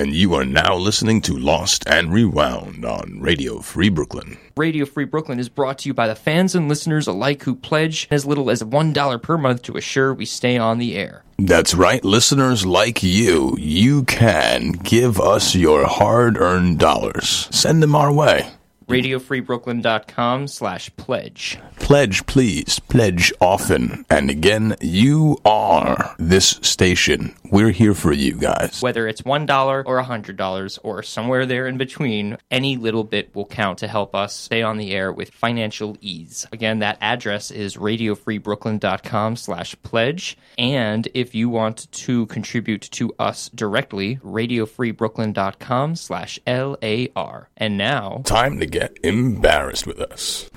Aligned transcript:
and 0.00 0.14
you 0.14 0.32
are 0.32 0.46
now 0.46 0.74
listening 0.74 1.20
to 1.20 1.36
Lost 1.36 1.86
and 1.86 2.10
Rewound 2.10 2.86
on 2.86 3.20
Radio 3.20 3.58
Free 3.58 3.90
Brooklyn. 3.90 4.38
Radio 4.56 4.86
Free 4.86 5.04
Brooklyn 5.04 5.38
is 5.38 5.50
brought 5.50 5.76
to 5.80 5.90
you 5.90 5.94
by 5.94 6.08
the 6.08 6.14
fans 6.14 6.54
and 6.54 6.70
listeners 6.70 7.06
alike 7.06 7.42
who 7.42 7.54
pledge 7.54 8.08
as 8.10 8.24
little 8.24 8.50
as 8.50 8.62
$1 8.62 9.22
per 9.22 9.36
month 9.36 9.60
to 9.60 9.76
assure 9.76 10.14
we 10.14 10.24
stay 10.24 10.56
on 10.56 10.78
the 10.78 10.96
air. 10.96 11.22
That's 11.38 11.74
right, 11.74 12.02
listeners 12.02 12.64
like 12.64 13.02
you, 13.02 13.54
you 13.58 14.04
can 14.04 14.72
give 14.72 15.20
us 15.20 15.54
your 15.54 15.86
hard 15.86 16.38
earned 16.38 16.78
dollars. 16.78 17.48
Send 17.50 17.82
them 17.82 17.94
our 17.94 18.10
way. 18.10 18.48
RadioFreeBrooklyn.com 18.90 20.48
slash 20.48 20.90
pledge. 20.96 21.58
Pledge, 21.78 22.26
please. 22.26 22.78
Pledge 22.78 23.32
often. 23.40 24.04
And 24.10 24.30
again, 24.30 24.76
you 24.80 25.38
are 25.44 26.14
this 26.18 26.58
station. 26.62 27.34
We're 27.50 27.70
here 27.70 27.94
for 27.94 28.12
you 28.12 28.34
guys. 28.34 28.82
Whether 28.82 29.06
it's 29.08 29.22
$1 29.22 29.82
or 29.86 30.02
$100 30.02 30.78
or 30.82 31.02
somewhere 31.02 31.46
there 31.46 31.66
in 31.66 31.78
between, 31.78 32.36
any 32.50 32.76
little 32.76 33.04
bit 33.04 33.34
will 33.34 33.46
count 33.46 33.78
to 33.78 33.88
help 33.88 34.14
us 34.14 34.34
stay 34.36 34.62
on 34.62 34.76
the 34.76 34.92
air 34.92 35.12
with 35.12 35.30
financial 35.30 35.96
ease. 36.00 36.46
Again, 36.52 36.80
that 36.80 36.98
address 37.00 37.50
is 37.50 37.76
radiofreebrooklyn.com 37.76 39.36
slash 39.36 39.76
pledge. 39.82 40.36
And 40.58 41.08
if 41.14 41.34
you 41.34 41.48
want 41.48 41.90
to 41.92 42.26
contribute 42.26 42.82
to 42.92 43.12
us 43.18 43.48
directly, 43.54 44.16
radiofreebrooklyn.com 44.16 45.96
slash 45.96 46.38
LAR. 46.46 47.48
And 47.56 47.78
now, 47.78 48.22
Time 48.24 48.58
to 48.60 48.66
get 48.66 48.79
embarrassed 49.02 49.86
with 49.86 50.00
us. 50.00 50.50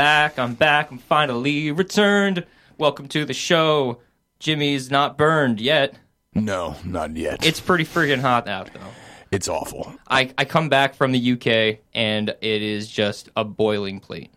Back, 0.00 0.38
I'm 0.38 0.54
back, 0.54 0.90
I'm 0.90 0.96
finally 0.96 1.70
returned. 1.70 2.46
Welcome 2.78 3.06
to 3.08 3.26
the 3.26 3.34
show. 3.34 4.00
Jimmy's 4.38 4.90
not 4.90 5.18
burned 5.18 5.60
yet. 5.60 5.94
No, 6.34 6.76
not 6.86 7.14
yet. 7.18 7.44
It's 7.44 7.60
pretty 7.60 7.84
freaking 7.84 8.22
hot 8.22 8.48
out, 8.48 8.72
though. 8.72 8.80
it's 9.30 9.46
awful. 9.46 9.92
I, 10.08 10.32
I 10.38 10.46
come 10.46 10.70
back 10.70 10.94
from 10.94 11.12
the 11.12 11.32
UK 11.32 11.80
and 11.92 12.30
it 12.30 12.62
is 12.62 12.88
just 12.88 13.28
a 13.36 13.44
boiling 13.44 14.00
plate. 14.00 14.30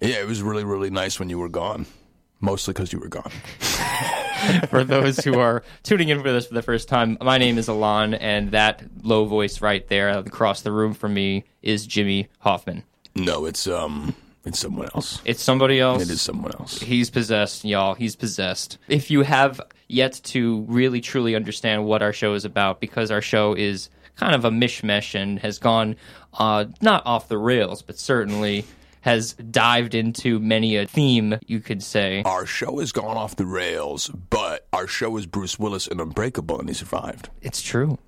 Yeah, 0.00 0.20
it 0.20 0.28
was 0.28 0.42
really, 0.42 0.62
really 0.62 0.90
nice 0.90 1.18
when 1.18 1.28
you 1.28 1.40
were 1.40 1.48
gone. 1.48 1.86
Mostly 2.38 2.72
because 2.72 2.92
you 2.92 3.00
were 3.00 3.08
gone. 3.08 3.32
For 4.68 4.84
those 4.84 5.18
who 5.24 5.40
are 5.40 5.64
tuning 5.82 6.10
in 6.10 6.22
for 6.22 6.30
this 6.30 6.46
for 6.46 6.54
the 6.54 6.62
first 6.62 6.86
time, 6.86 7.18
my 7.20 7.38
name 7.38 7.58
is 7.58 7.66
Alon, 7.66 8.14
and 8.14 8.52
that 8.52 8.84
low 9.02 9.24
voice 9.24 9.60
right 9.60 9.88
there 9.88 10.10
across 10.10 10.60
the 10.60 10.70
room 10.70 10.94
from 10.94 11.14
me 11.14 11.44
is 11.62 11.84
Jimmy 11.84 12.28
Hoffman. 12.40 12.84
No, 13.16 13.46
it's 13.46 13.66
um, 13.66 14.14
it's 14.44 14.58
someone 14.58 14.88
else. 14.94 15.20
It's 15.24 15.42
somebody 15.42 15.80
else. 15.80 16.02
It 16.02 16.10
is 16.10 16.20
someone 16.20 16.52
else. 16.52 16.80
He's 16.80 17.10
possessed, 17.10 17.64
y'all. 17.64 17.94
He's 17.94 18.16
possessed. 18.16 18.78
If 18.88 19.10
you 19.10 19.22
have 19.22 19.60
yet 19.88 20.20
to 20.24 20.62
really 20.62 21.00
truly 21.00 21.34
understand 21.34 21.84
what 21.86 22.02
our 22.02 22.12
show 22.12 22.34
is 22.34 22.44
about, 22.44 22.80
because 22.80 23.10
our 23.10 23.22
show 23.22 23.54
is 23.54 23.90
kind 24.16 24.34
of 24.34 24.44
a 24.44 24.50
mishmash 24.50 25.14
and 25.14 25.38
has 25.40 25.58
gone 25.58 25.96
uh, 26.34 26.66
not 26.80 27.04
off 27.06 27.28
the 27.28 27.38
rails, 27.38 27.82
but 27.82 27.98
certainly 27.98 28.64
has 29.00 29.34
dived 29.34 29.94
into 29.94 30.38
many 30.38 30.76
a 30.76 30.86
theme, 30.86 31.38
you 31.46 31.60
could 31.60 31.82
say. 31.82 32.22
Our 32.24 32.46
show 32.46 32.78
has 32.78 32.90
gone 32.90 33.16
off 33.18 33.36
the 33.36 33.44
rails, 33.44 34.08
but 34.08 34.66
our 34.72 34.86
show 34.86 35.16
is 35.18 35.26
Bruce 35.26 35.58
Willis 35.58 35.86
and 35.86 36.00
Unbreakable, 36.00 36.58
and 36.58 36.68
he 36.68 36.74
survived. 36.74 37.28
It's 37.42 37.60
true. 37.60 37.98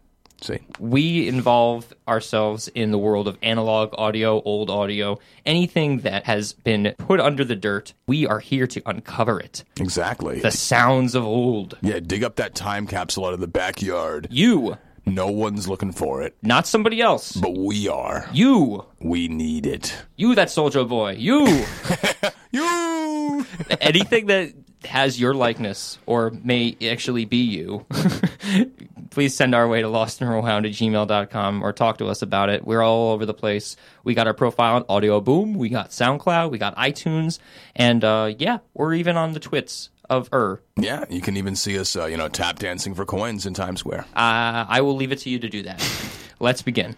See, 0.43 0.59
we 0.79 1.29
involve 1.29 1.93
ourselves 2.07 2.69
in 2.69 2.91
the 2.91 2.99
world 2.99 3.27
of 3.27 3.39
analog 3.43 3.95
audio, 3.97 4.43
old 4.43 4.69
audio, 4.69 5.19
anything 5.47 6.01
that 6.01 6.25
has 6.27 6.53
been 6.53 6.95
put 6.99 7.21
under 7.21 7.43
the 7.45 7.57
dirt. 7.57 7.95
We 8.07 8.27
are 8.27 8.41
here 8.41 8.67
to 8.67 8.83
uncover 8.85 9.41
it. 9.41 9.65
exactly. 9.81 10.41
The 10.41 10.51
sounds 10.51 11.15
of 11.15 11.25
old. 11.25 11.79
yeah, 11.81 12.01
dig 12.01 12.23
up 12.23 12.37
that 12.37 12.55
time 12.55 12.87
capsule 12.87 13.25
out 13.25 13.33
of 13.35 13.41
the 13.41 13.47
backyard. 13.49 14.29
You, 14.31 14.77
No 15.07 15.29
one's 15.31 15.69
looking 15.69 15.93
for 15.93 16.21
it, 16.23 16.37
not 16.43 16.67
somebody 16.67 17.01
else. 17.01 17.33
but 17.33 17.57
we 17.57 17.89
are. 17.89 18.29
You, 18.33 18.85
We 19.01 19.29
need 19.29 19.65
it. 19.65 19.97
you, 20.17 20.35
that 20.35 20.51
soldier 20.51 20.85
boy. 20.85 21.13
You, 21.13 21.47
You. 22.53 23.47
anything 23.81 24.27
that 24.27 24.53
has 24.85 25.19
your 25.19 25.33
likeness 25.35 25.99
or 26.07 26.31
may 26.45 26.77
actually 26.87 27.25
be 27.25 27.39
you. 27.39 27.87
Please 29.11 29.35
send 29.35 29.55
our 29.55 29.69
way 29.69 29.83
to 29.83 29.89
lostandrewound 29.89 30.67
at 30.67 30.73
gmail.com 30.73 31.63
or 31.63 31.73
talk 31.73 31.99
to 31.99 32.07
us 32.07 32.23
about 32.23 32.49
it. 32.49 32.67
We're 32.67 32.83
all 32.83 33.13
over 33.13 33.27
the 33.27 33.35
place. 33.35 33.77
We 34.05 34.15
got 34.15 34.27
our 34.27 34.35
profile 34.35 34.77
on 34.77 34.85
Audio 34.89 35.21
Boom, 35.21 35.55
we 35.55 35.69
got 35.69 35.91
SoundCloud, 35.91 36.51
we 36.51 36.59
got 36.59 36.77
iTunes, 36.77 37.39
and 37.75 38.05
uh, 38.05 38.35
yeah, 38.39 38.59
we're 38.75 38.95
even 38.95 39.17
on 39.17 39.33
the 39.33 39.41
twits 39.41 39.91
of 40.09 40.29
Er. 40.33 40.63
Yeah, 40.77 41.05
you 41.11 41.21
can 41.21 41.37
even 41.37 41.57
see 41.57 41.79
us, 41.79 41.97
uh, 41.97 42.07
you 42.07 42.17
know, 42.17 42.29
tap 42.29 42.59
dancing 42.59 42.95
for 42.95 43.05
coins 43.05 43.47
in 43.47 43.55
Times 43.55 43.81
Square. 43.81 44.07
Uh, 44.15 44.65
I 44.69 44.81
will 44.81 44.97
leave 44.97 45.13
it 45.13 45.19
to 45.21 45.31
you 45.31 45.39
to 45.39 45.49
do 45.49 45.63
that. 45.63 45.83
Let's 46.41 46.63
begin. 46.63 46.97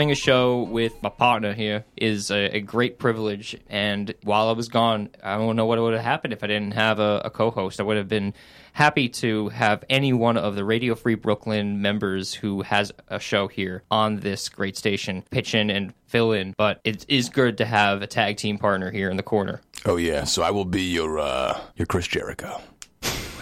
Having 0.00 0.10
a 0.10 0.14
show 0.14 0.62
with 0.62 1.02
my 1.02 1.10
partner 1.10 1.52
here 1.52 1.84
is 1.94 2.30
a, 2.30 2.56
a 2.56 2.60
great 2.60 2.98
privilege. 2.98 3.54
And 3.68 4.14
while 4.22 4.48
I 4.48 4.52
was 4.52 4.68
gone, 4.68 5.10
I 5.22 5.36
don't 5.36 5.56
know 5.56 5.66
what 5.66 5.78
would 5.78 5.92
have 5.92 6.02
happened 6.02 6.32
if 6.32 6.42
I 6.42 6.46
didn't 6.46 6.72
have 6.72 6.98
a, 6.98 7.20
a 7.26 7.28
co-host. 7.28 7.80
I 7.80 7.82
would 7.82 7.98
have 7.98 8.08
been 8.08 8.32
happy 8.72 9.10
to 9.10 9.50
have 9.50 9.84
any 9.90 10.14
one 10.14 10.38
of 10.38 10.54
the 10.54 10.64
Radio 10.64 10.94
Free 10.94 11.16
Brooklyn 11.16 11.82
members 11.82 12.32
who 12.32 12.62
has 12.62 12.90
a 13.08 13.20
show 13.20 13.46
here 13.46 13.82
on 13.90 14.20
this 14.20 14.48
great 14.48 14.78
station 14.78 15.22
pitch 15.30 15.54
in 15.54 15.68
and 15.68 15.92
fill 16.06 16.32
in. 16.32 16.54
But 16.56 16.80
it 16.82 17.04
is 17.06 17.28
good 17.28 17.58
to 17.58 17.66
have 17.66 18.00
a 18.00 18.06
tag 18.06 18.38
team 18.38 18.56
partner 18.56 18.90
here 18.90 19.10
in 19.10 19.18
the 19.18 19.22
corner, 19.22 19.60
Oh 19.84 19.96
yeah, 19.96 20.24
so 20.24 20.42
I 20.42 20.50
will 20.50 20.64
be 20.64 20.82
your 20.82 21.18
uh, 21.18 21.60
your 21.76 21.84
Chris 21.84 22.06
Jericho. 22.06 22.62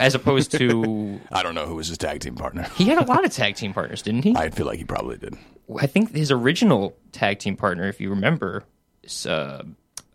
As 0.01 0.15
opposed 0.15 0.53
to 0.53 1.21
I 1.33 1.43
don't 1.43 1.55
know 1.55 1.67
who 1.67 1.77
was 1.77 1.89
his 1.89 1.99
tag 1.99 2.21
team 2.21 2.35
partner. 2.35 2.65
he 2.77 2.85
had 2.85 2.99
a 2.99 3.05
lot 3.05 3.25
of 3.25 3.33
tag 3.33 3.57
team 3.57 3.73
partners, 3.73 4.03
didn't 4.03 4.23
he? 4.23 4.35
I 4.37 4.51
feel 4.51 4.67
like 4.67 4.79
he 4.79 4.85
probably 4.85 5.17
did. 5.19 5.35
I 5.81 5.87
think 5.87 6.15
his 6.15 6.31
original 6.31 6.97
tag 7.13 7.39
team 7.39 7.57
partner, 7.57 7.89
if 7.89 8.01
you 8.01 8.11
remember, 8.11 8.65
is 9.03 9.27
uh, 9.27 9.63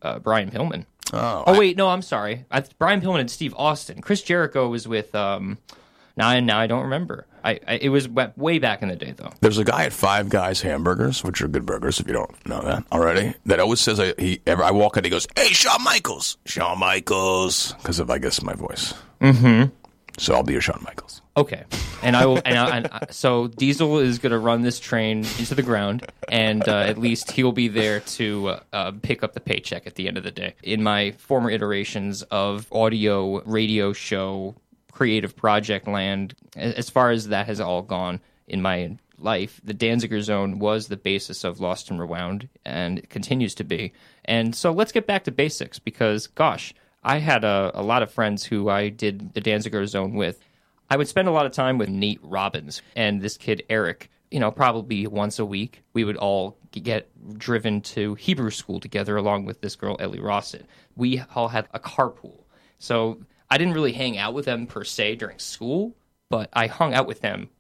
uh, 0.02 0.20
Brian 0.20 0.50
Pillman. 0.50 0.86
Oh, 1.12 1.44
Oh 1.46 1.60
wait, 1.60 1.78
no, 1.78 1.90
I'm 1.90 2.02
sorry. 2.02 2.46
I, 2.50 2.64
Brian 2.80 3.02
Pillman 3.02 3.20
and 3.20 3.30
Steve 3.30 3.54
Austin. 3.56 4.02
Chris 4.02 4.22
Jericho 4.24 4.68
was 4.70 4.88
with. 4.88 5.14
Um, 5.14 5.58
now, 6.18 6.40
now 6.40 6.60
I 6.60 6.68
don't 6.68 6.84
remember. 6.84 7.28
I, 7.44 7.60
I 7.68 7.76
it 7.76 7.90
was 7.90 8.08
way 8.10 8.60
back 8.60 8.82
in 8.82 8.90
the 8.90 8.96
day 8.96 9.14
though. 9.16 9.32
There's 9.42 9.58
a 9.58 9.64
guy 9.64 9.86
at 9.86 9.94
Five 9.94 10.30
Guys 10.30 10.62
Hamburgers, 10.62 11.24
which 11.24 11.42
are 11.42 11.48
good 11.48 11.66
burgers 11.66 12.00
if 12.00 12.08
you 12.08 12.14
don't 12.14 12.48
know 12.48 12.62
that 12.62 12.84
already, 12.92 13.34
that 13.46 13.60
always 13.60 13.82
says 13.82 14.00
I, 14.00 14.14
he 14.18 14.42
ever 14.48 14.64
I 14.64 14.72
walk 14.72 14.98
in, 14.98 15.04
he 15.04 15.10
goes, 15.10 15.28
"Hey, 15.36 15.48
Shawn 15.50 15.84
Michaels, 15.84 16.38
Shawn 16.46 16.80
Michaels," 16.80 17.74
because 17.74 18.00
of 18.00 18.10
I 18.10 18.18
guess 18.18 18.42
my 18.42 18.54
voice. 18.54 18.94
Mm-hmm. 19.22 19.74
So 20.20 20.36
I'll 20.36 20.44
be 20.44 20.54
your 20.54 20.62
Shawn 20.62 20.82
Michaels. 20.86 21.22
Okay, 21.36 21.64
and 22.04 22.16
I 22.16 22.28
will. 22.28 22.40
And, 22.46 22.58
I, 22.58 22.78
and 22.78 22.88
I, 22.92 23.06
so 23.10 23.48
Diesel 23.48 23.98
is 23.98 24.20
going 24.20 24.32
to 24.32 24.38
run 24.38 24.62
this 24.62 24.80
train 24.80 25.20
into 25.40 25.56
the 25.56 25.64
ground, 25.64 26.06
and 26.30 26.68
uh, 26.68 26.78
at 26.78 27.00
least 27.00 27.32
he'll 27.32 27.52
be 27.52 27.68
there 27.68 28.02
to 28.02 28.50
uh, 28.50 28.60
uh, 28.72 28.92
pick 29.02 29.24
up 29.24 29.34
the 29.34 29.40
paycheck 29.40 29.88
at 29.88 29.96
the 29.96 30.08
end 30.08 30.18
of 30.18 30.24
the 30.24 30.30
day. 30.30 30.54
In 30.62 30.84
my 30.84 31.12
former 31.14 31.50
iterations 31.50 32.22
of 32.24 32.72
audio, 32.72 33.42
radio 33.46 33.94
show, 33.94 34.54
creative 34.94 35.36
project 35.36 35.88
land, 35.88 36.36
as 36.56 36.90
far 36.90 37.10
as 37.10 37.28
that 37.30 37.48
has 37.48 37.60
all 37.60 37.82
gone 37.82 38.22
in 38.48 38.62
my 38.62 38.96
life, 39.18 39.60
the 39.64 39.74
Danziger 39.74 40.22
Zone 40.22 40.60
was 40.60 40.88
the 40.88 40.98
basis 40.98 41.44
of 41.44 41.60
Lost 41.60 41.90
and 41.90 42.00
Rewound, 42.00 42.48
and 42.64 43.00
it 43.00 43.10
continues 43.10 43.56
to 43.56 43.64
be. 43.64 43.94
And 44.26 44.56
so 44.56 44.72
let's 44.72 44.92
get 44.92 45.08
back 45.08 45.24
to 45.24 45.32
basics 45.32 45.80
because, 45.80 46.28
gosh, 46.28 46.74
I 47.04 47.18
had 47.18 47.44
a, 47.44 47.72
a 47.74 47.82
lot 47.82 48.04
of 48.04 48.12
friends 48.12 48.44
who 48.46 48.70
I 48.70 48.90
did 48.90 49.34
the 49.34 49.42
Danziger 49.42 49.86
Zone 49.88 50.14
with. 50.14 50.40
I 50.90 50.98
would 50.98 51.08
spend 51.08 51.28
a 51.28 51.32
lot 51.32 51.48
of 51.48 51.52
time 51.52 51.78
with 51.78 51.90
Nate 51.90 52.20
Robbins 52.22 52.82
and 52.96 53.22
this 53.22 53.38
kid 53.38 53.64
Eric. 53.70 54.10
You 54.30 54.40
know, 54.40 54.52
probably 54.52 55.06
once 55.08 55.40
a 55.40 55.46
week, 55.46 55.84
we 55.94 56.04
would 56.04 56.18
all 56.18 56.58
get 56.72 57.08
driven 57.38 57.82
to 57.82 58.16
Hebrew 58.16 58.50
school 58.50 58.80
together, 58.80 59.16
along 59.16 59.46
with 59.46 59.62
this 59.62 59.76
girl 59.76 59.96
Ellie 60.00 60.20
Rossett. 60.20 60.66
We 60.96 61.22
all 61.36 61.48
had 61.48 61.68
a 61.74 61.80
carpool, 61.80 62.44
so 62.80 63.20
I 63.54 63.58
didn't 63.60 63.76
really 63.76 63.94
hang 63.94 64.18
out 64.18 64.34
with 64.34 64.46
them 64.46 64.66
per 64.66 64.84
se 64.84 65.18
during 65.18 65.38
school, 65.38 65.96
but 66.28 66.50
I 66.54 66.66
hung 66.66 66.96
out 66.96 67.06
with 67.06 67.22
them 67.22 67.52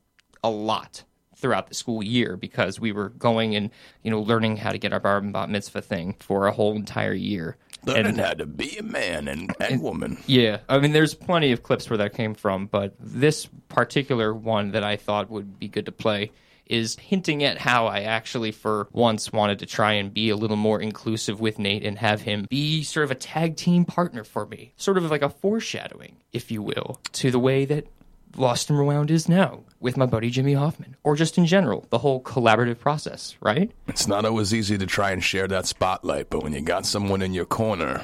a 0.43 0.49
lot 0.49 1.03
throughout 1.35 1.67
the 1.67 1.75
school 1.75 2.01
year 2.01 2.35
because 2.35 2.79
we 2.79 2.91
were 2.91 3.09
going 3.09 3.55
and 3.55 3.69
you 4.01 4.09
know 4.09 4.19
learning 4.19 4.57
how 4.57 4.71
to 4.71 4.79
get 4.79 4.91
our 4.91 4.99
bar 4.99 5.17
and 5.17 5.31
bat 5.31 5.51
mitzvah 5.51 5.83
thing 5.83 6.15
for 6.19 6.47
a 6.47 6.51
whole 6.51 6.75
entire 6.75 7.13
year. 7.13 7.57
Learning 7.83 8.15
how 8.15 8.33
to 8.33 8.47
be 8.47 8.75
a 8.79 8.81
man 8.81 9.27
and, 9.27 9.55
and 9.59 9.83
woman. 9.83 10.17
Yeah, 10.25 10.61
I 10.67 10.79
mean, 10.79 10.93
there's 10.93 11.13
plenty 11.13 11.51
of 11.51 11.61
clips 11.61 11.87
where 11.91 11.97
that 11.97 12.15
came 12.15 12.33
from, 12.33 12.65
but 12.65 12.95
this 12.99 13.47
particular 13.67 14.33
one 14.33 14.71
that 14.71 14.83
I 14.83 14.95
thought 14.95 15.29
would 15.29 15.59
be 15.59 15.67
good 15.67 15.85
to 15.85 15.91
play 15.91 16.31
is 16.65 16.95
hinting 16.97 17.43
at 17.43 17.57
how 17.57 17.87
I 17.87 18.01
actually, 18.01 18.51
for 18.51 18.87
once, 18.91 19.31
wanted 19.31 19.59
to 19.59 19.65
try 19.65 19.93
and 19.93 20.13
be 20.13 20.29
a 20.29 20.35
little 20.35 20.57
more 20.57 20.79
inclusive 20.81 21.39
with 21.39 21.59
Nate 21.59 21.85
and 21.85 21.97
have 21.99 22.21
him 22.21 22.45
be 22.49 22.83
sort 22.83 23.03
of 23.03 23.11
a 23.11 23.15
tag 23.15 23.55
team 23.55 23.85
partner 23.85 24.23
for 24.23 24.45
me. 24.45 24.73
Sort 24.77 24.97
of 24.97 25.09
like 25.11 25.21
a 25.21 25.29
foreshadowing, 25.29 26.17
if 26.31 26.51
you 26.51 26.61
will, 26.61 26.99
to 27.13 27.31
the 27.31 27.39
way 27.39 27.65
that 27.65 27.87
Lost 28.35 28.69
and 28.69 28.79
Rewound 28.79 29.11
is 29.11 29.29
now 29.29 29.63
with 29.79 29.95
my 29.95 30.07
buddy 30.07 30.29
Jimmy 30.31 30.53
Hoffman, 30.53 30.95
or 31.03 31.15
just 31.15 31.37
in 31.37 31.45
general, 31.45 31.85
the 31.91 31.99
whole 31.99 32.21
collaborative 32.21 32.79
process, 32.79 33.35
right? 33.41 33.71
It's 33.87 34.07
not 34.07 34.25
always 34.25 34.53
easy 34.53 34.77
to 34.77 34.87
try 34.87 35.11
and 35.11 35.23
share 35.23 35.47
that 35.49 35.67
spotlight, 35.67 36.29
but 36.29 36.41
when 36.41 36.53
you 36.53 36.61
got 36.61 36.85
someone 36.85 37.21
in 37.21 37.33
your 37.33 37.45
corner, 37.45 38.03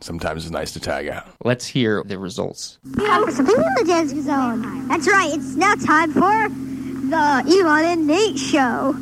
sometimes 0.00 0.44
it's 0.44 0.50
nice 0.50 0.72
to 0.72 0.80
tag 0.80 1.06
out. 1.08 1.28
Let's 1.44 1.66
hear 1.66 2.02
the 2.04 2.18
results. 2.18 2.78
Thanks 2.96 3.36
for 3.36 3.44
being 3.44 3.58
in 3.58 3.74
the 3.74 3.92
Danziger 3.92 4.22
Zone. 4.22 4.88
That's 4.88 5.06
right, 5.06 5.30
it's 5.32 5.54
now 5.54 5.74
time 5.74 6.12
for 6.12 6.48
the 7.08 7.16
Elon 7.16 7.84
and 7.86 8.06
Nate 8.06 8.38
Show. 8.38 8.94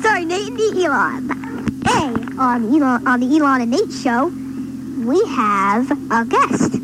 Starring 0.00 0.28
Nate 0.28 0.48
and 0.48 0.58
the 0.58 0.84
Elon. 0.84 1.28
Hey, 1.84 2.14
on 2.38 2.74
Elon 2.74 3.06
on 3.06 3.20
the 3.20 3.36
Elon 3.36 3.60
and 3.60 3.70
Nate 3.70 3.92
Show, 3.92 4.26
we 5.06 5.22
have 5.26 5.90
a 6.10 6.24
guest. 6.24 6.76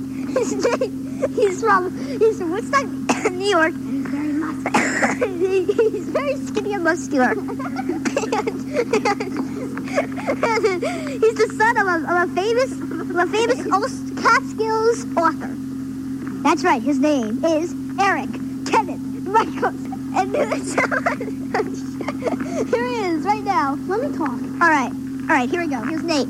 He's 1.34 1.60
from 1.62 1.96
he's 2.18 2.38
from 2.38 2.50
Woodstock, 2.52 2.86
New 3.32 3.46
York. 3.46 3.74
he's 5.24 6.08
very 6.08 6.36
skinny 6.46 6.72
and 6.74 6.84
muscular. 6.84 7.34
And- 9.90 10.06
and 10.42 10.82
he's 11.22 11.34
the 11.34 11.54
son 11.56 11.76
of 11.78 11.86
a, 11.86 11.96
of 12.22 12.30
a 12.30 12.34
famous 12.34 12.72
of 12.72 13.16
a 13.16 13.26
famous 13.26 13.60
Catskills 14.22 15.04
author. 15.16 15.50
That's 16.42 16.62
right. 16.64 16.80
His 16.82 16.98
name 16.98 17.44
is 17.44 17.74
Eric 18.00 18.30
Kenneth 18.66 19.00
Michaels. 19.26 19.74
And 20.14 20.34
here 22.68 22.86
he 22.86 22.94
is 23.04 23.24
right 23.24 23.44
now. 23.44 23.74
Let 23.86 24.10
me 24.10 24.16
talk. 24.16 24.30
All 24.30 24.68
right. 24.70 24.92
All 24.92 25.26
right. 25.36 25.48
Here 25.50 25.60
we 25.60 25.68
go. 25.68 25.82
Here's 25.82 26.02
Nate. 26.02 26.28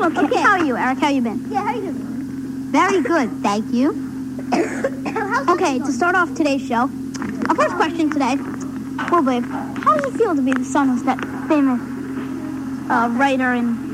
Okay. 0.00 0.40
How 0.40 0.58
are 0.58 0.64
you, 0.64 0.76
Eric? 0.76 0.98
How 0.98 1.10
you 1.10 1.20
been? 1.20 1.46
Yeah, 1.50 1.62
how 1.62 1.74
you 1.74 1.82
doing? 1.82 1.94
Very 2.72 3.02
good, 3.02 3.30
thank 3.42 3.70
you. 3.72 3.90
okay, 5.50 5.78
to 5.78 5.92
start 5.92 6.14
off 6.14 6.34
today's 6.34 6.66
show, 6.66 6.88
our 7.48 7.54
first 7.54 7.74
question 7.76 8.10
today 8.10 8.36
will 9.10 9.22
be, 9.22 9.46
how 9.46 9.96
does 9.98 10.14
it 10.14 10.16
feel 10.16 10.34
to 10.34 10.40
be 10.40 10.52
the 10.52 10.64
son 10.64 10.88
of 10.88 11.04
that 11.04 11.18
famous 11.48 11.80
uh, 12.90 13.08
writer 13.10 13.52
in 13.52 13.90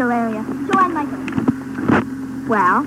area, 0.00 0.44
Joanne 0.72 0.94
Michaels? 0.94 2.48
Well, 2.48 2.86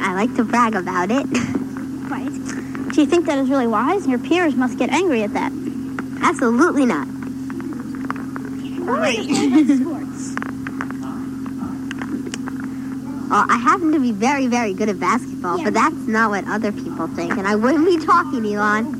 I 0.00 0.14
like 0.14 0.34
to 0.36 0.44
brag 0.44 0.74
about 0.74 1.10
it. 1.10 1.26
Right. 2.10 2.92
Do 2.92 3.00
you 3.00 3.06
think 3.06 3.26
that 3.26 3.38
is 3.38 3.50
really 3.50 3.66
wise? 3.66 4.06
Your 4.06 4.18
peers 4.18 4.54
must 4.54 4.78
get 4.78 4.88
angry 4.90 5.22
at 5.22 5.34
that. 5.34 5.52
Absolutely 6.22 6.86
not. 6.86 7.06
Great. 8.86 9.99
Sports. 13.30 13.52
I 13.52 13.56
happen 13.58 13.92
to 13.92 14.00
be 14.00 14.12
very, 14.12 14.46
very 14.46 14.74
good 14.74 14.88
at 14.88 14.98
basketball, 15.00 15.62
but 15.62 15.74
that's 15.74 15.94
not 16.06 16.30
what 16.30 16.46
other 16.48 16.72
people 16.72 17.06
think, 17.08 17.32
and 17.36 17.46
I 17.46 17.54
wouldn't 17.56 17.86
be 17.86 18.04
talking, 18.04 18.44
Elon. 18.44 18.96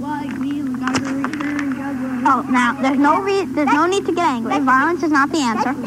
Oh, 2.23 2.45
oh 2.47 2.51
now 2.51 2.81
there's 2.81 2.99
no 2.99 3.21
re- 3.21 3.45
there's 3.47 3.73
no 3.73 3.87
need 3.87 4.07
to 4.07 4.13
get 4.15 4.25
angry. 4.27 4.59
Violence 4.61 5.03
is 5.03 5.11
not 5.11 5.31
the 5.31 5.39
answer. 5.39 5.75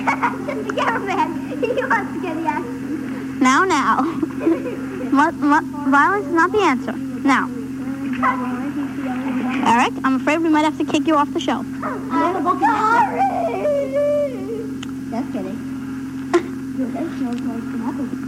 Now, 3.43 3.65
now, 3.65 4.01
Mu- 5.13 5.31
mu- 5.33 5.91
violence 5.91 6.25
is 6.27 6.33
not 6.33 6.51
the 6.53 6.59
answer. 6.59 6.93
Now, 6.93 7.49
Eric, 9.67 9.93
I'm 10.05 10.15
afraid 10.15 10.39
we 10.39 10.49
might 10.49 10.63
have 10.63 10.77
to 10.77 10.85
kick 10.85 11.05
you 11.07 11.15
off 11.17 11.33
the 11.33 11.41
show. 11.41 11.59
I'm 11.83 12.59
sorry. 12.61 13.19
Just 15.11 15.31
kidding. 15.33 15.59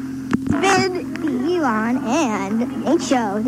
Been 0.50 1.48
Elon 1.48 1.98
and 2.06 2.86
Nate 2.86 3.02
Show. 3.02 3.38
In 3.38 3.44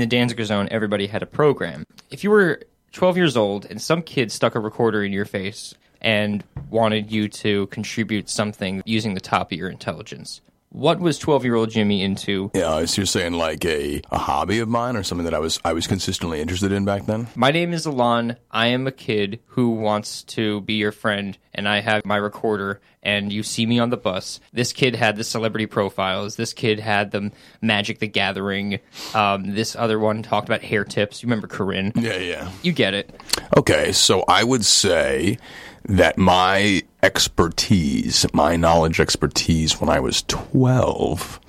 the 0.00 0.06
Danziger 0.06 0.44
Zone, 0.44 0.68
everybody 0.70 1.06
had 1.06 1.22
a 1.22 1.26
program. 1.26 1.84
If 2.10 2.24
you 2.24 2.30
were 2.30 2.62
12 2.92 3.16
years 3.16 3.36
old 3.36 3.66
and 3.66 3.80
some 3.80 4.02
kid 4.02 4.32
stuck 4.32 4.54
a 4.54 4.60
recorder 4.60 5.04
in 5.04 5.12
your 5.12 5.24
face 5.24 5.74
and 6.00 6.42
wanted 6.70 7.12
you 7.12 7.28
to 7.28 7.66
contribute 7.68 8.28
something 8.28 8.82
using 8.84 9.14
the 9.14 9.20
top 9.20 9.52
of 9.52 9.58
your 9.58 9.68
intelligence, 9.68 10.40
what 10.74 10.98
was 10.98 11.18
12 11.20 11.44
year 11.44 11.54
old 11.54 11.70
Jimmy 11.70 12.02
into? 12.02 12.50
Yeah, 12.52 12.84
so 12.86 13.02
you're 13.02 13.06
saying 13.06 13.34
like 13.34 13.64
a, 13.64 14.02
a 14.10 14.18
hobby 14.18 14.58
of 14.58 14.68
mine 14.68 14.96
or 14.96 15.04
something 15.04 15.24
that 15.24 15.32
I 15.34 15.38
was 15.38 15.60
I 15.64 15.72
was 15.72 15.86
consistently 15.86 16.40
interested 16.40 16.72
in 16.72 16.84
back 16.84 17.06
then? 17.06 17.28
My 17.36 17.52
name 17.52 17.72
is 17.72 17.86
Alon. 17.86 18.36
I 18.50 18.66
am 18.68 18.88
a 18.88 18.92
kid 18.92 19.38
who 19.46 19.70
wants 19.70 20.24
to 20.24 20.62
be 20.62 20.74
your 20.74 20.90
friend, 20.90 21.38
and 21.54 21.68
I 21.68 21.80
have 21.80 22.04
my 22.04 22.16
recorder, 22.16 22.80
and 23.04 23.32
you 23.32 23.42
see 23.42 23.66
me 23.66 23.78
on 23.78 23.90
the 23.90 23.96
bus. 23.96 24.40
This 24.52 24.72
kid 24.72 24.96
had 24.96 25.16
the 25.16 25.24
celebrity 25.24 25.66
profiles. 25.66 26.36
This 26.36 26.52
kid 26.52 26.80
had 26.80 27.10
the 27.10 27.30
Magic 27.60 27.98
the 27.98 28.06
Gathering. 28.08 28.80
Um, 29.14 29.54
this 29.54 29.76
other 29.76 29.98
one 29.98 30.22
talked 30.22 30.48
about 30.48 30.62
hair 30.62 30.84
tips. 30.84 31.22
You 31.22 31.26
remember 31.28 31.46
Corinne? 31.46 31.92
Yeah, 31.94 32.16
yeah. 32.16 32.50
You 32.62 32.72
get 32.72 32.94
it. 32.94 33.10
Okay, 33.56 33.92
so 33.92 34.24
I 34.26 34.42
would 34.42 34.64
say 34.64 35.38
that 35.86 36.16
my 36.16 36.82
expertise, 37.02 38.26
my 38.32 38.56
knowledge 38.56 39.00
expertise 39.00 39.80
when 39.80 39.90
I 39.90 40.00
was 40.00 40.22
12, 40.22 41.40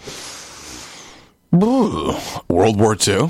Ooh, 1.64 2.14
World 2.50 2.80
War 2.80 2.98
II. 3.08 3.30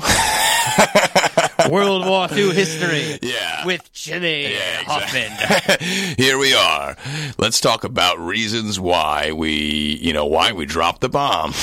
World 1.70 2.06
War 2.06 2.28
II 2.32 2.50
history. 2.52 3.18
Yeah. 3.22 3.64
With 3.66 3.92
Jimmy 3.92 4.52
Yeah, 4.52 4.82
Hoffman. 4.86 5.76
Here 6.16 6.38
we 6.38 6.54
are. 6.54 6.96
Let's 7.38 7.60
talk 7.60 7.84
about 7.84 8.18
reasons 8.18 8.78
why 8.80 9.32
we, 9.32 9.98
you 10.00 10.12
know, 10.12 10.26
why 10.26 10.52
we 10.52 10.66
dropped 10.66 11.00
the 11.00 11.08
bomb. 11.08 11.52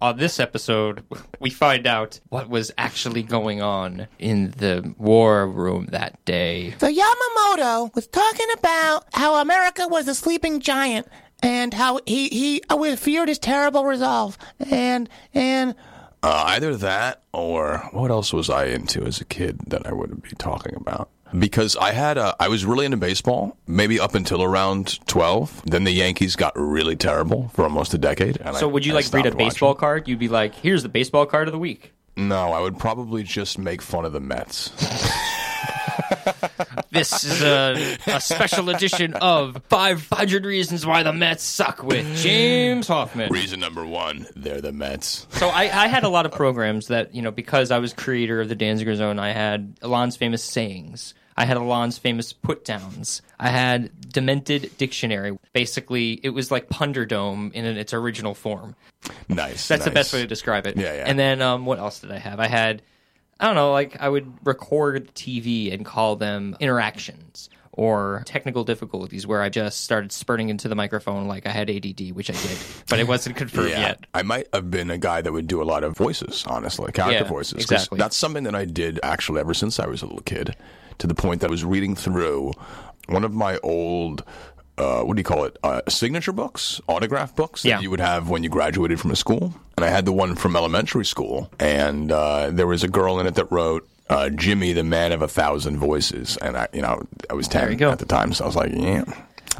On 0.00 0.16
this 0.16 0.40
episode, 0.40 1.04
we 1.38 1.48
find 1.48 1.86
out 1.86 2.18
what 2.30 2.48
was 2.48 2.72
actually 2.76 3.22
going 3.22 3.62
on 3.62 4.08
in 4.18 4.50
the 4.58 4.92
war 4.98 5.46
room 5.46 5.86
that 5.92 6.22
day. 6.24 6.74
So 6.80 6.88
Yamamoto 6.88 7.94
was 7.94 8.08
talking 8.08 8.48
about 8.58 9.04
how 9.12 9.36
America 9.36 9.86
was 9.86 10.08
a 10.08 10.14
sleeping 10.16 10.58
giant 10.58 11.06
and 11.40 11.72
how 11.72 12.00
he 12.04 12.28
he 12.30 12.62
uh, 12.68 12.96
feared 12.96 13.28
his 13.28 13.38
terrible 13.38 13.84
resolve 13.84 14.36
and 14.70 15.08
and 15.34 15.76
Uh, 16.22 16.44
either 16.48 16.76
that 16.76 17.22
or 17.32 17.78
what 17.92 18.10
else 18.10 18.32
was 18.32 18.48
I 18.48 18.66
into 18.66 19.02
as 19.04 19.20
a 19.20 19.24
kid 19.24 19.58
that 19.66 19.86
I 19.86 19.92
would 19.92 20.22
be 20.22 20.30
talking 20.38 20.74
about? 20.76 21.08
Because 21.36 21.76
I 21.76 21.92
had 21.92 22.18
a, 22.18 22.36
I 22.38 22.48
was 22.48 22.64
really 22.66 22.84
into 22.84 22.98
baseball, 22.98 23.56
maybe 23.66 23.98
up 23.98 24.14
until 24.14 24.42
around 24.42 25.04
12. 25.08 25.62
Then 25.64 25.84
the 25.84 25.90
Yankees 25.90 26.36
got 26.36 26.52
really 26.54 26.94
terrible 26.94 27.48
for 27.54 27.64
almost 27.64 27.94
a 27.94 27.98
decade. 27.98 28.36
And 28.40 28.54
So 28.56 28.68
I- 28.68 28.72
would 28.72 28.84
you 28.86 28.92
I 28.92 28.96
like 28.96 29.12
read 29.12 29.26
a 29.26 29.34
baseball 29.34 29.70
watching. 29.70 29.80
card? 29.80 30.08
You'd 30.08 30.18
be 30.18 30.28
like, 30.28 30.54
"Here's 30.54 30.82
the 30.82 30.88
baseball 30.90 31.24
card 31.26 31.48
of 31.48 31.52
the 31.52 31.58
week." 31.58 31.92
No, 32.16 32.52
I 32.52 32.60
would 32.60 32.78
probably 32.78 33.22
just 33.22 33.58
make 33.58 33.80
fun 33.80 34.04
of 34.04 34.12
the 34.12 34.20
Mets. 34.20 34.70
This 36.92 37.24
is 37.24 37.42
a, 37.42 37.96
a 38.06 38.20
special 38.20 38.68
edition 38.68 39.14
of 39.14 39.62
500 39.70 40.44
Reasons 40.44 40.84
Why 40.84 41.02
the 41.02 41.12
Mets 41.12 41.42
Suck 41.42 41.82
with 41.82 42.18
James 42.18 42.86
Hoffman. 42.86 43.32
Reason 43.32 43.58
number 43.58 43.86
one, 43.86 44.26
they're 44.36 44.60
the 44.60 44.72
Mets. 44.72 45.26
So 45.30 45.48
I, 45.48 45.62
I 45.62 45.86
had 45.86 46.04
a 46.04 46.10
lot 46.10 46.26
of 46.26 46.32
programs 46.32 46.88
that, 46.88 47.14
you 47.14 47.22
know, 47.22 47.30
because 47.30 47.70
I 47.70 47.78
was 47.78 47.94
creator 47.94 48.42
of 48.42 48.50
the 48.50 48.56
Danziger 48.56 48.94
Zone, 48.94 49.18
I 49.18 49.32
had 49.32 49.74
Alon's 49.80 50.18
famous 50.18 50.44
sayings. 50.44 51.14
I 51.34 51.46
had 51.46 51.56
Alon's 51.56 51.96
famous 51.96 52.34
put 52.34 52.64
downs. 52.66 53.22
I 53.40 53.48
had 53.48 53.90
Demented 54.10 54.76
Dictionary. 54.76 55.38
Basically, 55.54 56.20
it 56.22 56.28
was 56.30 56.50
like 56.50 56.68
Punderdome 56.68 57.52
in 57.54 57.64
its 57.64 57.94
original 57.94 58.34
form. 58.34 58.76
Nice. 59.28 59.66
That's 59.66 59.86
the 59.86 59.90
best 59.90 60.12
way 60.12 60.20
to 60.20 60.26
describe 60.26 60.66
it. 60.66 60.76
Yeah, 60.76 60.94
yeah. 60.94 61.04
And 61.06 61.18
then 61.18 61.40
um, 61.40 61.64
what 61.64 61.78
else 61.78 62.00
did 62.00 62.12
I 62.12 62.18
have? 62.18 62.38
I 62.38 62.48
had, 62.48 62.82
I 63.42 63.46
don't 63.46 63.56
know, 63.56 63.72
like 63.72 64.00
I 64.00 64.08
would 64.08 64.32
record 64.46 65.12
TV 65.14 65.74
and 65.74 65.84
call 65.84 66.14
them 66.16 66.56
interactions 66.60 67.50
or 67.72 68.22
technical 68.26 68.64
difficulties 68.64 69.26
where 69.26 69.42
I 69.42 69.48
just 69.48 69.80
started 69.82 70.12
spurting 70.12 70.48
into 70.50 70.68
the 70.68 70.74
microphone 70.74 71.26
like 71.26 71.46
I 71.46 71.50
had 71.50 71.68
ADD, 71.68 72.12
which 72.12 72.30
I 72.30 72.34
did, 72.34 72.56
but 72.88 73.00
it 73.00 73.08
wasn't 73.08 73.34
confirmed 73.36 73.70
Yeah, 73.70 73.80
yet. 73.80 74.06
I 74.14 74.22
might 74.22 74.46
have 74.52 74.70
been 74.70 74.90
a 74.90 74.98
guy 74.98 75.22
that 75.22 75.32
would 75.32 75.46
do 75.48 75.60
a 75.60 75.64
lot 75.64 75.82
of 75.82 75.96
voices, 75.96 76.44
honestly, 76.46 76.92
character 76.92 77.24
Yeah, 77.24 77.28
voices. 77.28 77.62
exactly. 77.62 77.98
That's 77.98 78.16
something 78.16 78.44
that 78.44 78.54
I 78.54 78.64
did 78.66 79.00
actually 79.02 79.40
ever 79.40 79.54
since 79.54 79.80
I 79.80 79.86
was 79.86 80.02
a 80.02 80.06
little 80.06 80.20
kid, 80.22 80.54
to 80.98 81.06
the 81.06 81.14
point 81.14 81.40
that 81.40 81.48
I 81.48 81.50
was 81.50 81.64
reading 81.64 81.96
through 81.96 82.52
one 83.08 83.24
of 83.24 83.32
my 83.32 83.58
old. 83.64 84.22
Uh, 84.78 85.02
what 85.02 85.16
do 85.16 85.20
you 85.20 85.24
call 85.24 85.44
it? 85.44 85.56
Uh, 85.62 85.80
signature 85.88 86.32
books, 86.32 86.80
autograph 86.88 87.36
books 87.36 87.62
that 87.62 87.68
Yeah. 87.68 87.80
you 87.80 87.90
would 87.90 88.00
have 88.00 88.28
when 88.30 88.42
you 88.42 88.48
graduated 88.48 88.98
from 89.00 89.10
a 89.10 89.16
school. 89.16 89.54
And 89.76 89.84
I 89.84 89.88
had 89.90 90.04
the 90.06 90.12
one 90.12 90.34
from 90.34 90.56
elementary 90.56 91.04
school, 91.04 91.50
and 91.60 92.10
uh, 92.12 92.50
there 92.50 92.66
was 92.66 92.82
a 92.84 92.88
girl 92.88 93.20
in 93.20 93.26
it 93.26 93.34
that 93.34 93.50
wrote 93.52 93.86
uh, 94.10 94.28
"Jimmy, 94.30 94.72
the 94.72 94.82
man 94.84 95.12
of 95.12 95.22
a 95.22 95.28
thousand 95.28 95.78
voices," 95.78 96.36
and 96.38 96.56
I, 96.56 96.68
you 96.72 96.82
know, 96.82 97.02
I 97.30 97.34
was 97.34 97.48
ten 97.48 97.82
at 97.82 97.98
the 97.98 98.04
time, 98.06 98.32
so 98.34 98.44
I 98.44 98.46
was 98.46 98.56
like, 98.56 98.72
yeah. 98.74 99.04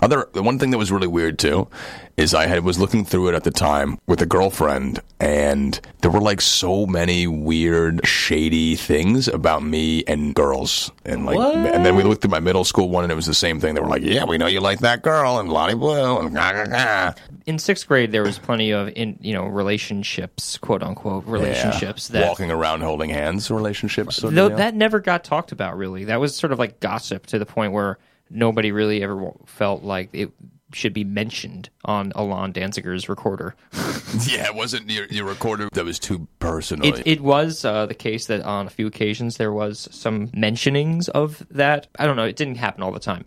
Other 0.00 0.26
the 0.32 0.42
one 0.42 0.58
thing 0.58 0.70
that 0.70 0.78
was 0.78 0.90
really 0.90 1.06
weird 1.06 1.38
too 1.38 1.68
is 2.16 2.34
I 2.34 2.46
had 2.46 2.64
was 2.64 2.78
looking 2.78 3.04
through 3.04 3.28
it 3.28 3.34
at 3.34 3.44
the 3.44 3.50
time 3.50 3.98
with 4.06 4.20
a 4.22 4.26
girlfriend, 4.26 5.00
and 5.20 5.78
there 6.00 6.10
were 6.10 6.20
like 6.20 6.40
so 6.40 6.86
many 6.86 7.26
weird, 7.26 8.06
shady 8.06 8.76
things 8.76 9.28
about 9.28 9.62
me 9.62 10.04
and 10.06 10.34
girls, 10.34 10.90
and 11.04 11.26
like, 11.26 11.38
and 11.38 11.84
then 11.84 11.96
we 11.96 12.02
looked 12.02 12.22
through 12.22 12.30
my 12.30 12.40
middle 12.40 12.64
school 12.64 12.88
one, 12.88 13.04
and 13.04 13.12
it 13.12 13.16
was 13.16 13.26
the 13.26 13.34
same 13.34 13.60
thing. 13.60 13.74
They 13.74 13.80
were 13.80 13.88
like, 13.88 14.02
"Yeah, 14.02 14.24
we 14.24 14.38
know 14.38 14.46
you 14.46 14.60
like 14.60 14.80
that 14.80 15.02
girl," 15.02 15.38
and 15.38 15.48
Lottie 15.48 15.74
Blue, 15.74 16.18
and. 16.20 17.14
In 17.44 17.58
sixth 17.58 17.88
grade, 17.88 18.12
there 18.12 18.22
was 18.22 18.38
plenty 18.38 18.70
of, 18.70 18.88
in 18.94 19.18
you 19.20 19.34
know, 19.34 19.46
relationships, 19.46 20.58
quote 20.58 20.82
unquote, 20.82 21.26
relationships 21.26 22.08
Yeah. 22.08 22.20
that 22.20 22.28
walking 22.28 22.52
around 22.52 22.82
holding 22.82 23.10
hands 23.10 23.50
relationships. 23.50 24.16
sort 24.16 24.32
of 24.32 24.36
Though 24.36 24.56
that 24.56 24.74
never 24.76 25.00
got 25.00 25.24
talked 25.24 25.50
about 25.50 25.76
really. 25.76 26.04
That 26.04 26.20
was 26.20 26.36
sort 26.36 26.52
of 26.52 26.60
like 26.60 26.78
gossip 26.78 27.26
to 27.26 27.40
the 27.40 27.46
point 27.46 27.72
where 27.72 27.98
nobody 28.32 28.72
really 28.72 29.02
ever 29.02 29.32
felt 29.46 29.82
like 29.82 30.10
it 30.12 30.30
should 30.74 30.92
be 30.92 31.04
mentioned 31.04 31.68
on 31.84 32.12
Alon 32.14 32.52
Danziger's 32.52 33.08
recorder. 33.08 33.54
yeah, 34.26 34.46
it 34.46 34.54
wasn't 34.54 34.88
your, 34.90 35.06
your 35.06 35.26
recorder 35.26 35.68
that 35.72 35.84
was 35.84 35.98
too 35.98 36.26
personal. 36.38 36.86
It, 36.86 37.06
it 37.06 37.20
was 37.20 37.64
uh, 37.64 37.86
the 37.86 37.94
case 37.94 38.26
that 38.26 38.42
on 38.42 38.66
a 38.66 38.70
few 38.70 38.86
occasions 38.86 39.36
there 39.36 39.52
was 39.52 39.88
some 39.90 40.28
mentionings 40.28 41.08
of 41.10 41.46
that. 41.50 41.88
I 41.98 42.06
don't 42.06 42.16
know. 42.16 42.24
It 42.24 42.36
didn't 42.36 42.56
happen 42.56 42.82
all 42.82 42.92
the 42.92 43.00
time. 43.00 43.24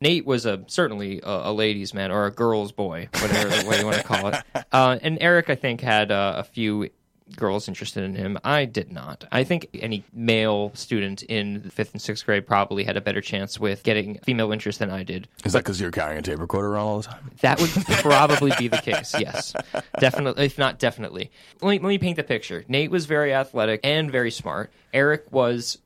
Nate 0.00 0.24
was 0.24 0.46
a 0.46 0.64
certainly 0.66 1.20
a, 1.22 1.50
a 1.50 1.52
ladies' 1.52 1.92
man 1.92 2.10
or 2.10 2.24
a 2.24 2.30
girl's 2.30 2.72
boy, 2.72 3.08
whatever 3.20 3.68
way 3.68 3.80
you 3.80 3.84
want 3.84 3.98
to 3.98 4.02
call 4.02 4.28
it. 4.28 4.42
Uh, 4.72 4.98
and 5.02 5.18
Eric, 5.20 5.50
I 5.50 5.56
think, 5.56 5.80
had 5.80 6.12
uh, 6.12 6.34
a 6.36 6.44
few 6.44 6.90
girls 7.36 7.68
interested 7.68 8.04
in 8.04 8.14
him. 8.14 8.38
I 8.44 8.64
did 8.64 8.92
not. 8.92 9.24
I 9.32 9.44
think 9.44 9.68
any 9.74 10.04
male 10.12 10.72
student 10.74 11.22
in 11.24 11.62
the 11.62 11.70
fifth 11.70 11.92
and 11.92 12.02
sixth 12.02 12.24
grade 12.24 12.46
probably 12.46 12.84
had 12.84 12.96
a 12.96 13.00
better 13.00 13.20
chance 13.20 13.58
with 13.58 13.82
getting 13.82 14.18
female 14.18 14.52
interest 14.52 14.78
than 14.78 14.90
I 14.90 15.02
did. 15.02 15.28
Is 15.44 15.52
that 15.52 15.60
because 15.60 15.80
you're 15.80 15.90
carrying 15.90 16.18
a 16.18 16.22
tape 16.22 16.38
recorder 16.38 16.68
around 16.68 16.86
all 16.86 17.00
the 17.00 17.08
time? 17.08 17.30
That 17.40 17.60
would 17.60 17.70
probably 17.70 18.52
be 18.58 18.68
the 18.68 18.78
case. 18.78 19.14
Yes, 19.18 19.54
definitely. 19.98 20.44
If 20.44 20.58
not, 20.58 20.78
definitely. 20.78 21.30
Let 21.60 21.70
me 21.70 21.78
let 21.78 21.88
me 21.88 21.98
paint 21.98 22.16
the 22.16 22.24
picture. 22.24 22.64
Nate 22.68 22.90
was 22.90 23.06
very 23.06 23.34
athletic 23.34 23.80
and 23.84 24.10
very 24.10 24.30
smart. 24.30 24.72
Eric 24.92 25.26
was, 25.30 25.78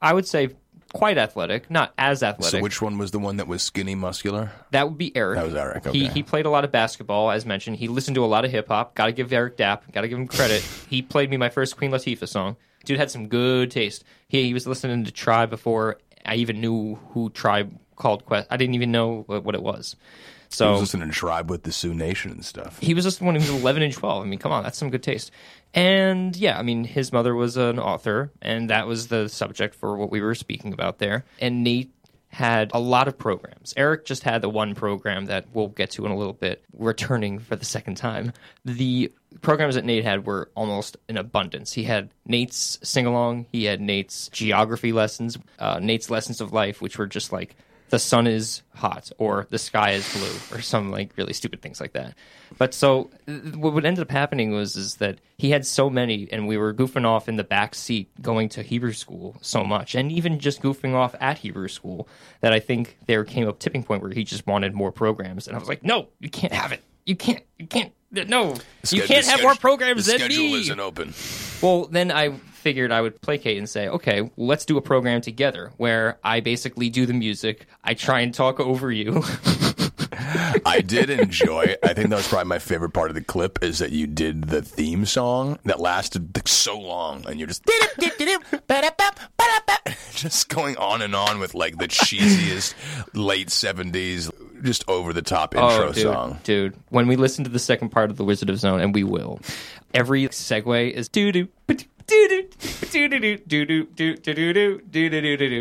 I 0.00 0.12
would 0.12 0.26
say, 0.26 0.50
quite 0.92 1.18
athletic, 1.18 1.70
not 1.70 1.92
as 1.98 2.22
athletic. 2.22 2.58
So 2.58 2.62
which 2.62 2.82
one 2.82 2.98
was 2.98 3.10
the 3.10 3.18
one 3.18 3.36
that 3.36 3.48
was 3.48 3.62
skinny, 3.62 3.94
muscular? 3.94 4.52
that 4.70 4.88
would 4.88 4.98
be 4.98 5.14
Eric. 5.16 5.38
That 5.38 5.46
was 5.46 5.54
Eric, 5.54 5.86
He 5.86 6.08
he 6.08 6.22
played 6.22 6.46
a 6.46 6.50
lot 6.50 6.64
of 6.64 6.72
basketball, 6.72 7.30
as 7.30 7.46
mentioned. 7.46 7.76
He 7.76 7.88
listened 7.88 8.14
to 8.16 8.24
a 8.24 8.26
lot 8.26 8.44
of 8.44 8.50
hip 8.50 8.68
hop. 8.68 8.94
Got 8.94 9.06
to 9.06 9.12
give 9.12 9.32
Eric 9.32 9.56
Dapp. 9.56 9.90
Got 9.92 10.02
to 10.02 10.08
give 10.08 10.18
him 10.18 10.28
credit. 10.28 10.62
he 10.88 11.02
played 11.02 11.30
me 11.30 11.36
my 11.36 11.48
first 11.48 11.76
Queen 11.76 11.90
Latifah 11.90 12.28
song. 12.28 12.56
Dude 12.84 12.98
had 12.98 13.10
some 13.10 13.28
good 13.28 13.70
taste. 13.70 14.04
He 14.28 14.44
he 14.44 14.54
was 14.54 14.66
listening 14.66 15.04
to 15.04 15.10
Tribe 15.12 15.50
before 15.50 15.98
I 16.24 16.36
even 16.36 16.60
knew 16.60 16.96
who 17.10 17.30
Tribe 17.30 17.78
called 17.96 18.24
Quest. 18.24 18.48
I 18.50 18.56
didn't 18.56 18.74
even 18.74 18.92
know 18.92 19.22
what, 19.26 19.44
what 19.44 19.54
it 19.54 19.62
was. 19.62 19.96
He 20.52 20.56
So 20.56 20.72
was 20.72 20.80
listening 20.80 21.08
to 21.08 21.14
Tribe 21.14 21.50
with 21.50 21.62
the 21.64 21.72
Sioux 21.72 21.94
Nation 21.94 22.30
and 22.30 22.44
stuff. 22.44 22.78
he 22.78 22.94
was 22.94 23.04
just 23.04 23.20
when 23.20 23.34
he 23.34 23.40
was 23.40 23.60
11 23.60 23.82
and 23.82 23.92
12. 23.92 24.22
I 24.22 24.26
mean, 24.26 24.38
come 24.38 24.52
on, 24.52 24.62
that's 24.62 24.78
some 24.78 24.90
good 24.90 25.02
taste. 25.02 25.30
And 25.74 26.36
yeah, 26.36 26.58
I 26.58 26.62
mean, 26.62 26.84
his 26.84 27.12
mother 27.12 27.34
was 27.34 27.56
an 27.56 27.78
author, 27.78 28.30
and 28.42 28.70
that 28.70 28.86
was 28.86 29.08
the 29.08 29.28
subject 29.28 29.74
for 29.74 29.96
what 29.96 30.10
we 30.10 30.20
were 30.20 30.34
speaking 30.34 30.72
about 30.72 30.98
there. 30.98 31.24
And 31.40 31.64
Nate 31.64 31.92
had 32.28 32.70
a 32.72 32.80
lot 32.80 33.08
of 33.08 33.18
programs. 33.18 33.74
Eric 33.76 34.06
just 34.06 34.22
had 34.22 34.40
the 34.40 34.48
one 34.48 34.74
program 34.74 35.26
that 35.26 35.44
we'll 35.52 35.68
get 35.68 35.90
to 35.92 36.06
in 36.06 36.10
a 36.12 36.16
little 36.16 36.32
bit, 36.32 36.64
returning 36.76 37.38
for 37.38 37.56
the 37.56 37.64
second 37.64 37.96
time. 37.96 38.32
The 38.64 39.12
programs 39.42 39.74
that 39.74 39.84
Nate 39.84 40.04
had 40.04 40.26
were 40.26 40.50
almost 40.54 40.96
in 41.10 41.18
abundance. 41.18 41.72
He 41.74 41.84
had 41.84 42.08
Nate's 42.26 42.78
sing 42.82 43.04
along, 43.04 43.46
he 43.52 43.64
had 43.64 43.80
Nate's 43.82 44.28
geography 44.28 44.92
lessons, 44.92 45.36
uh, 45.58 45.78
Nate's 45.82 46.08
lessons 46.08 46.40
of 46.40 46.52
life, 46.54 46.80
which 46.80 46.96
were 46.96 47.06
just 47.06 47.32
like 47.32 47.54
the 47.92 47.98
sun 47.98 48.26
is 48.26 48.62
hot 48.74 49.12
or 49.18 49.46
the 49.50 49.58
sky 49.58 49.90
is 49.90 50.10
blue 50.14 50.56
or 50.56 50.62
some 50.62 50.90
like 50.90 51.10
really 51.16 51.34
stupid 51.34 51.60
things 51.60 51.78
like 51.78 51.92
that. 51.92 52.14
But 52.56 52.72
so 52.72 53.10
what 53.54 53.84
ended 53.84 54.00
up 54.00 54.10
happening 54.10 54.50
was 54.50 54.76
is 54.76 54.94
that 54.94 55.18
he 55.36 55.50
had 55.50 55.66
so 55.66 55.90
many 55.90 56.26
and 56.32 56.48
we 56.48 56.56
were 56.56 56.72
goofing 56.72 57.04
off 57.04 57.28
in 57.28 57.36
the 57.36 57.44
back 57.44 57.74
seat 57.74 58.08
going 58.22 58.48
to 58.48 58.62
Hebrew 58.62 58.94
school 58.94 59.36
so 59.42 59.62
much 59.62 59.94
and 59.94 60.10
even 60.10 60.38
just 60.38 60.62
goofing 60.62 60.94
off 60.94 61.14
at 61.20 61.36
Hebrew 61.36 61.68
school 61.68 62.08
that 62.40 62.54
I 62.54 62.60
think 62.60 62.96
there 63.04 63.24
came 63.24 63.46
a 63.46 63.52
tipping 63.52 63.84
point 63.84 64.00
where 64.00 64.10
he 64.10 64.24
just 64.24 64.46
wanted 64.46 64.72
more 64.72 64.90
programs 64.90 65.46
and 65.46 65.54
I 65.54 65.60
was 65.60 65.68
like, 65.68 65.84
"No, 65.84 66.08
you 66.18 66.30
can't 66.30 66.54
have 66.54 66.72
it. 66.72 66.82
You 67.04 67.14
can't 67.14 67.42
you 67.58 67.66
can't 67.66 67.92
no. 68.10 68.54
You 68.88 69.02
can't 69.02 69.26
have 69.26 69.42
more 69.42 69.54
programs 69.54 70.06
the 70.06 70.12
than 70.12 70.20
schedule 70.20 70.44
me." 70.44 70.60
isn't 70.60 70.80
open. 70.80 71.12
Well, 71.60 71.88
then 71.88 72.10
I 72.10 72.40
figured 72.62 72.92
I 72.92 73.00
would 73.00 73.20
placate 73.20 73.58
and 73.58 73.68
say, 73.68 73.88
okay, 73.88 74.30
let's 74.36 74.64
do 74.64 74.76
a 74.78 74.80
program 74.82 75.20
together 75.20 75.72
where 75.76 76.18
I 76.22 76.40
basically 76.40 76.88
do 76.90 77.04
the 77.06 77.12
music. 77.12 77.66
I 77.82 77.94
try 77.94 78.20
and 78.20 78.32
talk 78.32 78.60
over 78.60 78.90
you. 78.90 79.22
I 80.64 80.80
did 80.80 81.10
enjoy. 81.10 81.74
I 81.82 81.92
think 81.94 82.10
that 82.10 82.16
was 82.16 82.28
probably 82.28 82.48
my 82.48 82.58
favorite 82.60 82.90
part 82.90 83.10
of 83.10 83.14
the 83.14 83.22
clip 83.24 83.58
is 83.62 83.80
that 83.80 83.90
you 83.90 84.06
did 84.06 84.44
the 84.44 84.62
theme 84.62 85.04
song 85.06 85.58
that 85.64 85.80
lasted 85.80 86.46
so 86.46 86.78
long, 86.78 87.26
and 87.26 87.38
you're 87.40 87.48
just 87.48 87.64
just 90.14 90.48
going 90.48 90.76
on 90.76 91.02
and 91.02 91.14
on 91.16 91.40
with 91.40 91.54
like 91.54 91.78
the 91.78 91.88
cheesiest 91.88 92.74
late 93.14 93.50
seventies, 93.50 94.30
just 94.62 94.84
over 94.88 95.12
the 95.12 95.22
top 95.22 95.54
oh, 95.56 95.68
intro 95.70 95.88
Oh, 95.88 95.92
dude, 95.92 96.02
song. 96.02 96.40
dude. 96.44 96.76
When 96.90 97.08
we 97.08 97.16
listen 97.16 97.44
to 97.44 97.50
the 97.50 97.58
second 97.58 97.88
part 97.90 98.10
of 98.10 98.16
the 98.16 98.24
Wizard 98.24 98.50
of 98.50 98.58
Zone, 98.58 98.80
and 98.80 98.94
we 98.94 99.02
will, 99.04 99.40
every 99.94 100.28
segue 100.28 100.90
is 100.92 101.08
doo 101.08 101.32
doo. 101.32 101.48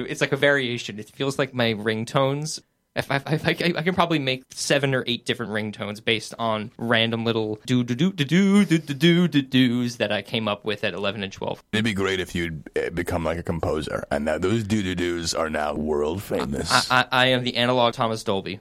It's 0.10 0.22
like 0.22 0.32
a 0.32 0.38
variation. 0.38 1.00
It 1.00 1.10
feels 1.10 1.40
like 1.40 1.54
my 1.54 1.74
ringtones. 1.74 2.60
If 2.94 3.10
I, 3.10 3.16
if 3.28 3.48
I, 3.48 3.52
I 3.52 3.84
can 3.84 3.96
probably 3.96 4.20
make 4.20 4.44
seven 4.52 4.94
or 4.94 5.06
eight 5.08 5.26
different 5.26 5.54
ringtones 5.54 6.04
based 6.04 6.34
on 6.38 6.72
random 6.78 7.24
little 7.24 7.58
doo 7.66 7.86
doo 7.86 7.96
doo 7.96 8.12
doo 8.12 8.26
doo 8.26 8.66
doo 8.66 8.94
doo 8.94 9.28
doo 9.30 9.42
doos 9.42 9.96
that 9.96 10.12
I 10.12 10.22
came 10.22 10.50
up 10.50 10.66
with 10.66 10.84
at 10.84 10.94
eleven 10.94 11.24
and 11.24 11.32
twelve. 11.32 11.64
It'd 11.72 11.86
be 11.86 11.94
great 11.94 12.20
if 12.20 12.36
you'd 12.36 12.70
become 12.94 13.24
like 13.24 13.38
a 13.38 13.44
composer, 13.44 14.04
and 14.12 14.28
that 14.28 14.42
those 14.42 14.66
doo 14.66 14.84
doo 14.84 14.96
doos 14.96 15.34
are 15.34 15.50
now 15.50 15.74
world 15.74 16.22
famous. 16.22 16.92
I, 16.92 17.06
I 17.10 17.26
am 17.28 17.46
the 17.46 17.56
analog 17.56 17.94
Thomas 17.94 18.26
Dolby. 18.26 18.60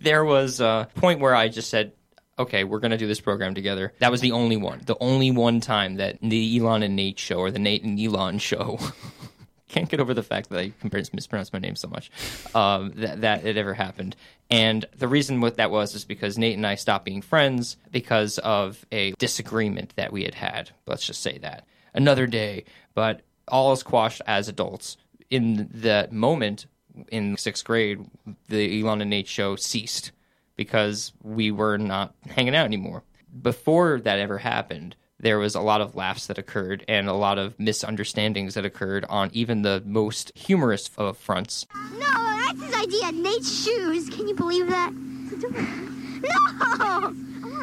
there 0.00 0.24
was 0.24 0.60
a 0.60 0.88
point 0.96 1.20
where 1.20 1.36
I 1.36 1.46
just 1.46 1.70
said, 1.70 1.92
okay, 2.40 2.64
we're 2.64 2.80
going 2.80 2.90
to 2.90 2.96
do 2.96 3.06
this 3.06 3.20
program 3.20 3.54
together. 3.54 3.92
That 3.98 4.10
was 4.10 4.20
the 4.20 4.32
only 4.32 4.56
one. 4.56 4.82
The 4.84 4.96
only 5.00 5.30
one 5.30 5.60
time 5.60 5.96
that 5.96 6.18
the 6.20 6.58
Elon 6.58 6.82
and 6.82 6.96
Nate 6.96 7.18
show 7.18 7.38
or 7.38 7.50
the 7.50 7.58
Nate 7.58 7.84
and 7.84 7.98
Elon 7.98 8.38
show 8.38 8.78
can't 9.68 9.88
get 9.88 10.00
over 10.00 10.14
the 10.14 10.22
fact 10.22 10.50
that 10.50 10.58
I 10.58 10.72
mispronounce 10.82 11.52
my 11.52 11.58
name 11.58 11.76
so 11.76 11.88
much 11.88 12.10
um, 12.54 12.92
that 12.96 13.20
that 13.22 13.44
it 13.44 13.56
ever 13.56 13.74
happened. 13.74 14.16
And 14.50 14.84
the 14.96 15.08
reason 15.08 15.40
what 15.40 15.56
that 15.56 15.70
was 15.70 15.94
is 15.94 16.04
because 16.04 16.36
Nate 16.36 16.56
and 16.56 16.66
I 16.66 16.74
stopped 16.74 17.04
being 17.04 17.22
friends 17.22 17.76
because 17.90 18.38
of 18.38 18.84
a 18.90 19.12
disagreement 19.12 19.94
that 19.96 20.12
we 20.12 20.24
had 20.24 20.34
had. 20.34 20.70
Let's 20.86 21.06
just 21.06 21.22
say 21.22 21.38
that 21.38 21.66
another 21.94 22.26
day, 22.26 22.64
but 22.94 23.22
all 23.48 23.72
is 23.72 23.82
quashed 23.82 24.22
as 24.26 24.48
adults. 24.48 24.96
In 25.30 25.68
that 25.74 26.12
moment, 26.12 26.66
in 27.12 27.36
sixth 27.36 27.64
grade, 27.64 28.04
the 28.48 28.80
Elon 28.80 29.00
and 29.00 29.10
Nate 29.10 29.28
show 29.28 29.54
ceased 29.54 30.10
because 30.60 31.12
we 31.22 31.50
were 31.50 31.78
not 31.78 32.14
hanging 32.28 32.54
out 32.54 32.66
anymore. 32.66 33.02
Before 33.40 33.98
that 33.98 34.18
ever 34.18 34.36
happened, 34.36 34.94
there 35.18 35.38
was 35.38 35.54
a 35.54 35.60
lot 35.62 35.80
of 35.80 35.96
laughs 35.96 36.26
that 36.26 36.36
occurred 36.36 36.84
and 36.86 37.08
a 37.08 37.14
lot 37.14 37.38
of 37.38 37.58
misunderstandings 37.58 38.52
that 38.52 38.66
occurred 38.66 39.06
on 39.08 39.30
even 39.32 39.62
the 39.62 39.82
most 39.86 40.36
humorous 40.36 40.90
of 40.98 41.16
fronts. 41.16 41.66
No, 41.94 42.00
that's 42.00 42.62
his 42.62 42.74
idea. 42.74 43.10
Nate's 43.10 43.64
shoes. 43.64 44.10
Can 44.10 44.28
you 44.28 44.34
believe 44.34 44.68
that? 44.68 44.92
No! 44.92 45.48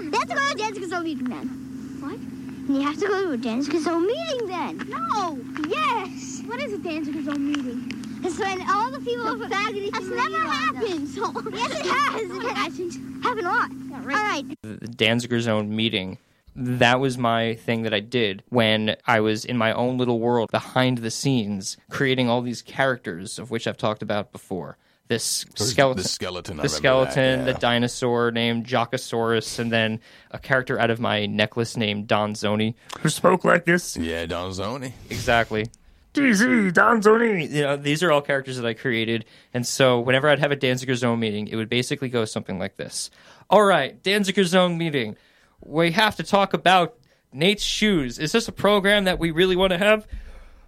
They 0.09 0.17
have 0.17 0.29
to 0.29 0.33
go 0.33 0.41
to 0.41 0.49
a 0.49 0.55
dance 0.57 0.79
gazelle 0.79 1.03
meeting 1.03 1.29
then. 1.29 1.47
What? 1.99 2.19
You 2.75 2.81
have 2.81 2.97
to 2.97 3.07
go 3.07 3.25
to 3.25 3.31
a 3.33 3.37
dance 3.37 3.67
gazelle 3.67 3.99
meeting 3.99 4.47
then. 4.47 4.77
No! 4.89 5.37
Yes! 5.69 6.41
What 6.47 6.59
is 6.63 6.73
a 6.73 6.79
dance 6.79 7.09
gazelle 7.09 7.37
meeting? 7.37 8.06
It's 8.23 8.39
when 8.39 8.61
all 8.69 8.91
the 8.91 8.99
people 8.99 9.35
the 9.37 9.45
faggoty 9.45 9.91
That's 9.91 10.05
never 10.05 10.39
happened. 10.39 11.07
So. 11.09 11.31
yes, 11.53 11.71
it 11.71 11.85
has. 11.85 12.21
It 12.21 12.51
hasn't 12.51 13.23
happened 13.23 13.47
a 13.47 13.49
lot. 13.49 13.71
All 13.93 14.05
right. 14.05 14.43
The 14.61 14.87
Danziger 14.87 15.39
Zone 15.39 15.75
meeting 15.75 16.17
that 16.57 16.99
was 16.99 17.19
my 17.19 17.53
thing 17.53 17.83
that 17.83 17.93
I 17.93 17.99
did 17.99 18.43
when 18.49 18.95
I 19.05 19.19
was 19.19 19.45
in 19.45 19.57
my 19.57 19.71
own 19.73 19.97
little 19.99 20.19
world 20.19 20.49
behind 20.51 20.97
the 20.97 21.11
scenes, 21.11 21.77
creating 21.91 22.29
all 22.29 22.41
these 22.41 22.63
characters 22.63 23.37
of 23.37 23.51
which 23.51 23.67
I've 23.67 23.77
talked 23.77 24.01
about 24.01 24.31
before. 24.31 24.77
This 25.07 25.45
skeleton, 25.55 26.03
The 26.03 26.09
skeleton. 26.09 26.57
The 26.57 26.67
skeleton, 26.67 27.45
that, 27.45 27.53
the 27.53 27.59
dinosaur 27.59 28.31
named 28.31 28.65
Jockosaurus, 28.65 29.57
and 29.57 29.71
then 29.71 30.01
a 30.31 30.39
character 30.39 30.77
out 30.77 30.89
of 30.89 30.99
my 30.99 31.27
necklace 31.27 31.77
named 31.77 32.07
Don 32.07 32.33
Zoni, 32.33 32.73
who 32.99 33.07
spoke 33.07 33.45
like 33.45 33.63
this. 33.63 33.95
yeah. 33.95 34.21
yeah, 34.21 34.25
Don 34.25 34.51
Zoni. 34.51 34.91
Exactly. 35.09 35.67
DZ, 36.17 36.73
Don 36.73 37.01
Zoni. 37.01 37.49
You 37.49 37.61
know, 37.61 37.77
these 37.77 38.03
are 38.03 38.11
all 38.11 38.21
characters 38.21 38.57
that 38.57 38.65
I 38.65 38.73
created. 38.73 39.25
And 39.53 39.65
so 39.65 39.99
whenever 39.99 40.29
I'd 40.29 40.39
have 40.39 40.51
a 40.51 40.57
Danziger 40.57 40.95
Zone 40.95 41.19
meeting, 41.19 41.47
it 41.47 41.55
would 41.55 41.69
basically 41.69 42.09
go 42.09 42.25
something 42.25 42.59
like 42.59 42.77
this. 42.77 43.09
All 43.49 43.63
right, 43.63 44.01
Danziger 44.03 44.43
Zone 44.43 44.77
meeting. 44.77 45.15
We 45.61 45.91
have 45.91 46.15
to 46.17 46.23
talk 46.23 46.53
about 46.53 46.97
Nate's 47.31 47.63
shoes. 47.63 48.19
Is 48.19 48.31
this 48.31 48.47
a 48.47 48.51
program 48.51 49.05
that 49.05 49.19
we 49.19 49.31
really 49.31 49.55
want 49.55 49.71
to 49.71 49.77
have? 49.77 50.07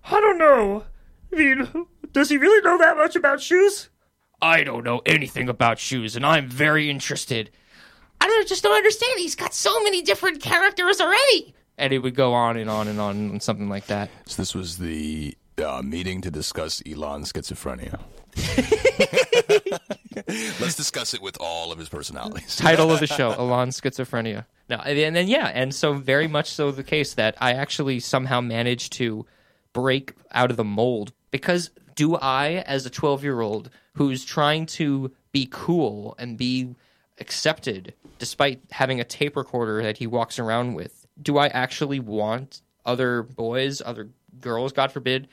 I 0.03 0.19
don't 0.19 0.37
know. 0.37 0.83
I 1.31 1.35
mean, 1.35 1.85
does 2.11 2.29
he 2.29 2.37
really 2.37 2.61
know 2.61 2.77
that 2.77 2.97
much 2.97 3.15
about 3.15 3.41
shoes? 3.41 3.89
I 4.41 4.63
don't 4.63 4.83
know 4.85 5.01
anything 5.05 5.49
about 5.49 5.79
shoes, 5.79 6.15
and 6.15 6.25
I'm 6.25 6.47
very 6.47 6.89
interested. 6.89 7.51
I 8.21 8.27
don't 8.27 8.47
just 8.47 8.63
don't 8.63 8.75
understand. 8.75 9.19
He's 9.19 9.35
got 9.35 9.53
so 9.53 9.83
many 9.83 10.01
different 10.01 10.41
characters 10.41 10.99
already. 10.99 11.53
And 11.77 11.93
it 11.93 11.99
would 11.99 12.15
go 12.15 12.33
on 12.33 12.57
and 12.57 12.69
on 12.69 12.87
and 12.87 12.99
on 12.99 13.15
and 13.15 13.43
something 13.43 13.69
like 13.69 13.87
that. 13.87 14.09
So 14.25 14.41
this 14.41 14.53
was 14.53 14.77
the 14.77 15.37
uh, 15.61 15.81
meeting 15.81 16.21
to 16.21 16.31
discuss 16.31 16.81
Elon's 16.85 17.31
schizophrenia. 17.31 17.99
Let's 20.59 20.75
discuss 20.75 21.13
it 21.13 21.21
with 21.21 21.37
all 21.39 21.71
of 21.71 21.79
his 21.79 21.89
personalities. 21.89 22.55
Title 22.55 22.91
of 22.91 22.99
the 22.99 23.07
show: 23.07 23.31
Elon's 23.31 23.79
schizophrenia. 23.79 24.45
No, 24.69 24.77
and 24.77 25.15
then 25.15 25.27
yeah, 25.27 25.47
and 25.47 25.73
so 25.73 25.93
very 25.93 26.27
much 26.27 26.49
so 26.49 26.71
the 26.71 26.83
case 26.83 27.15
that 27.15 27.35
I 27.39 27.53
actually 27.53 27.99
somehow 27.99 28.41
managed 28.41 28.93
to 28.93 29.25
break 29.73 30.13
out 30.31 30.51
of 30.51 30.57
the 30.57 30.63
mold 30.63 31.11
because 31.31 31.71
do 31.95 32.15
I, 32.15 32.63
as 32.65 32.85
a 32.85 32.89
twelve-year-old 32.89 33.69
who's 33.93 34.23
trying 34.23 34.65
to 34.67 35.11
be 35.31 35.47
cool 35.51 36.15
and 36.17 36.37
be 36.37 36.75
accepted 37.19 37.93
despite 38.17 38.61
having 38.71 38.99
a 38.99 39.03
tape 39.03 39.35
recorder 39.35 39.83
that 39.83 39.97
he 39.97 40.07
walks 40.07 40.39
around 40.39 40.73
with, 40.73 41.05
do 41.21 41.37
I 41.37 41.47
actually 41.47 41.99
want 41.99 42.61
other 42.85 43.23
boys, 43.23 43.81
other 43.83 44.09
girls, 44.41 44.73
God 44.73 44.91
forbid, 44.91 45.27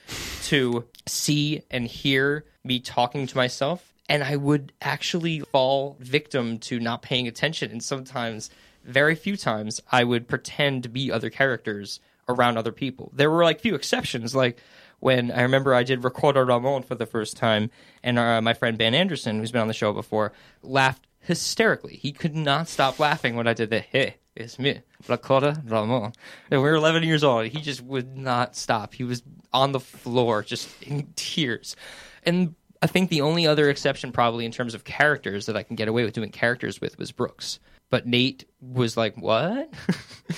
to 0.45 0.85
see 1.07 1.63
and 1.71 1.87
hear 1.87 2.45
me 2.65 2.81
talking 2.81 3.27
to 3.27 3.37
myself? 3.37 3.93
And 4.09 4.23
I 4.23 4.37
would 4.37 4.73
actually 4.81 5.41
fall 5.41 5.97
victim 5.99 6.59
to 6.61 6.79
not 6.79 7.03
paying 7.03 7.27
attention. 7.27 7.71
And 7.71 7.83
sometimes, 7.83 8.51
very 8.85 9.17
few 9.17 9.37
times, 9.37 9.81
I 9.91 10.05
would 10.05 10.29
pretend 10.29 10.85
to 10.85 10.89
be 10.89 11.11
other 11.11 11.31
characters 11.31 12.01
around 12.29 12.57
other 12.57 12.73
people. 12.73 13.11
There 13.15 13.31
were 13.31 13.45
like 13.45 13.61
few 13.61 13.75
exceptions, 13.75 14.35
like 14.35 14.61
when 15.01 15.31
I 15.31 15.43
remember 15.43 15.75
I 15.75 15.83
did 15.83 16.05
Recorder 16.05 16.45
Ramon 16.45 16.83
for 16.83 16.95
the 16.95 17.07
first 17.07 17.37
time, 17.37 17.71
and 18.03 18.19
uh, 18.19 18.41
my 18.41 18.55
friend 18.55 18.79
Ben 18.79 18.95
Anderson, 18.95 19.39
who's 19.39 19.53
been 19.53 19.61
on 19.61 19.69
the 19.69 19.75
show 19.75 19.93
before, 19.93 20.33
laughed 20.63 21.07
hysterically. 21.21 21.97
He 21.97 22.13
could 22.13 22.35
not 22.35 22.69
stop 22.69 22.99
laughing 22.99 23.37
when 23.37 23.47
I 23.47 23.53
did 23.53 23.71
the 23.71 23.81
hey, 23.81 24.17
it's 24.37 24.59
me, 24.59 24.81
Recorder 25.09 25.57
Ramon. 25.65 26.13
And 26.51 26.63
we 26.63 26.69
were 26.69 26.75
11 26.75 27.03
years 27.03 27.25
old. 27.25 27.47
He 27.47 27.61
just 27.61 27.81
would 27.83 28.17
not 28.17 28.55
stop. 28.55 28.95
He 28.95 29.05
was 29.05 29.23
on 29.53 29.73
the 29.73 29.81
floor, 29.81 30.43
just 30.43 30.69
in 30.83 31.09
tears. 31.17 31.77
And 32.23 32.55
I 32.83 32.87
think 32.87 33.11
the 33.11 33.23
only 33.23 33.47
other 33.47 33.71
exception, 33.71 34.13
probably 34.13 34.45
in 34.45 34.53
terms 34.53 34.75
of 34.75 34.85
characters 34.85 35.47
that 35.47 35.57
I 35.57 35.63
can 35.63 35.77
get 35.77 35.89
away 35.89 36.05
with 36.05 36.13
doing 36.13 36.31
characters 36.31 36.81
with, 36.81 36.99
was 36.99 37.13
Brooks. 37.13 37.59
But 37.89 38.07
Nate 38.07 38.45
was 38.61 38.97
like, 38.97 39.17
"What?" 39.17 39.73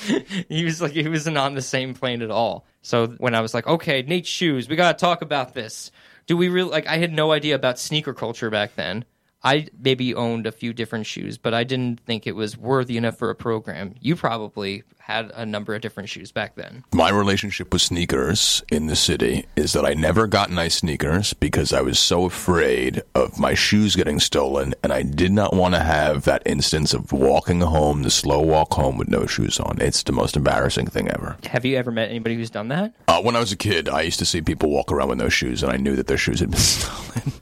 he 0.49 0.65
was 0.65 0.83
like, 0.83 0.93
he 0.93 1.09
wasn't 1.09 1.39
on 1.39 1.55
the 1.55 1.63
same 1.63 1.95
plane 1.95 2.21
at 2.21 2.31
all. 2.31 2.67
So 2.83 3.07
when 3.19 3.35
I 3.35 3.41
was 3.41 3.55
like, 3.55 3.67
"Okay, 3.67 4.03
Nate's 4.03 4.29
shoes, 4.29 4.69
we 4.69 4.77
gotta 4.77 4.99
talk 4.99 5.23
about 5.23 5.55
this." 5.55 5.91
Do 6.27 6.37
we 6.37 6.49
really 6.49 6.71
like? 6.71 6.87
I 6.87 6.99
had 6.99 7.13
no 7.13 7.33
idea 7.33 7.55
about 7.55 7.79
sneaker 7.79 8.13
culture 8.13 8.51
back 8.51 8.77
then. 8.77 9.07
I 9.43 9.69
maybe 9.81 10.15
owned 10.15 10.47
a 10.47 10.53
few 10.53 10.73
different 10.73 11.07
shoes, 11.07 11.39
but 11.39 11.55
I 11.55 11.65
didn't 11.65 12.01
think 12.01 12.27
it 12.27 12.35
was 12.35 12.57
worthy 12.57 12.97
enough 12.97 13.17
for 13.19 13.31
a 13.31 13.35
program. 13.35 13.95
You 14.01 14.17
probably 14.17 14.83
had 14.99 15.31
a 15.35 15.47
number 15.47 15.75
of 15.75 15.81
different 15.81 16.09
shoes 16.09 16.33
back 16.33 16.55
then. 16.57 16.85
My 16.93 17.09
relationship 17.09 17.73
with 17.73 17.81
sneakers 17.81 18.63
in 18.71 18.89
the 18.89 18.97
city 18.97 19.47
is 19.57 19.73
that 19.73 19.87
I 19.87 19.95
never 19.95 20.27
got 20.27 20.51
nice 20.51 20.77
sneakers 20.77 21.33
because 21.33 21.73
I 21.73 21.81
was 21.81 21.99
so 21.99 22.25
afraid 22.27 23.03
of 23.15 23.39
my 23.39 23.55
shoes 23.55 23.97
getting 23.97 24.21
stolen, 24.21 24.75
and 24.83 24.93
I 24.93 25.03
did 25.03 25.33
not 25.33 25.55
want 25.55 25.75
to 25.75 25.81
have 25.81 26.25
that 26.25 26.43
instance 26.45 26.93
of 26.93 27.13
walking 27.13 27.61
home, 27.61 28.03
the 28.03 28.11
slow 28.11 28.41
walk 28.41 28.75
home 28.75 28.99
with 28.99 29.09
no 29.09 29.25
shoes 29.25 29.59
on. 29.59 29.79
It's 29.81 30.03
the 30.03 30.13
most 30.13 30.37
embarrassing 30.37 30.89
thing 30.89 31.09
ever. 31.09 31.39
Have 31.45 31.65
you 31.65 31.77
ever 31.79 31.91
met 31.91 32.11
anybody 32.11 32.35
who's 32.35 32.51
done 32.51 32.69
that? 32.69 32.93
Uh, 33.07 33.23
when 33.23 33.35
I 33.37 33.41
was 33.41 33.53
a 33.53 33.57
kid, 33.57 33.89
I 33.89 34.03
used 34.03 34.19
to 34.19 34.27
see 34.27 34.43
people 34.43 34.69
walk 34.69 34.93
around 34.93 35.09
with 35.09 35.19
no 35.19 35.29
shoes, 35.31 35.63
and 35.63 35.73
I 35.73 35.77
knew 35.77 35.97
that 35.97 36.09
their 36.09 36.19
shoes 36.19 36.41
had 36.41 36.51
been 36.51 36.61
stolen. 36.61 37.33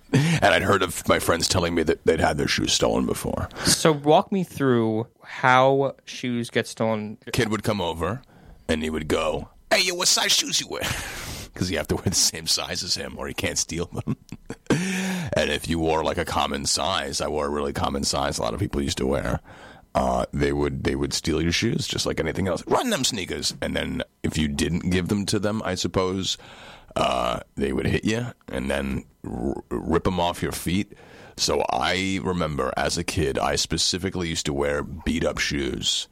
And 0.42 0.54
I'd 0.54 0.62
heard 0.62 0.82
of 0.82 1.06
my 1.08 1.18
friends 1.18 1.48
telling 1.48 1.74
me 1.74 1.82
that 1.84 2.04
they'd 2.04 2.20
had 2.20 2.38
their 2.38 2.48
shoes 2.48 2.72
stolen 2.72 3.06
before. 3.06 3.48
So 3.64 3.92
walk 3.92 4.32
me 4.32 4.44
through 4.44 5.06
how 5.22 5.94
shoes 6.04 6.50
get 6.50 6.66
stolen. 6.66 7.18
Kid 7.32 7.48
would 7.50 7.62
come 7.62 7.80
over, 7.80 8.22
and 8.68 8.82
he 8.82 8.90
would 8.90 9.08
go, 9.08 9.48
"Hey, 9.70 9.82
yo, 9.82 9.94
what 9.94 10.08
size 10.08 10.32
shoes 10.32 10.60
you 10.60 10.68
wear?" 10.68 10.82
Because 11.56 11.70
you 11.70 11.78
have 11.78 11.88
to 11.88 11.96
wear 11.96 12.04
the 12.04 12.14
same 12.14 12.46
size 12.46 12.82
as 12.82 12.96
him, 12.96 13.14
or 13.16 13.26
he 13.26 13.32
can't 13.32 13.56
steal 13.56 13.86
them. 13.86 14.14
and 15.32 15.50
if 15.50 15.66
you 15.66 15.78
wore 15.78 16.04
like 16.04 16.18
a 16.18 16.24
common 16.26 16.66
size, 16.66 17.22
I 17.22 17.28
wore 17.28 17.46
a 17.46 17.48
really 17.48 17.72
common 17.72 18.04
size. 18.04 18.36
A 18.36 18.42
lot 18.42 18.52
of 18.52 18.60
people 18.60 18.82
used 18.82 18.98
to 18.98 19.06
wear. 19.06 19.40
Uh, 19.94 20.26
they 20.34 20.52
would 20.52 20.84
they 20.84 20.94
would 20.94 21.14
steal 21.14 21.40
your 21.40 21.52
shoes 21.52 21.86
just 21.86 22.04
like 22.04 22.20
anything 22.20 22.46
else. 22.46 22.62
Run 22.66 22.90
them 22.90 23.04
sneakers, 23.04 23.54
and 23.62 23.74
then 23.74 24.02
if 24.22 24.36
you 24.36 24.48
didn't 24.48 24.90
give 24.90 25.08
them 25.08 25.24
to 25.24 25.38
them, 25.38 25.62
I 25.64 25.76
suppose 25.76 26.36
uh, 26.96 27.40
they 27.54 27.72
would 27.72 27.86
hit 27.86 28.04
you 28.04 28.26
and 28.48 28.70
then 28.70 29.04
r- 29.24 29.62
rip 29.70 30.04
them 30.04 30.18
off 30.18 30.42
your 30.42 30.52
feet. 30.52 30.94
So 31.36 31.62
I 31.70 32.18
remember 32.22 32.72
as 32.76 32.96
a 32.96 33.04
kid, 33.04 33.38
I 33.38 33.56
specifically 33.56 34.28
used 34.28 34.46
to 34.46 34.54
wear 34.54 34.82
beat 34.82 35.24
up 35.24 35.38
shoes 35.38 36.08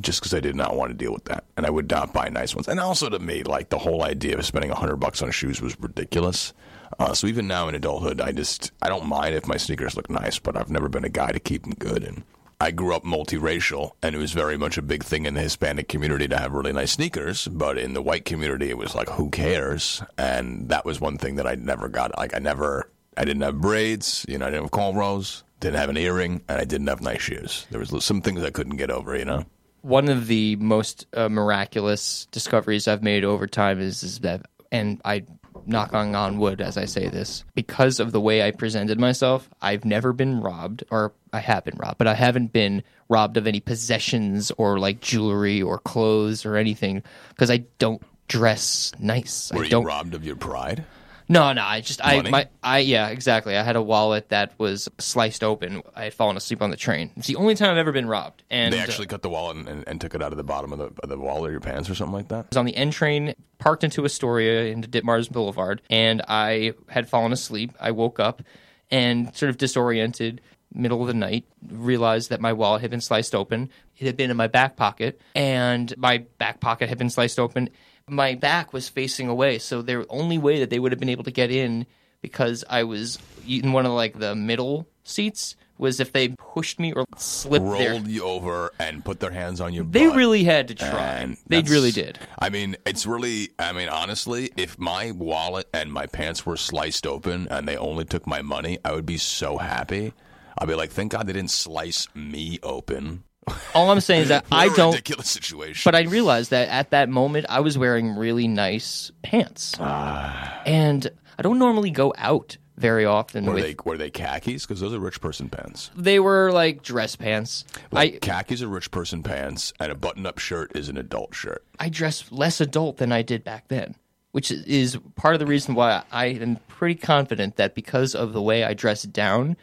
just 0.00 0.20
because 0.20 0.32
I 0.32 0.40
did 0.40 0.54
not 0.54 0.76
want 0.76 0.90
to 0.90 0.96
deal 0.96 1.12
with 1.12 1.24
that, 1.24 1.44
and 1.56 1.66
I 1.66 1.70
would 1.70 1.90
not 1.90 2.12
buy 2.12 2.28
nice 2.28 2.54
ones. 2.54 2.68
And 2.68 2.78
also 2.78 3.08
to 3.08 3.18
me, 3.18 3.42
like 3.42 3.70
the 3.70 3.78
whole 3.78 4.04
idea 4.04 4.38
of 4.38 4.46
spending 4.46 4.70
a 4.70 4.76
hundred 4.76 4.96
bucks 4.96 5.20
on 5.20 5.32
shoes 5.32 5.60
was 5.60 5.78
ridiculous. 5.80 6.54
Uh, 6.98 7.12
so 7.12 7.26
even 7.26 7.48
now 7.48 7.68
in 7.68 7.74
adulthood, 7.74 8.20
I 8.20 8.30
just 8.30 8.70
I 8.80 8.88
don't 8.88 9.06
mind 9.06 9.34
if 9.34 9.48
my 9.48 9.56
sneakers 9.56 9.96
look 9.96 10.08
nice, 10.08 10.38
but 10.38 10.56
I've 10.56 10.70
never 10.70 10.88
been 10.88 11.04
a 11.04 11.10
guy 11.10 11.32
to 11.32 11.40
keep 11.40 11.64
them 11.64 11.74
good. 11.78 12.04
And 12.04 12.22
I 12.62 12.72
grew 12.72 12.94
up 12.94 13.04
multiracial, 13.04 13.92
and 14.02 14.14
it 14.14 14.18
was 14.18 14.32
very 14.32 14.58
much 14.58 14.76
a 14.76 14.82
big 14.82 15.02
thing 15.02 15.24
in 15.24 15.32
the 15.32 15.40
Hispanic 15.40 15.88
community 15.88 16.28
to 16.28 16.36
have 16.36 16.52
really 16.52 16.74
nice 16.74 16.92
sneakers. 16.92 17.48
But 17.48 17.78
in 17.78 17.94
the 17.94 18.02
white 18.02 18.26
community, 18.26 18.68
it 18.68 18.76
was 18.76 18.94
like, 18.94 19.08
who 19.08 19.30
cares? 19.30 20.02
And 20.18 20.68
that 20.68 20.84
was 20.84 21.00
one 21.00 21.16
thing 21.16 21.36
that 21.36 21.46
I 21.46 21.54
never 21.54 21.88
got. 21.88 22.16
Like 22.18 22.34
I 22.34 22.38
never, 22.38 22.90
I 23.16 23.24
didn't 23.24 23.42
have 23.42 23.62
braids, 23.62 24.26
you 24.28 24.36
know, 24.36 24.46
I 24.46 24.50
didn't 24.50 24.64
have 24.64 24.72
cornrows, 24.72 25.42
didn't 25.60 25.78
have 25.78 25.88
an 25.88 25.96
earring, 25.96 26.42
and 26.48 26.60
I 26.60 26.64
didn't 26.64 26.88
have 26.88 27.00
nice 27.00 27.22
shoes. 27.22 27.66
There 27.70 27.80
was 27.80 28.04
some 28.04 28.20
things 28.20 28.44
I 28.44 28.50
couldn't 28.50 28.76
get 28.76 28.90
over, 28.90 29.16
you 29.16 29.24
know. 29.24 29.46
One 29.80 30.10
of 30.10 30.26
the 30.26 30.56
most 30.56 31.06
uh, 31.14 31.30
miraculous 31.30 32.26
discoveries 32.26 32.86
I've 32.86 33.02
made 33.02 33.24
over 33.24 33.46
time 33.46 33.80
is, 33.80 34.02
is 34.02 34.18
that, 34.20 34.44
and 34.70 35.00
I 35.06 35.24
knock 35.66 35.92
on, 35.94 36.38
wood 36.38 36.60
as 36.60 36.76
I 36.76 36.84
say 36.84 37.08
this, 37.08 37.44
because 37.54 38.00
of 38.00 38.12
the 38.12 38.20
way 38.20 38.46
I 38.46 38.50
presented 38.50 38.98
myself, 38.98 39.48
I've 39.60 39.84
never 39.84 40.12
been 40.12 40.40
robbed, 40.40 40.84
or 40.90 41.12
I 41.32 41.40
have 41.40 41.64
been 41.64 41.76
robbed, 41.76 41.98
but 41.98 42.06
I 42.06 42.14
haven't 42.14 42.52
been 42.52 42.82
robbed 43.08 43.36
of 43.36 43.46
any 43.46 43.60
possessions 43.60 44.50
or 44.58 44.78
like 44.78 45.00
jewelry 45.00 45.60
or 45.62 45.78
clothes 45.78 46.44
or 46.44 46.56
anything 46.56 47.02
because 47.30 47.50
I 47.50 47.64
don't 47.78 48.02
dress 48.28 48.92
nice. 48.98 49.50
Were 49.52 49.60
I 49.60 49.64
you 49.64 49.70
don't. 49.70 49.84
robbed 49.84 50.14
of 50.14 50.24
your 50.24 50.36
pride? 50.36 50.84
No, 51.30 51.52
no, 51.52 51.62
I 51.62 51.80
just 51.80 52.04
I 52.04 52.16
Money? 52.16 52.30
my 52.30 52.48
I 52.60 52.80
yeah, 52.80 53.08
exactly. 53.08 53.56
I 53.56 53.62
had 53.62 53.76
a 53.76 53.82
wallet 53.82 54.30
that 54.30 54.52
was 54.58 54.88
sliced 54.98 55.44
open. 55.44 55.80
I 55.94 56.02
had 56.02 56.12
fallen 56.12 56.36
asleep 56.36 56.60
on 56.60 56.70
the 56.70 56.76
train. 56.76 57.12
It's 57.16 57.28
the 57.28 57.36
only 57.36 57.54
time 57.54 57.70
I've 57.70 57.76
ever 57.76 57.92
been 57.92 58.08
robbed. 58.08 58.42
And 58.50 58.74
They 58.74 58.80
uh, 58.80 58.82
actually 58.82 59.06
cut 59.06 59.22
the 59.22 59.30
wallet 59.30 59.56
and, 59.58 59.68
and, 59.68 59.84
and 59.86 60.00
took 60.00 60.16
it 60.16 60.22
out 60.24 60.32
of 60.32 60.38
the 60.38 60.44
bottom 60.44 60.72
of 60.72 60.78
the, 60.80 60.90
of 61.04 61.08
the 61.08 61.16
wallet 61.16 61.50
or 61.50 61.52
your 61.52 61.60
pants 61.60 61.88
or 61.88 61.94
something 61.94 62.14
like 62.14 62.28
that. 62.28 62.46
I 62.46 62.48
was 62.50 62.56
on 62.56 62.64
the 62.64 62.74
N 62.74 62.90
train, 62.90 63.36
parked 63.58 63.84
into 63.84 64.04
Astoria 64.04 64.72
into 64.72 64.88
Ditmars 64.88 65.30
Boulevard, 65.30 65.82
and 65.88 66.20
I 66.26 66.72
had 66.88 67.08
fallen 67.08 67.32
asleep. 67.32 67.74
I 67.78 67.92
woke 67.92 68.18
up 68.18 68.42
and 68.90 69.32
sort 69.36 69.50
of 69.50 69.56
disoriented, 69.56 70.40
middle 70.74 71.00
of 71.00 71.06
the 71.06 71.14
night, 71.14 71.44
realized 71.64 72.30
that 72.30 72.40
my 72.40 72.52
wallet 72.52 72.80
had 72.80 72.90
been 72.90 73.00
sliced 73.00 73.36
open. 73.36 73.70
It 73.98 74.06
had 74.06 74.16
been 74.16 74.32
in 74.32 74.36
my 74.36 74.48
back 74.48 74.74
pocket, 74.74 75.20
and 75.36 75.96
my 75.96 76.24
back 76.38 76.58
pocket 76.58 76.88
had 76.88 76.98
been 76.98 77.10
sliced 77.10 77.38
open. 77.38 77.70
My 78.10 78.34
back 78.34 78.72
was 78.72 78.88
facing 78.88 79.28
away, 79.28 79.58
so 79.58 79.82
the 79.82 80.06
only 80.10 80.36
way 80.36 80.58
that 80.60 80.70
they 80.70 80.78
would 80.78 80.92
have 80.92 80.98
been 80.98 81.08
able 81.08 81.24
to 81.24 81.30
get 81.30 81.50
in 81.50 81.86
because 82.20 82.64
I 82.68 82.84
was 82.84 83.18
in 83.48 83.72
one 83.72 83.86
of 83.86 83.92
like 83.92 84.18
the 84.18 84.34
middle 84.34 84.86
seats 85.04 85.56
was 85.78 85.98
if 85.98 86.12
they 86.12 86.28
pushed 86.28 86.78
me 86.78 86.92
or 86.92 87.06
slipped 87.16 87.64
their 87.64 87.92
Rolled 87.92 88.06
you 88.06 88.22
over 88.22 88.70
and 88.78 89.02
put 89.04 89.18
their 89.18 89.30
hands 89.30 89.60
on 89.60 89.72
your 89.72 89.84
they 89.84 90.06
really 90.08 90.44
had 90.44 90.68
to 90.68 90.74
try. 90.74 91.36
They 91.46 91.62
really 91.62 91.90
did. 91.90 92.18
I 92.38 92.50
mean, 92.50 92.76
it's 92.84 93.06
really. 93.06 93.48
I 93.58 93.72
mean, 93.72 93.88
honestly, 93.88 94.50
if 94.56 94.78
my 94.78 95.10
wallet 95.12 95.68
and 95.72 95.92
my 95.92 96.06
pants 96.06 96.44
were 96.44 96.58
sliced 96.58 97.06
open 97.06 97.48
and 97.50 97.66
they 97.66 97.76
only 97.76 98.04
took 98.04 98.26
my 98.26 98.42
money, 98.42 98.78
I 98.84 98.92
would 98.92 99.06
be 99.06 99.16
so 99.16 99.56
happy. 99.56 100.12
I'd 100.58 100.68
be 100.68 100.74
like, 100.74 100.90
thank 100.90 101.12
God 101.12 101.26
they 101.26 101.32
didn't 101.32 101.50
slice 101.50 102.06
me 102.14 102.58
open. 102.62 103.24
All 103.74 103.90
I'm 103.90 104.00
saying 104.00 104.22
is 104.22 104.28
that 104.28 104.44
I 104.52 104.68
don't. 104.74 104.92
ridiculous 104.92 105.28
situation. 105.30 105.82
But 105.84 105.94
I 105.94 106.02
realized 106.02 106.50
that 106.50 106.68
at 106.68 106.90
that 106.90 107.08
moment 107.08 107.46
I 107.48 107.60
was 107.60 107.76
wearing 107.78 108.14
really 108.16 108.46
nice 108.48 109.10
pants, 109.22 109.74
Ah. 109.80 110.62
and 110.66 111.10
I 111.38 111.42
don't 111.42 111.58
normally 111.58 111.90
go 111.90 112.12
out 112.18 112.56
very 112.76 113.04
often. 113.04 113.44
were 113.46 113.54
with 113.54 113.64
they 113.64 113.74
were 113.84 113.96
they 113.96 114.10
khakis? 114.10 114.66
Because 114.66 114.80
those 114.80 114.92
are 114.94 114.98
rich 115.00 115.20
person 115.20 115.48
pants. 115.48 115.90
they 115.96 116.18
were 116.20 116.52
like 116.52 116.82
dress 116.82 117.16
pants. 117.16 117.64
Like 117.90 118.14
I 118.16 118.18
khakis 118.18 118.62
are 118.62 118.68
rich 118.68 118.90
person 118.90 119.22
pants, 119.22 119.72
and 119.80 119.90
a 119.90 119.94
button 119.94 120.26
up 120.26 120.38
shirt 120.38 120.72
is 120.76 120.88
an 120.88 120.96
adult 120.96 121.34
shirt. 121.34 121.64
I 121.78 121.88
dress 121.88 122.30
less 122.30 122.60
adult 122.60 122.98
than 122.98 123.10
I 123.12 123.22
did 123.22 123.42
back 123.44 123.68
then, 123.68 123.94
which 124.32 124.50
is 124.52 124.98
part 125.16 125.34
of 125.34 125.40
the 125.40 125.46
reason 125.46 125.74
why 125.74 126.02
I 126.12 126.26
am 126.26 126.56
pretty 126.68 126.94
confident 127.00 127.56
that 127.56 127.74
because 127.74 128.14
of 128.14 128.32
the 128.32 128.42
way 128.42 128.64
I 128.64 128.74
dress 128.74 129.02
down, 129.02 129.56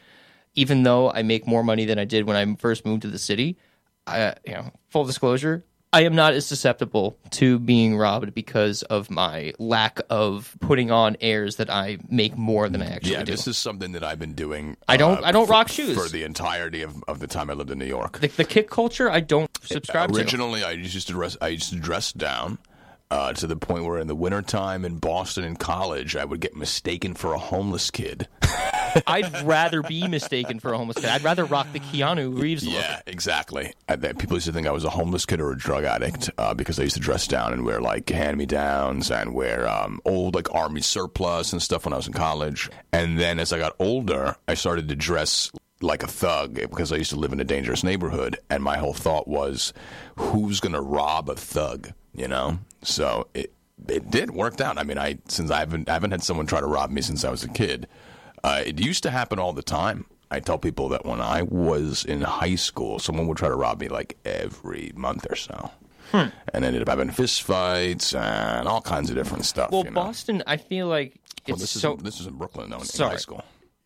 even 0.56 0.84
though 0.84 1.12
I 1.12 1.22
make 1.24 1.48
more 1.48 1.63
money 1.63 1.86
than 1.86 2.00
I 2.00 2.06
did 2.06 2.26
when 2.28 2.36
I 2.36 2.56
first 2.56 2.86
moved 2.86 3.04
to 3.04 3.08
the 3.08 3.20
city, 3.20 3.58
I, 4.08 4.36
you 4.46 4.54
know, 4.54 4.72
full 4.89 5.06
disclosure, 5.06 5.63
I 5.93 6.02
am 6.04 6.15
not 6.15 6.34
as 6.34 6.46
susceptible 6.46 7.17
to 7.32 7.60
being 7.60 7.98
robbed 7.98 8.34
because 8.34 8.84
of 8.84 9.10
my 9.10 9.54
lack 9.58 10.00
of 10.10 10.56
putting 10.60 10.91
on 10.91 11.15
airs 11.22 11.56
that 11.56 11.70
I 11.70 11.98
make 12.10 12.38
more 12.38 12.67
than 12.70 12.82
I 12.82 12.88
actually 12.88 13.12
do. 13.12 13.17
Yeah, 13.17 13.24
do. 13.24 13.32
this 13.32 13.48
is 13.48 13.58
something 13.58 13.93
that 13.93 14.04
I've 14.04 14.20
been 14.20 14.34
doing. 14.34 14.76
I 14.88 14.98
don't- 14.98 15.20
uh, 15.20 15.28
I 15.28 15.32
don't 15.32 15.46
for- 15.48 15.52
rock 15.54 15.70
shoes. 15.70 15.98
for 15.98 16.10
the 16.10 16.24
entirety 16.24 16.82
of, 16.82 17.04
of 17.08 17.20
the 17.20 17.28
time 17.28 17.50
I 17.50 17.54
lived 17.54 17.72
in 17.72 17.80
New 17.80 17.86
York. 17.86 18.20
the, 18.20 18.28
the 18.28 18.43
kick 18.43 18.70
culture, 18.70 19.10
I 19.10 19.22
don't 19.22 19.50
subscribe 19.63 20.12
to. 20.12 20.17
Originally, 20.20 20.63
I 20.63 20.72
used 20.72 21.08
to 21.08 21.13
dress. 21.13 21.38
I 21.41 21.48
used 21.50 21.70
to 21.70 21.80
dress 21.80 22.12
down 22.12 22.58
uh, 23.10 23.32
to 23.34 23.48
the 23.48 23.56
point 23.56 23.86
where, 23.86 23.98
in 23.98 24.08
the 24.08 24.15
wintertime 24.15 24.84
in 24.84 24.98
Boston 25.00 25.46
in 25.46 25.56
college, 25.56 26.15
I 26.17 26.26
would 26.26 26.41
get 26.41 26.56
mistaken 26.56 27.13
for 27.13 27.34
a 27.34 27.39
homeless 27.39 27.89
kid. 27.91 28.28
I'd 29.08 29.43
rather 29.43 29.82
be 29.82 30.08
mistaken 30.08 30.60
for 30.60 30.73
a 30.73 30.78
homeless 30.78 30.97
kid. 30.97 31.10
I'd 31.10 31.23
rather 31.23 31.45
rock 31.45 31.67
the 31.73 31.80
Keanu 31.80 32.39
Reeves 32.39 32.65
look. 32.65 32.76
Yeah, 32.76 33.02
exactly. 33.06 33.73
I, 33.88 33.95
people 33.95 34.36
used 34.36 34.47
to 34.47 34.54
think 34.54 34.67
I 34.67 34.71
was 34.71 34.84
a 34.84 34.89
homeless 34.89 35.26
kid 35.26 35.41
or 35.41 35.52
a 35.52 35.58
drug 35.58 35.84
addict 35.84 36.30
uh, 36.38 36.54
because 36.54 36.80
I 36.80 36.84
used 36.84 36.95
to 36.95 37.02
dress 37.02 37.28
down 37.28 37.54
and 37.54 37.65
wear 37.65 37.82
like 37.82 38.10
hand 38.10 38.38
me 38.38 38.45
downs 38.45 39.12
and 39.12 39.34
wear 39.34 39.67
um, 39.67 40.00
old 40.06 40.36
like 40.36 40.54
army 40.54 40.82
surplus 40.82 41.54
and 41.54 41.62
stuff 41.62 41.86
when 41.86 41.93
I 41.93 41.97
was 41.97 42.08
in 42.08 42.13
college. 42.13 42.69
And 42.91 43.19
then 43.19 43.39
as 43.39 43.54
I 43.54 43.60
got 43.60 43.76
older, 43.80 44.36
I 44.47 44.54
started 44.54 44.88
to 44.89 44.95
dress 44.95 45.52
like 45.82 46.04
a 46.04 46.08
thug 46.08 46.56
because 46.56 46.91
I 46.91 46.95
used 46.95 47.12
to 47.12 47.17
live 47.17 47.34
in 47.34 47.39
a 47.39 47.43
dangerous 47.45 47.84
neighborhood. 47.84 48.38
And 48.50 48.63
my 48.63 48.78
whole 48.78 48.93
thought 48.93 49.28
was, 49.28 49.73
who's 50.17 50.60
going 50.60 50.73
to 50.73 50.82
rob 50.82 51.30
a 51.30 51.36
thug? 51.36 51.91
You 52.13 52.28
know? 52.28 52.60
So 52.82 53.28
it 53.34 53.54
it 53.88 54.10
did 54.10 54.32
work 54.32 54.60
out. 54.60 54.78
I 54.78 54.84
mean, 54.84 54.97
I 54.97 55.19
since 55.28 55.52
I 55.52 55.60
haven't 55.60 55.89
I 55.89 55.93
haven't 55.93 56.12
had 56.12 56.23
someone 56.23 56.47
try 56.47 56.60
to 56.60 56.65
rob 56.65 56.89
me 56.89 57.02
since 57.02 57.23
I 57.23 57.30
was 57.30 57.43
a 57.43 57.50
kid. 57.50 57.88
Uh, 58.43 58.63
it 58.65 58.80
used 58.80 59.04
to 59.04 59.12
happen 59.12 59.39
all 59.39 59.54
the 59.54 59.63
time. 59.63 60.06
I 60.30 60.39
tell 60.41 60.58
people 60.58 60.89
that 60.89 61.06
when 61.06 61.21
I 61.21 61.41
was 61.43 62.04
in 62.04 62.21
high 62.21 62.56
school, 62.56 63.00
someone 63.00 63.28
would 63.28 63.38
try 63.38 63.47
to 63.50 63.56
rob 63.56 63.80
me 63.80 63.88
like 63.88 64.17
every 64.26 64.91
month 64.95 65.26
or 65.30 65.36
so, 65.36 65.71
Hmm. 66.12 66.28
and 66.54 66.65
ended 66.65 66.82
up 66.82 66.89
having 66.89 67.12
fist 67.12 67.43
fights 67.43 68.13
and 68.13 68.67
all 68.67 68.82
kinds 68.82 69.10
of 69.10 69.15
different 69.15 69.45
stuff. 69.45 69.71
Well, 69.71 69.84
you 69.86 69.91
know? 69.91 69.95
Boston, 70.04 70.43
I 70.45 70.58
feel 70.58 70.88
like 70.88 71.15
it's 71.39 71.47
Well, 71.47 71.58
this 71.58 71.71
so. 71.71 71.95
is 71.95 72.04
this 72.04 72.19
is 72.19 72.28
in 72.28 72.34
Brooklyn 72.36 72.69
though, 72.69 72.78
in, 72.78 72.82
in 72.82 72.88
Sorry. 72.88 73.12
high 73.12 73.17
school. 73.17 73.43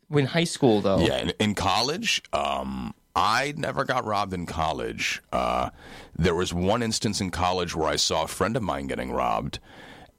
when 0.08 0.26
high 0.26 0.44
school, 0.44 0.82
though, 0.82 1.00
Yeah, 1.00 1.18
in, 1.20 1.30
in 1.40 1.56
college, 1.56 2.22
um, 2.34 2.94
I 3.16 3.54
never 3.56 3.86
got 3.86 4.04
robbed 4.06 4.34
in 4.34 4.46
college. 4.46 5.22
Uh, 5.32 5.70
there 6.18 6.36
was 6.36 6.54
one 6.54 6.82
instance 6.84 7.22
in 7.22 7.30
college 7.30 7.76
where 7.76 7.88
I 7.88 7.96
saw 7.98 8.24
a 8.24 8.28
friend 8.28 8.58
of 8.58 8.64
mine 8.64 8.88
getting 8.88 9.12
robbed, 9.12 9.60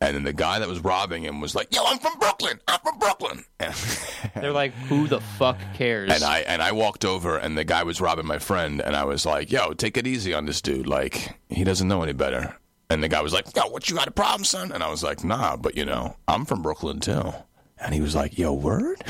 and 0.03 0.17
then 0.17 0.25
the 0.25 0.33
guy 0.33 0.59
that 0.59 0.69
was 0.69 0.81
robbing 0.81 1.23
him 1.23 1.41
was 1.41 1.55
like, 1.55 1.75
"Yo, 1.75 1.83
I'm 1.85 1.99
from 1.99 2.19
Brooklyn. 2.19 2.61
I'm 2.67 2.81
from 2.81 2.99
Brooklyn." 2.99 3.45
And, 3.61 3.75
they're 4.35 4.53
like, 4.53 4.73
"Who 4.89 5.07
the 5.07 5.21
fuck 5.21 5.59
cares?" 5.75 6.11
and 6.11 6.25
I 6.25 6.41
and 6.41 6.61
I 6.61 6.73
walked 6.73 7.05
over, 7.05 7.37
and 7.37 7.57
the 7.57 7.65
guy 7.65 7.85
was 7.85 8.01
robbing 8.01 8.27
my 8.27 8.39
friend, 8.39 8.81
and 8.81 8.97
I 8.97 9.05
was 9.05 9.25
like, 9.25 9.51
"Yo, 9.53 9.73
take 9.73 9.97
it 9.97 10.07
easy 10.07 10.35
on 10.35 10.47
this 10.47 10.61
dude. 10.61 10.87
Like, 10.87 11.37
he 11.49 11.65
doesn't 11.65 11.87
know 11.89 12.03
any 12.03 12.13
better." 12.13 12.57
And 12.91 13.03
the 13.03 13.09
guy 13.09 13.23
was 13.23 13.33
like, 13.33 13.47
"Yo, 13.57 13.69
what 13.69 13.89
you 13.89 13.97
got 13.97 14.09
a 14.09 14.13
problem, 14.13 14.45
son?" 14.45 14.73
And 14.73 14.83
I 14.83 14.91
was 14.91 15.03
like, 15.03 15.25
"Nah, 15.25 15.57
but 15.57 15.77
you 15.77 15.85
know, 15.85 16.17
I'm 16.27 16.45
from 16.45 16.63
Brooklyn 16.63 17.01
too." 17.01 17.33
And 17.85 17.93
he 17.95 18.01
was 18.01 18.15
like, 18.15 18.39
"Yo, 18.39 18.53
word." 18.53 19.03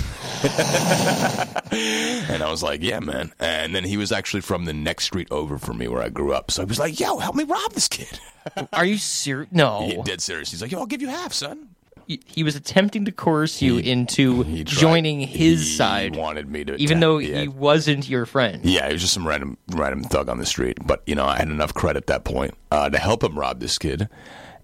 And 1.72 2.42
I 2.42 2.50
was 2.50 2.62
like, 2.62 2.82
yeah, 2.82 3.00
man. 3.00 3.32
And 3.40 3.74
then 3.74 3.84
he 3.84 3.96
was 3.96 4.12
actually 4.12 4.40
from 4.42 4.64
the 4.64 4.72
next 4.72 5.04
street 5.04 5.28
over 5.30 5.58
from 5.58 5.78
me 5.78 5.88
where 5.88 6.02
I 6.02 6.08
grew 6.08 6.32
up. 6.32 6.50
So 6.50 6.62
he 6.62 6.66
was 6.66 6.78
like, 6.78 6.98
yo, 7.00 7.18
help 7.18 7.34
me 7.34 7.44
rob 7.44 7.72
this 7.72 7.88
kid. 7.88 8.20
Are 8.72 8.84
you 8.84 8.98
serious? 8.98 9.50
No, 9.52 9.86
He, 9.86 10.02
dead 10.02 10.20
serious. 10.20 10.50
He's 10.50 10.62
like, 10.62 10.70
yo, 10.70 10.80
I'll 10.80 10.86
give 10.86 11.02
you 11.02 11.08
half, 11.08 11.32
son. 11.32 11.68
he, 12.06 12.20
he 12.26 12.42
was 12.42 12.56
attempting 12.56 13.04
to 13.06 13.12
coerce 13.12 13.60
you 13.62 13.78
into 13.78 14.42
He 14.44 14.64
joining 14.64 15.20
his 15.20 15.60
he 15.60 15.76
side, 15.76 16.16
wanted 16.16 16.48
me 16.48 16.64
to. 16.64 16.76
even 16.76 17.00
though 17.00 17.18
he 17.18 17.48
wasn't 17.48 18.08
your 18.08 18.26
friend. 18.26 18.64
Yeah, 18.64 18.86
he 18.86 18.92
was 18.94 19.02
just 19.02 19.14
some 19.14 19.26
random 19.26 19.56
random 19.70 20.04
thug 20.04 20.28
on 20.28 20.38
the 20.38 20.46
street. 20.46 20.78
But 20.84 21.02
you 21.06 21.14
know, 21.14 21.24
I 21.26 21.36
had 21.38 21.48
enough 21.48 21.74
credit 21.74 21.98
at 22.04 22.06
that 22.08 22.24
point 22.24 22.54
uh, 22.70 22.88
to 22.90 22.98
help 22.98 23.22
him 23.24 23.38
rob 23.38 23.60
this 23.60 23.78
kid. 23.78 24.08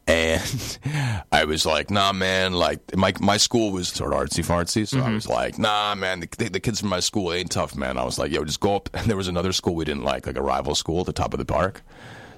And 0.09 0.79
I 1.33 1.45
was 1.45 1.65
like, 1.67 1.91
nah, 1.91 2.13
man. 2.13 2.55
Like 2.55 2.97
my 2.97 3.13
my 3.21 3.37
school 3.37 3.71
was 3.71 3.89
sort 3.89 4.13
of 4.13 4.19
artsy 4.19 4.45
fartsy, 4.45 4.89
so 4.89 4.97
Mm-hmm. 4.99 5.07
I 5.07 5.15
was 5.15 5.29
like, 5.29 5.59
nah, 5.59 5.95
man. 5.95 6.21
The, 6.21 6.29
the, 6.39 6.49
the 6.49 6.61
kids 6.61 6.81
from 6.81 6.89
my 6.89 7.01
school 7.01 7.33
ain't 7.33 7.51
tough, 7.53 7.77
man. 7.77 7.97
I 7.99 8.05
was 8.05 8.19
like, 8.19 8.33
yo, 8.33 8.43
just 8.45 8.61
go 8.61 8.77
up. 8.77 8.89
And 8.95 9.07
there 9.07 9.17
was 9.17 9.29
another 9.29 9.53
school 9.53 9.75
we 9.75 9.85
didn't 9.85 10.03
like, 10.05 10.27
like 10.27 10.37
a 10.37 10.43
rival 10.43 10.75
school 10.75 11.01
at 11.01 11.07
the 11.07 11.13
top 11.13 11.35
of 11.35 11.39
the 11.39 11.45
park. 11.45 11.83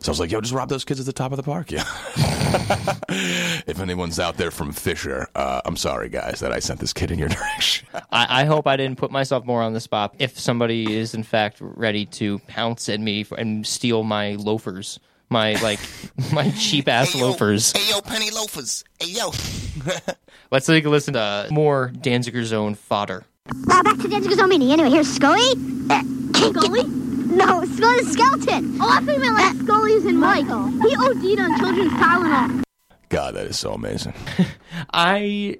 So 0.00 0.10
I 0.10 0.12
was 0.12 0.20
like, 0.20 0.30
yo, 0.32 0.40
just 0.40 0.54
rob 0.54 0.70
those 0.70 0.84
kids 0.84 0.98
at 0.98 1.04
the 1.06 1.12
top 1.12 1.30
of 1.30 1.36
the 1.36 1.42
park. 1.42 1.70
Yeah. 1.70 1.84
if 3.66 3.78
anyone's 3.80 4.18
out 4.18 4.38
there 4.38 4.50
from 4.50 4.72
Fisher, 4.72 5.28
uh, 5.34 5.60
I'm 5.66 5.76
sorry, 5.76 6.08
guys, 6.08 6.40
that 6.40 6.52
I 6.52 6.58
sent 6.58 6.80
this 6.80 6.94
kid 6.94 7.10
in 7.10 7.18
your 7.18 7.28
direction. 7.38 7.86
I, 8.10 8.42
I 8.42 8.44
hope 8.46 8.66
I 8.66 8.76
didn't 8.76 8.96
put 8.98 9.10
myself 9.10 9.44
more 9.44 9.62
on 9.62 9.74
the 9.74 9.80
spot. 9.80 10.14
If 10.18 10.38
somebody 10.40 10.96
is 10.96 11.14
in 11.14 11.22
fact 11.22 11.58
ready 11.60 12.06
to 12.06 12.38
pounce 12.48 12.88
at 12.88 12.98
me 12.98 13.24
for, 13.24 13.38
and 13.38 13.66
steal 13.66 14.02
my 14.02 14.36
loafers, 14.36 14.98
my 15.30 15.54
like 15.62 15.80
my 16.32 16.50
cheap 16.50 16.88
ass 16.88 17.14
loafers, 17.14 17.72
Hey, 17.72 17.90
yo, 17.90 18.00
penny 18.00 18.30
loafers. 18.30 18.84
Hey, 19.00 19.10
yo. 19.12 19.32
let's 20.50 20.66
take 20.66 20.84
a 20.84 20.90
listen 20.90 21.14
to 21.14 21.20
uh, 21.20 21.48
more 21.50 21.92
Danziger 21.94 22.44
Zone 22.44 22.74
fodder. 22.74 23.24
Now 23.66 23.82
back 23.82 23.96
to 23.98 24.08
Danziger's 24.08 24.36
Zone 24.36 24.48
Mini. 24.48 24.72
Anyway, 24.72 24.90
here's 24.90 25.08
Scully. 25.08 25.54
Uh, 25.88 26.02
Scully? 26.34 26.84
No, 26.84 27.64
Scully's 27.64 28.12
skeleton. 28.12 28.76
Oh, 28.80 28.88
I 28.90 29.00
thought 29.00 29.14
you 29.14 29.20
meant 29.20 29.34
like 29.34 29.56
Scully's 29.56 30.04
and 30.04 30.18
Mike. 30.18 30.46
He 30.46 30.96
OD'd 30.96 31.40
on 31.40 31.58
children's 31.58 31.92
Tylenol. 31.92 32.62
God, 33.08 33.34
that 33.34 33.46
is 33.46 33.58
so 33.58 33.72
amazing. 33.72 34.14
I 34.92 35.58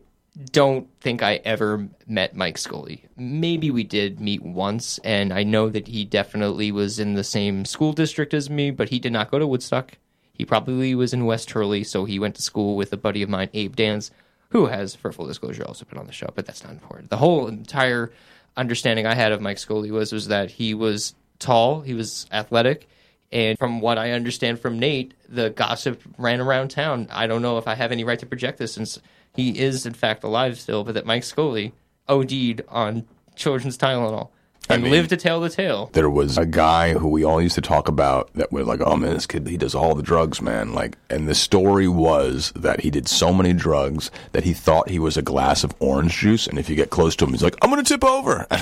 don't 0.53 0.89
think 1.01 1.23
I 1.23 1.37
ever 1.45 1.89
met 2.07 2.37
Mike 2.37 2.59
Scully. 2.59 3.05
Maybe 3.17 3.71
we 3.71 3.85
did 3.85 4.21
meet 4.21 4.43
once, 4.43 4.99
and 4.99 5.33
I 5.33 5.43
know 5.43 5.69
that 5.69 5.89
he 5.89 6.05
definitely 6.05 6.71
was 6.73 6.99
in 6.99 7.15
the 7.15 7.25
same 7.25 7.65
school 7.65 7.93
district 7.93 8.33
as 8.33 8.49
me, 8.49 8.71
but 8.71 8.89
he 8.89 8.99
did 8.99 9.13
not 9.13 9.31
go 9.31 9.39
to 9.39 9.47
Woodstock. 9.47 9.99
He 10.33 10.45
probably 10.45 10.95
was 10.95 11.13
in 11.13 11.27
West 11.27 11.51
Hurley, 11.51 11.85
so 11.85 12.05
he 12.05 12.19
went 12.19 12.37
to 12.37 12.43
school 12.43 12.77
with 12.77 12.93
a 12.93 12.97
buddy 12.97 13.23
of 13.23 13.29
mine, 13.29 13.51
Abe 13.53 13.77
Dans, 13.77 14.11
who 14.51 14.67
has, 14.67 14.95
for 14.95 15.13
full 15.13 15.27
disclosure, 15.27 15.65
also 15.65 15.85
been 15.85 15.99
on 15.99 16.07
the 16.07 16.13
show, 16.13 16.31
but 16.35 16.47
that's 16.47 16.65
not 16.65 16.73
important. 16.73 17.11
The 17.11 17.17
whole 17.17 17.47
entire 17.49 18.13
understanding 18.57 19.07
I 19.07 19.15
had 19.15 19.33
of 19.33 19.41
Mike 19.41 19.59
Scully 19.59 19.91
was 19.91 20.13
was 20.13 20.29
that 20.29 20.51
he 20.51 20.75
was 20.75 21.15
tall, 21.39 21.81
he 21.81 21.95
was 21.95 22.27
athletic, 22.33 22.89
and 23.33 23.59
from 23.59 23.81
what 23.81 23.99
I 23.99 24.13
understand 24.13 24.61
from 24.61 24.79
Nate, 24.79 25.15
the 25.29 25.51
gossip 25.51 26.03
ran 26.19 26.41
around 26.41 26.71
town. 26.71 27.09
I 27.13 27.27
don't 27.27 27.43
know 27.43 27.59
if 27.59 27.69
I 27.69 27.75
have 27.75 27.93
any 27.93 28.05
right 28.05 28.19
to 28.19 28.27
project 28.27 28.59
this 28.59 28.75
since 28.75 28.99
he 29.35 29.59
is 29.59 29.87
in 29.87 29.95
fact 29.95 30.25
alive 30.25 30.59
still, 30.59 30.85
but 30.85 30.95
that 30.95 31.07
Mike 31.07 31.25
Scully 31.25 31.73
OD'd 32.09 32.63
on 32.69 33.07
children's 33.37 33.79
Tylenol. 33.79 34.29
and 34.69 34.83
mean- 34.83 34.93
live 34.93 35.09
to 35.09 35.17
tell 35.17 35.41
the 35.41 35.49
tale. 35.49 35.89
there 35.95 36.11
was 36.11 36.37
a 36.37 36.45
guy 36.47 36.93
who 36.95 37.09
we 37.09 37.25
all 37.25 37.41
used 37.41 37.55
to 37.55 37.61
talk 37.61 37.89
about 37.89 38.33
that 38.35 38.53
was 38.53 38.67
like, 38.67 38.81
oh 38.83 38.97
man, 38.97 39.15
this 39.15 39.27
kid, 39.27 39.47
he 39.49 39.57
does 39.57 39.75
all 39.75 39.95
the 39.95 40.03
drugs, 40.03 40.41
man. 40.43 40.73
Like, 40.75 40.97
and 41.09 41.27
the 41.29 41.35
story 41.35 41.89
was 41.89 42.53
that 42.57 42.81
he 42.81 42.91
did 42.91 43.09
so 43.09 43.33
many 43.33 43.53
drugs 43.53 44.11
that 44.33 44.45
he 44.45 44.53
thought 44.53 44.89
he 44.91 44.99
was 44.99 45.17
a 45.17 45.23
glass 45.23 45.65
of 45.65 45.75
orange 45.81 46.17
juice. 46.19 46.47
And 46.47 46.59
if 46.59 46.69
you 46.69 46.77
get 46.77 46.91
close 46.91 47.17
to 47.17 47.25
him, 47.25 47.31
he's 47.31 47.43
like, 47.43 47.57
I'm 47.63 47.71
going 47.71 47.83
to 47.83 47.89
tip 47.89 48.05
over. 48.05 48.47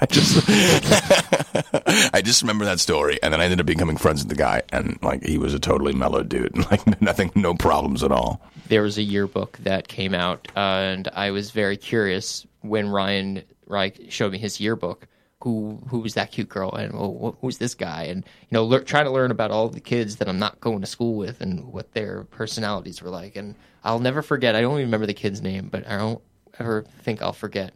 I 0.00 0.06
just, 0.08 0.48
I 2.14 2.22
just 2.22 2.42
remember 2.42 2.64
that 2.64 2.80
story. 2.80 3.18
And 3.22 3.32
then 3.32 3.40
I 3.40 3.44
ended 3.44 3.60
up 3.60 3.66
becoming 3.66 3.96
friends 3.96 4.22
with 4.22 4.30
the 4.30 4.36
guy. 4.36 4.62
And 4.72 4.98
like, 5.02 5.22
he 5.24 5.36
was 5.38 5.52
a 5.54 5.58
totally 5.58 5.92
mellow 5.92 6.22
dude. 6.22 6.52
Like, 6.70 7.00
nothing, 7.02 7.30
no 7.34 7.54
problems 7.54 8.02
at 8.02 8.12
all. 8.12 8.40
There 8.72 8.80
was 8.82 8.96
a 8.96 9.02
yearbook 9.02 9.58
that 9.58 9.86
came 9.86 10.14
out, 10.14 10.48
uh, 10.56 10.60
and 10.60 11.06
I 11.12 11.30
was 11.30 11.50
very 11.50 11.76
curious 11.76 12.46
when 12.62 12.88
Ryan 12.88 13.42
Reich 13.66 14.06
showed 14.08 14.32
me 14.32 14.38
his 14.38 14.60
yearbook. 14.60 15.06
Who 15.42 15.78
who 15.88 15.98
was 15.98 16.14
that 16.14 16.32
cute 16.32 16.48
girl, 16.48 16.72
and 16.72 16.92
wh- 16.94 17.38
who's 17.42 17.58
this 17.58 17.74
guy? 17.74 18.04
And 18.04 18.24
you 18.24 18.48
know, 18.52 18.64
lear- 18.64 18.80
trying 18.80 19.04
to 19.04 19.10
learn 19.10 19.30
about 19.30 19.50
all 19.50 19.68
the 19.68 19.78
kids 19.78 20.16
that 20.16 20.28
I'm 20.28 20.38
not 20.38 20.58
going 20.60 20.80
to 20.80 20.86
school 20.86 21.16
with 21.16 21.42
and 21.42 21.70
what 21.70 21.92
their 21.92 22.24
personalities 22.24 23.02
were 23.02 23.10
like. 23.10 23.36
And 23.36 23.56
I'll 23.84 23.98
never 23.98 24.22
forget. 24.22 24.56
I 24.56 24.62
don't 24.62 24.72
even 24.74 24.86
remember 24.86 25.06
the 25.06 25.12
kid's 25.12 25.42
name, 25.42 25.68
but 25.70 25.86
I 25.86 25.98
don't 25.98 26.22
ever 26.58 26.86
think 27.02 27.20
I'll 27.20 27.34
forget. 27.34 27.74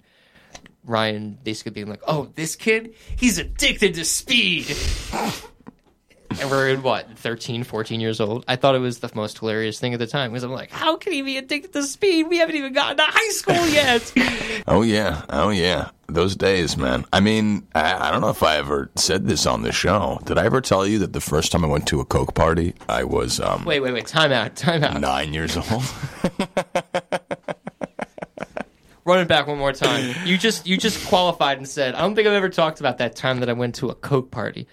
Ryan 0.82 1.36
basically 1.44 1.72
being 1.72 1.88
like, 1.88 2.02
"Oh, 2.06 2.30
this 2.36 2.56
kid, 2.56 2.94
he's 3.16 3.36
addicted 3.36 3.92
to 3.96 4.04
speed." 4.06 4.74
And 6.30 6.50
we're 6.50 6.68
in 6.68 6.82
what 6.82 7.18
13 7.18 7.64
14 7.64 8.00
years 8.00 8.20
old? 8.20 8.44
I 8.48 8.56
thought 8.56 8.74
it 8.74 8.80
was 8.80 8.98
the 8.98 9.10
most 9.14 9.38
hilarious 9.38 9.78
thing 9.78 9.92
at 9.92 9.98
the 9.98 10.06
time 10.06 10.30
because 10.30 10.42
i'm 10.42 10.52
like 10.52 10.70
how 10.70 10.96
can 10.96 11.12
he 11.12 11.22
be 11.22 11.36
addicted 11.36 11.72
to 11.72 11.82
speed? 11.82 12.28
We 12.28 12.38
haven't 12.38 12.56
even 12.56 12.72
gotten 12.72 12.96
to 12.98 13.04
high 13.04 13.30
school 13.30 13.66
yet. 13.68 14.12
Oh 14.68 14.82
yeah, 14.82 15.22
oh 15.30 15.50
yeah. 15.50 15.90
Those 16.08 16.34
days, 16.34 16.76
man. 16.76 17.04
I 17.12 17.20
mean, 17.20 17.68
I, 17.74 18.08
I 18.08 18.10
don't 18.10 18.20
know 18.20 18.30
if 18.30 18.42
I 18.42 18.56
ever 18.56 18.90
said 18.96 19.26
this 19.26 19.46
on 19.46 19.62
the 19.62 19.70
show. 19.70 20.18
Did 20.24 20.38
I 20.38 20.44
ever 20.44 20.60
tell 20.60 20.84
you 20.86 20.98
that 21.00 21.12
the 21.12 21.20
first 21.20 21.52
time 21.52 21.64
I 21.64 21.68
went 21.68 21.86
to 21.88 22.00
a 22.00 22.04
coke 22.04 22.34
party, 22.34 22.74
I 22.88 23.04
was 23.04 23.38
um, 23.38 23.64
wait 23.64 23.80
wait 23.80 23.92
wait. 23.92 24.06
Time 24.06 24.32
out. 24.32 24.56
Time 24.56 24.82
out. 24.82 25.00
nine 25.00 25.32
years 25.32 25.56
old? 25.56 25.68
run 29.04 29.20
it 29.20 29.28
back 29.28 29.46
one 29.46 29.58
more 29.58 29.72
time. 29.72 30.14
You 30.24 30.36
just 30.36 30.66
you 30.66 30.76
just 30.76 31.06
qualified 31.06 31.58
and 31.58 31.68
said 31.68 31.94
i 31.94 32.00
don't 32.00 32.14
think 32.14 32.26
i've 32.26 32.34
ever 32.34 32.48
talked 32.48 32.80
about 32.80 32.98
that 32.98 33.16
time 33.16 33.40
that 33.40 33.48
i 33.48 33.52
went 33.52 33.76
to 33.76 33.88
a 33.88 33.94
coke 33.94 34.30
party 34.30 34.66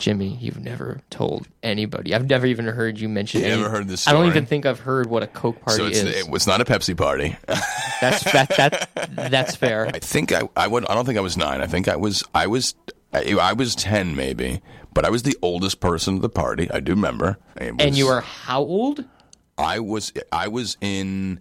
Jimmy, 0.00 0.38
you've 0.40 0.58
never 0.58 1.02
told 1.10 1.46
anybody. 1.62 2.14
I've 2.14 2.28
never 2.28 2.46
even 2.46 2.64
heard 2.64 2.98
you 2.98 3.08
mention. 3.08 3.42
You 3.42 3.48
any, 3.48 3.56
never 3.60 3.70
heard 3.70 3.86
this 3.86 4.08
I 4.08 4.12
don't 4.12 4.26
even 4.26 4.46
think 4.46 4.64
I've 4.64 4.80
heard 4.80 5.08
what 5.08 5.22
a 5.22 5.26
Coke 5.26 5.60
party 5.60 5.76
so 5.76 5.86
it's, 5.86 5.98
is. 5.98 6.26
it 6.26 6.30
was 6.30 6.46
not 6.46 6.62
a 6.62 6.64
Pepsi 6.64 6.96
party. 6.96 7.36
That's 8.00 8.24
that 8.32 8.48
that 8.56 8.88
that's 9.30 9.56
fair. 9.56 9.86
I 9.86 9.98
think 9.98 10.32
I, 10.32 10.48
I 10.56 10.66
would. 10.66 10.86
I 10.86 10.94
don't 10.94 11.04
think 11.04 11.18
I 11.18 11.20
was 11.20 11.36
nine. 11.36 11.60
I 11.60 11.66
think 11.66 11.86
I 11.86 11.96
was. 11.96 12.24
I 12.34 12.46
was. 12.46 12.74
I, 13.12 13.36
I 13.38 13.52
was 13.52 13.74
ten, 13.74 14.16
maybe. 14.16 14.62
But 14.94 15.04
I 15.04 15.10
was 15.10 15.22
the 15.22 15.36
oldest 15.42 15.80
person 15.80 16.16
at 16.16 16.22
the 16.22 16.30
party. 16.30 16.70
I 16.70 16.80
do 16.80 16.92
remember. 16.92 17.36
It 17.56 17.74
And 17.78 17.96
you 17.96 18.06
were 18.06 18.22
how 18.22 18.62
old? 18.62 19.04
I 19.58 19.80
was 19.80 20.14
I 20.32 20.48
was 20.48 20.78
in 20.80 21.40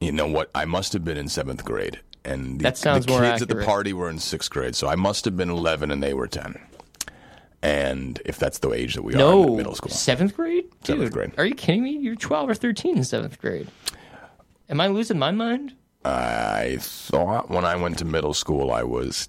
you 0.00 0.12
know 0.12 0.28
what 0.28 0.50
I 0.54 0.64
must 0.64 0.92
have 0.92 1.04
been 1.04 1.16
in 1.16 1.28
seventh 1.28 1.64
grade 1.64 2.00
and 2.24 2.60
the, 2.60 2.64
That 2.64 2.78
sounds 2.78 3.06
the 3.06 3.18
kids 3.18 3.42
at 3.42 3.48
the 3.48 3.64
party 3.64 3.92
were 3.92 4.08
in 4.08 4.20
sixth 4.20 4.50
grade 4.50 4.76
so 4.76 4.86
I 4.86 4.94
must 4.94 5.24
have 5.24 5.36
been 5.36 5.50
eleven 5.50 5.90
and 5.90 6.00
they 6.00 6.14
were 6.14 6.28
ten 6.28 6.60
and 7.62 8.20
if 8.24 8.38
that's 8.38 8.58
the 8.58 8.70
age 8.72 8.94
that 8.94 9.02
we 9.02 9.14
are 9.14 9.18
No, 9.18 9.46
in 9.48 9.56
middle 9.56 9.74
school 9.74 9.90
Seventh 9.90 10.34
grade? 10.36 10.64
Dude, 10.82 10.96
Seventh 10.96 11.12
grade. 11.12 11.32
Are 11.38 11.46
you 11.46 11.54
kidding 11.54 11.82
me? 11.82 11.96
You're 11.98 12.16
12 12.16 12.50
or 12.50 12.54
13 12.54 12.96
in 12.98 13.04
seventh 13.04 13.38
grade. 13.40 13.68
Am 14.68 14.80
I 14.80 14.88
losing 14.88 15.18
my 15.18 15.30
mind? 15.30 15.74
I 16.04 16.76
thought 16.80 17.50
when 17.50 17.64
I 17.64 17.76
went 17.76 17.98
to 17.98 18.04
middle 18.04 18.34
school 18.34 18.70
I 18.72 18.82
was 18.84 19.28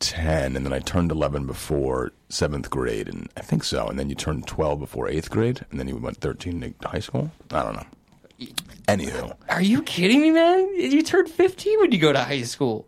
ten 0.00 0.54
and 0.54 0.64
then 0.64 0.72
I 0.72 0.78
turned 0.78 1.10
eleven 1.10 1.44
before 1.44 2.12
seventh 2.28 2.70
grade 2.70 3.08
and 3.08 3.28
I 3.36 3.40
think 3.40 3.64
so 3.64 3.88
and 3.88 3.98
then 3.98 4.08
you 4.08 4.14
turned 4.14 4.46
twelve 4.46 4.78
before 4.78 5.08
eighth 5.08 5.28
grade 5.28 5.64
and 5.70 5.80
then 5.80 5.88
you 5.88 5.96
went 5.96 6.18
thirteen 6.18 6.60
to 6.80 6.88
high 6.88 7.00
school 7.00 7.32
I 7.50 7.62
don't 7.64 7.74
know 7.74 7.86
anywho 8.86 9.34
Are 9.48 9.60
you 9.62 9.82
kidding 9.82 10.20
me, 10.20 10.30
man? 10.30 10.72
You 10.76 11.02
turned 11.02 11.28
15 11.28 11.80
when 11.80 11.90
you 11.92 11.98
go 11.98 12.12
to 12.12 12.22
high 12.22 12.42
school. 12.42 12.86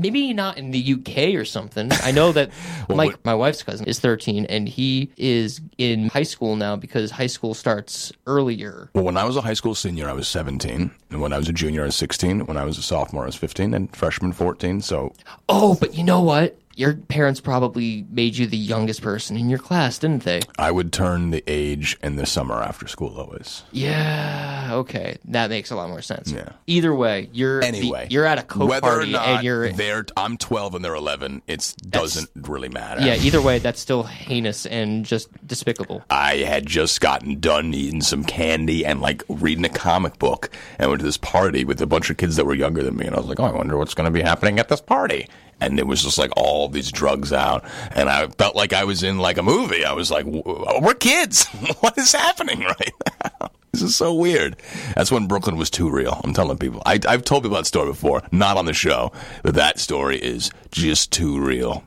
Maybe 0.00 0.32
not 0.32 0.58
in 0.58 0.70
the 0.70 0.94
UK 0.94 1.34
or 1.34 1.44
something. 1.44 1.90
I 2.02 2.10
know 2.10 2.32
that 2.32 2.50
Mike, 2.88 3.10
what- 3.12 3.24
my 3.24 3.34
wife's 3.34 3.62
cousin, 3.62 3.86
is 3.86 3.98
13 4.00 4.46
and 4.46 4.68
he 4.68 5.10
is 5.16 5.60
in 5.78 6.08
high 6.08 6.22
school 6.22 6.56
now 6.56 6.76
because 6.76 7.10
high 7.10 7.26
school 7.26 7.54
starts 7.54 8.12
earlier. 8.26 8.90
Well, 8.94 9.04
when 9.04 9.16
I 9.16 9.24
was 9.24 9.36
a 9.36 9.40
high 9.42 9.54
school 9.54 9.74
senior, 9.74 10.08
I 10.08 10.12
was 10.12 10.28
17. 10.28 10.90
And 11.10 11.20
when 11.20 11.32
I 11.32 11.38
was 11.38 11.48
a 11.48 11.52
junior, 11.52 11.82
I 11.82 11.86
was 11.86 11.96
16. 11.96 12.46
When 12.46 12.56
I 12.56 12.64
was 12.64 12.78
a 12.78 12.82
sophomore, 12.82 13.24
I 13.24 13.26
was 13.26 13.36
15. 13.36 13.74
And 13.74 13.94
freshman, 13.94 14.32
14. 14.32 14.80
So 14.80 15.12
Oh, 15.48 15.76
but 15.80 15.94
you 15.94 16.04
know 16.04 16.20
what? 16.22 16.56
Your 16.80 16.94
parents 16.94 17.42
probably 17.42 18.06
made 18.08 18.38
you 18.38 18.46
the 18.46 18.56
youngest 18.56 19.02
person 19.02 19.36
in 19.36 19.50
your 19.50 19.58
class, 19.58 19.98
didn't 19.98 20.24
they? 20.24 20.40
I 20.58 20.70
would 20.70 20.94
turn 20.94 21.28
the 21.28 21.44
age 21.46 21.98
in 22.02 22.16
the 22.16 22.24
summer 22.24 22.54
after 22.54 22.88
school 22.88 23.20
always. 23.20 23.64
Yeah, 23.70 24.70
okay. 24.72 25.18
That 25.26 25.50
makes 25.50 25.70
a 25.70 25.76
lot 25.76 25.90
more 25.90 26.00
sense. 26.00 26.32
Yeah. 26.32 26.52
Either 26.66 26.94
way, 26.94 27.28
you're 27.34 27.62
Anyway, 27.62 28.06
you're 28.08 28.24
at 28.24 28.38
a 28.38 28.42
coke 28.42 28.70
whether 28.70 28.80
party 28.80 29.10
or 29.10 29.12
not 29.12 29.28
and 29.28 29.44
you're 29.44 29.70
they're, 29.72 30.06
I'm 30.16 30.38
12 30.38 30.76
and 30.76 30.82
they're 30.82 30.94
11. 30.94 31.42
It 31.46 31.74
doesn't 31.86 32.30
really 32.34 32.70
matter. 32.70 33.02
Yeah, 33.02 33.16
either 33.16 33.42
way, 33.42 33.58
that's 33.58 33.78
still 33.78 34.04
heinous 34.04 34.64
and 34.64 35.04
just 35.04 35.28
despicable. 35.46 36.02
I 36.08 36.36
had 36.36 36.64
just 36.64 37.02
gotten 37.02 37.40
done 37.40 37.74
eating 37.74 38.00
some 38.00 38.24
candy 38.24 38.86
and 38.86 39.02
like 39.02 39.22
reading 39.28 39.66
a 39.66 39.68
comic 39.68 40.18
book 40.18 40.48
and 40.78 40.88
went 40.88 41.00
to 41.00 41.04
this 41.04 41.18
party 41.18 41.62
with 41.62 41.78
a 41.82 41.86
bunch 41.86 42.08
of 42.08 42.16
kids 42.16 42.36
that 42.36 42.46
were 42.46 42.54
younger 42.54 42.82
than 42.82 42.96
me. 42.96 43.04
And 43.04 43.14
I 43.14 43.18
was 43.18 43.28
like, 43.28 43.38
oh, 43.38 43.44
I 43.44 43.52
wonder 43.52 43.76
what's 43.76 43.92
going 43.92 44.10
to 44.10 44.10
be 44.10 44.22
happening 44.22 44.58
at 44.58 44.70
this 44.70 44.80
party. 44.80 45.28
And 45.60 45.78
it 45.78 45.86
was 45.86 46.02
just 46.02 46.18
like 46.18 46.30
all 46.36 46.68
these 46.68 46.90
drugs 46.90 47.32
out. 47.32 47.64
And 47.94 48.08
I 48.08 48.28
felt 48.28 48.56
like 48.56 48.72
I 48.72 48.84
was 48.84 49.02
in 49.02 49.18
like 49.18 49.38
a 49.38 49.42
movie. 49.42 49.84
I 49.84 49.92
was 49.92 50.10
like, 50.10 50.24
"W- 50.24 50.42
we're 50.80 50.94
kids. 50.94 51.44
what 51.80 51.96
is 51.98 52.12
happening 52.12 52.60
right 52.80 52.92
now? 53.40 53.50
This 53.72 53.82
is 53.82 53.94
so 53.94 54.12
weird. 54.14 54.56
That's 54.96 55.12
when 55.12 55.28
Brooklyn 55.28 55.56
was 55.56 55.70
too 55.70 55.88
real. 55.90 56.20
I'm 56.24 56.32
telling 56.34 56.58
people. 56.58 56.82
I, 56.86 56.98
I've 57.06 57.24
told 57.24 57.44
people 57.44 57.56
that 57.56 57.66
story 57.66 57.86
before, 57.90 58.22
not 58.32 58.56
on 58.56 58.64
the 58.64 58.72
show, 58.72 59.12
but 59.42 59.54
that 59.54 59.78
story 59.78 60.16
is 60.18 60.50
just 60.72 61.12
too 61.12 61.40
real. 61.40 61.84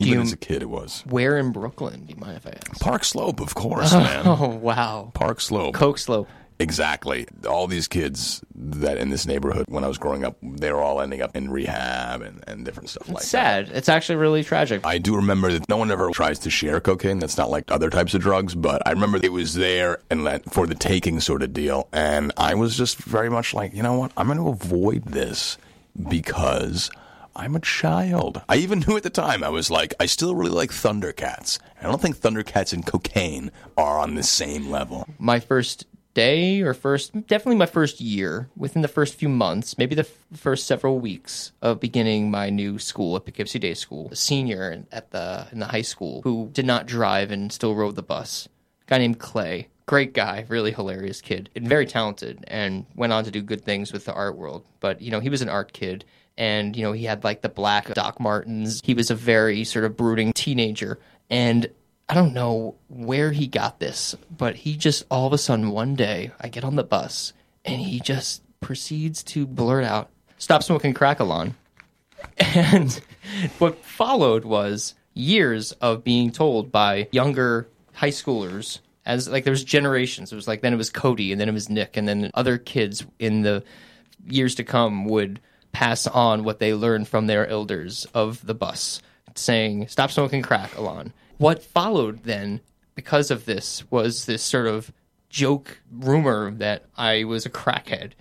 Even 0.00 0.14
you- 0.14 0.20
as 0.22 0.32
a 0.32 0.36
kid, 0.36 0.62
it 0.62 0.70
was. 0.70 1.02
Where 1.06 1.36
in 1.38 1.52
Brooklyn? 1.52 2.06
Do 2.06 2.14
you 2.14 2.18
mind 2.20 2.36
if 2.38 2.46
I 2.46 2.50
ask? 2.70 2.80
Park 2.80 3.04
Slope, 3.04 3.38
of 3.40 3.54
course, 3.54 3.92
man. 3.92 4.22
Oh 4.26 4.48
wow, 4.48 5.10
Park 5.14 5.40
Slope. 5.40 5.74
Coke 5.74 5.98
Slope. 5.98 6.28
Exactly. 6.60 7.26
All 7.48 7.66
these 7.66 7.88
kids 7.88 8.42
that 8.54 8.98
in 8.98 9.08
this 9.08 9.26
neighborhood 9.26 9.64
when 9.68 9.82
I 9.82 9.88
was 9.88 9.96
growing 9.96 10.24
up, 10.24 10.36
they 10.42 10.70
were 10.72 10.82
all 10.82 11.00
ending 11.00 11.22
up 11.22 11.34
in 11.34 11.50
rehab 11.50 12.20
and, 12.20 12.44
and 12.46 12.66
different 12.66 12.90
stuff 12.90 13.08
like 13.08 13.18
that. 13.18 13.24
Sad. 13.24 13.70
It's 13.72 13.88
actually 13.88 14.16
really 14.16 14.44
tragic. 14.44 14.84
I 14.84 14.98
do 14.98 15.16
remember 15.16 15.50
that 15.52 15.68
no 15.70 15.78
one 15.78 15.90
ever 15.90 16.10
tries 16.10 16.38
to 16.40 16.50
share 16.50 16.78
cocaine. 16.78 17.18
That's 17.18 17.38
not 17.38 17.50
like 17.50 17.70
other 17.70 17.88
types 17.88 18.12
of 18.12 18.20
drugs, 18.20 18.54
but 18.54 18.82
I 18.86 18.90
remember 18.90 19.18
it 19.22 19.32
was 19.32 19.54
there 19.54 20.00
and 20.10 20.26
that 20.26 20.52
for 20.52 20.66
the 20.66 20.74
taking 20.74 21.18
sort 21.20 21.42
of 21.42 21.54
deal. 21.54 21.88
And 21.92 22.30
I 22.36 22.54
was 22.54 22.76
just 22.76 22.98
very 22.98 23.30
much 23.30 23.54
like, 23.54 23.72
you 23.72 23.82
know 23.82 23.94
what? 23.98 24.12
I'm 24.18 24.26
going 24.26 24.38
to 24.38 24.48
avoid 24.48 25.04
this 25.06 25.56
because 26.08 26.90
I'm 27.34 27.56
a 27.56 27.60
child. 27.60 28.42
I 28.48 28.56
even 28.56 28.80
knew 28.86 28.96
at 28.96 29.02
the 29.02 29.10
time, 29.10 29.42
I 29.42 29.48
was 29.48 29.70
like, 29.70 29.94
I 29.98 30.06
still 30.06 30.34
really 30.34 30.50
like 30.50 30.70
Thundercats. 30.70 31.58
I 31.80 31.84
don't 31.84 32.00
think 32.00 32.18
Thundercats 32.18 32.72
and 32.74 32.84
cocaine 32.84 33.50
are 33.78 33.98
on 33.98 34.14
the 34.14 34.22
same 34.22 34.70
level. 34.70 35.08
my 35.18 35.40
first 35.40 35.86
day 36.14 36.60
or 36.60 36.74
first 36.74 37.12
definitely 37.26 37.56
my 37.56 37.66
first 37.66 38.00
year 38.00 38.48
within 38.56 38.82
the 38.82 38.88
first 38.88 39.14
few 39.14 39.28
months 39.28 39.78
maybe 39.78 39.94
the 39.94 40.02
f- 40.02 40.26
first 40.34 40.66
several 40.66 40.98
weeks 40.98 41.52
of 41.62 41.78
beginning 41.78 42.30
my 42.30 42.50
new 42.50 42.78
school 42.78 43.16
at 43.16 43.24
poughkeepsie 43.24 43.58
day 43.58 43.74
school 43.74 44.08
a 44.10 44.16
senior 44.16 44.84
at 44.92 45.10
the 45.10 45.46
in 45.52 45.60
the 45.60 45.66
high 45.66 45.82
school 45.82 46.20
who 46.22 46.50
did 46.52 46.66
not 46.66 46.86
drive 46.86 47.30
and 47.30 47.52
still 47.52 47.74
rode 47.74 47.96
the 47.96 48.02
bus. 48.02 48.48
A 48.86 48.90
guy 48.90 48.98
named 48.98 49.18
clay. 49.18 49.68
Great 49.86 50.14
guy 50.14 50.46
really 50.48 50.72
hilarious 50.72 51.20
kid 51.20 51.50
and 51.54 51.68
very 51.68 51.86
talented 51.86 52.44
and 52.48 52.86
went 52.94 53.12
on 53.12 53.24
to 53.24 53.30
do 53.30 53.42
good 53.42 53.64
things 53.64 53.92
with 53.92 54.04
the 54.04 54.12
art 54.12 54.36
world. 54.36 54.64
But 54.80 55.00
you 55.00 55.10
know 55.10 55.20
he 55.20 55.28
was 55.28 55.42
an 55.42 55.48
art 55.48 55.72
kid 55.72 56.04
and 56.38 56.76
you 56.76 56.82
know 56.82 56.92
he 56.92 57.04
had 57.04 57.24
like 57.24 57.42
the 57.42 57.48
black 57.48 57.92
doc 57.94 58.20
martens. 58.20 58.80
He 58.84 58.94
was 58.94 59.10
a 59.10 59.14
very 59.14 59.64
sort 59.64 59.84
of 59.84 59.96
brooding 59.96 60.32
teenager 60.32 60.98
and 61.28 61.68
I 62.10 62.14
don't 62.14 62.34
know 62.34 62.74
where 62.88 63.30
he 63.30 63.46
got 63.46 63.78
this, 63.78 64.16
but 64.36 64.56
he 64.56 64.76
just 64.76 65.04
all 65.12 65.28
of 65.28 65.32
a 65.32 65.38
sudden 65.38 65.70
one 65.70 65.94
day 65.94 66.32
I 66.40 66.48
get 66.48 66.64
on 66.64 66.74
the 66.74 66.82
bus 66.82 67.32
and 67.64 67.80
he 67.80 68.00
just 68.00 68.42
proceeds 68.58 69.22
to 69.22 69.46
blurt 69.46 69.84
out, 69.84 70.10
"Stop 70.36 70.64
smoking 70.64 70.92
crack, 70.92 71.20
Alon." 71.20 71.54
And 72.38 73.00
what 73.60 73.84
followed 73.84 74.44
was 74.44 74.94
years 75.14 75.70
of 75.72 76.02
being 76.02 76.32
told 76.32 76.72
by 76.72 77.06
younger 77.12 77.68
high 77.92 78.10
schoolers 78.10 78.80
as 79.06 79.28
like 79.28 79.44
there 79.44 79.52
was 79.52 79.62
generations. 79.62 80.32
It 80.32 80.36
was 80.36 80.48
like 80.48 80.62
then 80.62 80.72
it 80.72 80.78
was 80.78 80.90
Cody 80.90 81.30
and 81.30 81.40
then 81.40 81.48
it 81.48 81.54
was 81.54 81.70
Nick 81.70 81.96
and 81.96 82.08
then 82.08 82.32
other 82.34 82.58
kids 82.58 83.06
in 83.20 83.42
the 83.42 83.62
years 84.26 84.56
to 84.56 84.64
come 84.64 85.04
would 85.04 85.38
pass 85.70 86.08
on 86.08 86.42
what 86.42 86.58
they 86.58 86.74
learned 86.74 87.06
from 87.06 87.28
their 87.28 87.46
elders 87.46 88.04
of 88.14 88.44
the 88.44 88.54
bus, 88.54 89.00
saying, 89.36 89.86
"Stop 89.86 90.10
smoking 90.10 90.42
crack, 90.42 90.76
Alon." 90.76 91.12
What 91.40 91.62
followed 91.62 92.24
then, 92.24 92.60
because 92.94 93.30
of 93.30 93.46
this, 93.46 93.90
was 93.90 94.26
this 94.26 94.42
sort 94.42 94.66
of 94.66 94.92
joke 95.30 95.80
rumor 95.90 96.50
that 96.50 96.84
I 96.98 97.24
was 97.24 97.46
a 97.46 97.50
crackhead, 97.50 98.12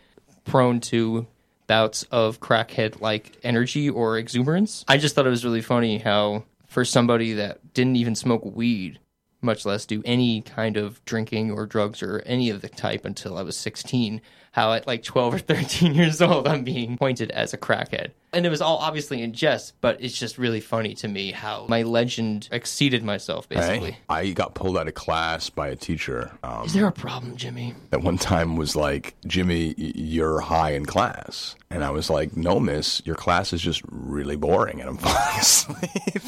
prone 0.46 0.80
to 0.80 1.28
bouts 1.68 2.04
of 2.12 2.40
crackhead 2.40 3.02
like 3.02 3.38
energy 3.44 3.90
or 3.90 4.18
exuberance. 4.18 4.86
I 4.88 4.96
just 4.96 5.16
thought 5.16 5.28
it 5.28 5.32
was 5.32 5.44
really 5.44 5.60
funny 5.62 5.98
how, 5.98 6.46
for 6.66 6.86
somebody 6.86 7.34
that 7.34 7.74
didn't 7.74 7.98
even 7.98 8.16
smoke 8.16 8.46
weed, 8.46 9.02
much 9.42 9.66
less 9.66 9.86
do 9.86 10.02
any 10.06 10.42
kind 10.42 10.78
of 10.78 11.04
drinking 11.04 11.52
or 11.52 11.66
drugs 11.66 12.02
or 12.02 12.24
any 12.26 12.50
of 12.50 12.62
the 12.62 12.70
type 12.70 13.04
until 13.04 13.38
I 13.38 13.42
was 13.42 13.58
16, 13.58 14.22
how 14.60 14.74
at 14.74 14.86
like 14.86 15.04
12 15.04 15.36
or 15.36 15.40
13 15.40 15.94
years 15.96 16.22
old, 16.22 16.46
I'm 16.46 16.66
being 16.66 16.98
pointed 16.98 17.32
as 17.32 17.54
a 17.54 17.58
crackhead. 17.58 18.12
And 18.34 18.46
it 18.46 18.50
was 18.50 18.60
all 18.62 18.78
obviously 18.78 19.22
in 19.22 19.32
jest, 19.32 19.74
but 19.80 20.02
it's 20.02 20.18
just 20.18 20.38
really 20.38 20.60
funny 20.60 20.94
to 20.96 21.08
me 21.08 21.32
how 21.32 21.66
my 21.70 21.84
legend 21.84 22.50
exceeded 22.52 23.02
myself, 23.02 23.48
basically. 23.48 23.92
Hey, 23.92 24.00
I 24.10 24.32
got 24.32 24.56
pulled 24.56 24.78
out 24.78 24.90
of 24.90 24.96
class 24.96 25.50
by 25.50 25.70
a 25.70 25.78
teacher 25.78 26.38
um, 26.44 26.66
Is 26.66 26.74
there 26.74 26.88
a 26.88 26.92
problem, 26.92 27.38
Jimmy? 27.38 27.74
At 27.94 28.02
one 28.02 28.18
time 28.18 28.58
was 28.58 28.76
like, 28.76 29.16
Jimmy, 29.26 29.74
you're 29.78 30.42
high 30.42 30.72
in 30.72 30.86
class. 30.86 31.56
And 31.72 31.82
I 31.82 31.92
was 31.92 32.10
like, 32.10 32.36
no, 32.36 32.60
miss, 32.60 33.02
your 33.06 33.16
class 33.16 33.54
is 33.54 33.62
just 33.62 33.82
really 33.90 34.36
boring 34.36 34.82
and 34.82 34.90
I'm 34.90 34.98
falling 35.00 35.40
asleep. 35.40 36.24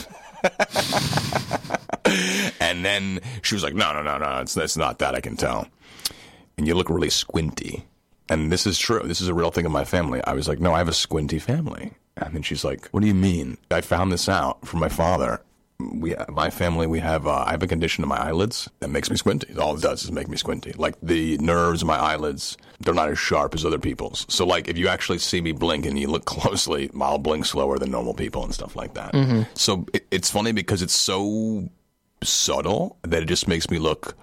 and 2.62 2.86
then 2.86 3.20
she 3.42 3.56
was 3.56 3.64
like, 3.64 3.76
no, 3.76 3.92
no, 3.92 4.02
no, 4.02 4.18
no, 4.18 4.40
it's, 4.40 4.56
it's 4.56 4.78
not 4.78 5.00
that, 5.00 5.16
I 5.16 5.20
can 5.20 5.36
tell. 5.36 5.68
And 6.58 6.66
you 6.66 6.76
look 6.76 6.90
really 6.90 7.10
squinty. 7.10 7.86
And 8.32 8.50
this 8.50 8.66
is 8.66 8.80
true. 8.80 9.02
This 9.04 9.20
is 9.20 9.28
a 9.28 9.34
real 9.34 9.52
thing 9.52 9.66
in 9.66 9.74
my 9.74 9.84
family. 9.84 10.22
I 10.26 10.32
was 10.32 10.48
like, 10.48 10.62
no, 10.62 10.74
I 10.74 10.78
have 10.78 10.88
a 10.88 10.94
squinty 10.94 11.38
family. 11.38 11.92
And 12.16 12.34
then 12.34 12.44
she's 12.44 12.64
like, 12.64 12.88
what 12.90 13.02
do 13.02 13.08
you 13.08 13.14
mean? 13.14 13.58
I 13.70 13.82
found 13.82 14.10
this 14.10 14.30
out 14.30 14.66
from 14.66 14.80
my 14.80 14.88
father. 14.88 15.42
We, 15.80 16.16
my 16.30 16.50
family, 16.50 16.88
we 16.88 17.00
have, 17.00 17.28
uh, 17.28 17.44
I 17.46 17.52
have 17.52 17.62
a 17.62 17.68
condition 17.68 18.04
in 18.06 18.08
my 18.08 18.16
eyelids 18.18 18.70
that 18.80 18.90
makes 18.90 19.10
me 19.10 19.18
squinty. 19.18 19.54
All 19.58 19.76
it 19.76 19.82
does 19.82 20.06
is 20.06 20.14
make 20.14 20.30
me 20.30 20.38
squinty. 20.38 20.72
Like 20.78 20.96
the 21.04 21.38
nerves 21.40 21.82
in 21.82 21.88
my 21.88 21.98
eyelids, 21.98 22.56
they're 22.80 22.94
not 22.94 23.10
as 23.10 23.20
sharp 23.20 23.54
as 23.54 23.66
other 23.66 23.80
people's. 23.80 24.26
So 24.30 24.46
like 24.46 24.70
if 24.70 24.78
you 24.78 24.88
actually 24.88 25.18
see 25.18 25.42
me 25.42 25.52
blink 25.52 25.86
and 25.86 26.00
you 26.00 26.08
look 26.08 26.24
closely, 26.38 26.90
I'll 27.02 27.18
blink 27.18 27.46
slower 27.46 27.80
than 27.80 27.92
normal 27.92 28.14
people 28.14 28.46
and 28.46 28.54
stuff 28.54 28.78
like 28.78 28.94
that. 28.94 29.14
So 29.56 29.86
it, 29.94 30.08
it's 30.10 30.30
funny 30.32 30.54
because 30.54 30.82
it's 30.82 30.96
so 30.96 31.70
subtle 32.24 32.98
that 33.02 33.24
it 33.24 33.26
just 33.26 33.50
makes 33.50 33.70
me 33.70 33.78
look 33.78 34.16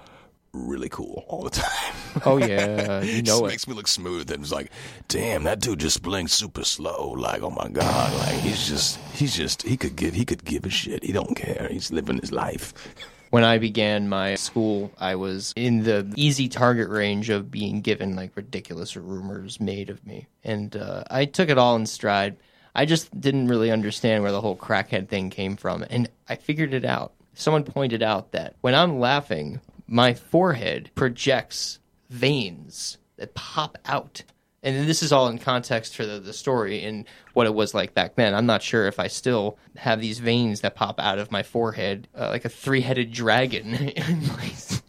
really 0.53 0.89
cool 0.89 1.25
all 1.29 1.43
the 1.43 1.51
time. 1.51 1.95
Oh, 2.25 2.37
yeah. 2.39 3.01
You 3.03 3.19
It 3.19 3.27
know 3.27 3.45
it. 3.45 3.49
makes 3.49 3.69
me 3.69 3.75
look 3.75 3.87
smooth 3.87 4.29
and 4.33 4.43
it's 4.43 4.51
like, 4.51 4.71
damn, 5.07 5.45
that 5.45 5.61
dude 5.61 5.79
just 5.79 6.03
blinks 6.03 6.33
super 6.33 6.65
slow. 6.65 7.11
Like, 7.11 7.43
oh 7.43 7.51
my 7.51 7.69
god, 7.69 8.13
like 8.15 8.41
he's 8.41 8.67
just, 8.67 8.99
he's 9.13 9.37
just, 9.37 9.63
he 9.63 9.77
could 9.77 9.95
give, 9.95 10.15
he 10.15 10.25
could 10.25 10.45
give 10.45 10.65
a 10.65 10.71
shit. 10.71 11.05
He 11.05 11.13
don't 11.13 11.37
care. 11.37 11.69
He's 11.71 11.93
living 11.93 12.19
his 12.19 12.33
life. 12.33 12.73
When 13.31 13.45
I 13.45 13.59
began 13.59 14.09
my 14.09 14.37
school, 14.37 14.91
I 14.99 15.17
was 15.17 15.53
in 15.55 15.83
the 15.85 16.11
easy 16.17 16.49
target 16.49 16.89
range 16.89 17.29
of 17.29 17.51
being 17.51 17.83
given 17.83 18.17
like 18.17 18.35
ridiculous 18.35 18.97
rumors 18.97 19.61
made 19.61 19.91
of 19.91 20.05
me. 20.07 20.29
And 20.45 20.75
uh, 20.75 21.05
I 21.11 21.27
took 21.27 21.51
it 21.51 21.59
all 21.59 21.77
in 21.77 21.85
stride. 21.85 22.39
I 22.75 22.87
just 22.87 23.21
didn't 23.21 23.49
really 23.49 23.71
understand 23.71 24.23
where 24.23 24.33
the 24.33 24.41
whole 24.41 24.57
crackhead 24.57 25.09
thing 25.09 25.29
came 25.29 25.57
from. 25.57 25.85
And 25.91 26.09
I 26.31 26.37
figured 26.37 26.73
it 26.73 26.87
out. 26.87 27.13
Someone 27.35 27.65
pointed 27.65 28.03
out 28.03 28.33
that 28.33 28.55
when 28.63 28.75
I'm 28.75 28.99
laughing, 28.99 29.61
my 29.89 30.15
forehead 30.15 30.91
projects 30.95 31.81
veins 32.11 32.99
that 33.17 33.35
pop 33.35 33.79
out. 33.87 34.23
And 34.63 34.89
this 34.89 35.03
is 35.03 35.13
all 35.13 35.29
in 35.29 35.39
context 35.39 35.97
for 35.97 36.05
the, 36.05 36.21
the 36.21 36.33
story 36.33 36.85
and 36.85 37.07
what 37.33 37.47
it 37.47 37.55
was 37.55 37.75
like 37.75 37.95
back 37.95 38.17
then. 38.17 38.35
I'm 38.35 38.47
not 38.47 38.63
sure 38.63 38.87
if 38.87 38.99
I 38.99 39.07
still 39.07 39.57
have 39.77 40.01
these 40.01 40.19
veins 40.19 40.61
that 40.61 40.75
pop 40.75 41.01
out 41.01 41.19
of 41.19 41.33
my 41.33 41.43
forehead, 41.43 42.09
uh, 42.17 42.29
like 42.29 42.45
a 42.45 42.49
three 42.49 42.83
headed 42.83 43.13
dragon. 43.13 43.75
in 43.75 44.21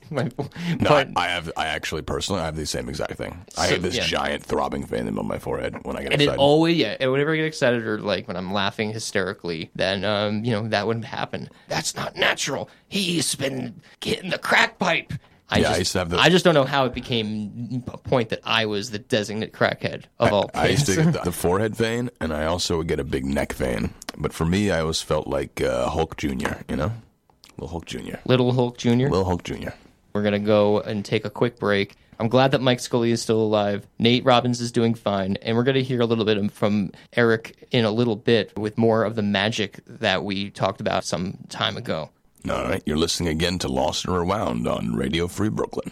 my, 0.11 0.29
No, 0.79 0.89
I, 0.91 1.11
I 1.15 1.27
have, 1.27 1.51
I 1.57 1.65
actually 1.67 2.01
personally, 2.01 2.41
I 2.41 2.45
have 2.45 2.55
the 2.55 2.65
same 2.65 2.89
exact 2.89 3.13
thing. 3.15 3.43
I 3.57 3.67
So, 3.67 3.73
have 3.73 3.81
this 3.83 3.95
yeah. 3.97 4.03
giant 4.05 4.43
throbbing 4.43 4.85
vein 4.85 5.07
on 5.17 5.27
my 5.27 5.39
forehead 5.39 5.77
when 5.83 5.95
I 5.97 6.03
get 6.03 6.13
and 6.13 6.21
it 6.21 6.25
excited. 6.25 6.39
always, 6.39 6.77
yeah, 6.77 6.95
and 6.99 7.11
whenever 7.11 7.33
I 7.33 7.37
get 7.37 7.45
excited 7.45 7.85
or 7.85 7.99
like 7.99 8.27
when 8.27 8.37
I'm 8.37 8.53
laughing 8.53 8.91
hysterically, 8.91 9.71
then, 9.75 10.03
um, 10.05 10.43
you 10.43 10.51
know, 10.51 10.67
that 10.67 10.85
wouldn't 10.87 11.05
happen. 11.05 11.49
That's 11.67 11.95
not 11.95 12.15
natural. 12.15 12.69
He's 12.87 13.35
been 13.35 13.81
getting 13.99 14.29
the 14.29 14.37
crack 14.39 14.79
pipe. 14.79 15.13
I 15.51 15.59
Yeah, 15.59 15.65
I 15.65 15.69
just, 15.69 15.79
used 15.79 15.91
to 15.93 15.97
have 15.99 16.09
the- 16.11 16.19
I 16.19 16.29
just 16.29 16.45
don't 16.45 16.53
know 16.53 16.63
how 16.63 16.85
it 16.85 16.93
became 16.93 17.83
a 17.91 17.97
point 17.97 18.29
that 18.29 18.39
I 18.43 18.67
was 18.67 18.91
the 18.91 18.99
designate 18.99 19.51
crackhead 19.51 20.03
of 20.19 20.31
all 20.31 20.51
I 20.53 20.67
used 20.67 20.85
to 20.85 20.95
get 20.95 21.13
the, 21.13 21.21
the 21.21 21.31
forehead 21.31 21.75
vein, 21.75 22.11
and 22.21 22.31
I 22.31 22.45
also 22.45 22.77
would 22.77 22.87
get 22.87 22.99
a 22.99 23.03
big 23.03 23.25
neck 23.25 23.53
vein. 23.53 23.95
But 24.15 24.31
for 24.31 24.45
me, 24.45 24.69
I 24.69 24.81
always 24.81 25.01
felt 25.01 25.27
like 25.27 25.59
uh, 25.59 25.89
Hulk 25.89 26.17
Jr., 26.17 26.53
you 26.67 26.75
know? 26.75 26.91
Little 27.57 27.69
Hulk 27.69 27.85
Jr. 27.87 28.17
Little 28.25 28.51
Hulk 28.53 28.77
Jr. 28.77 28.89
Little 28.89 29.25
Hulk 29.25 29.43
Jr. 29.43 29.69
We're 30.13 30.23
going 30.23 30.33
to 30.33 30.39
go 30.39 30.79
and 30.79 31.03
take 31.03 31.25
a 31.25 31.29
quick 31.29 31.59
break. 31.59 31.95
I'm 32.19 32.27
glad 32.27 32.51
that 32.51 32.61
Mike 32.61 32.81
Scully 32.81 33.11
is 33.11 33.21
still 33.21 33.41
alive. 33.41 33.87
Nate 33.97 34.25
Robbins 34.25 34.59
is 34.59 34.71
doing 34.71 34.93
fine. 34.93 35.37
And 35.37 35.55
we're 35.55 35.63
going 35.63 35.75
to 35.75 35.83
hear 35.83 36.01
a 36.01 36.05
little 36.05 36.25
bit 36.25 36.51
from 36.51 36.91
Eric 37.13 37.67
in 37.71 37.85
a 37.85 37.91
little 37.91 38.17
bit 38.17 38.57
with 38.57 38.77
more 38.77 39.05
of 39.05 39.15
the 39.15 39.21
magic 39.21 39.79
that 39.87 40.23
we 40.23 40.49
talked 40.49 40.81
about 40.81 41.05
some 41.05 41.37
time 41.47 41.77
ago. 41.77 42.09
All 42.49 42.63
right, 42.63 42.83
you're 42.85 42.97
listening 42.97 43.29
again 43.29 43.59
to 43.59 43.67
Lost 43.67 44.05
and 44.05 44.15
Rewound 44.15 44.67
on 44.67 44.95
Radio 44.95 45.27
Free 45.27 45.49
Brooklyn. 45.49 45.91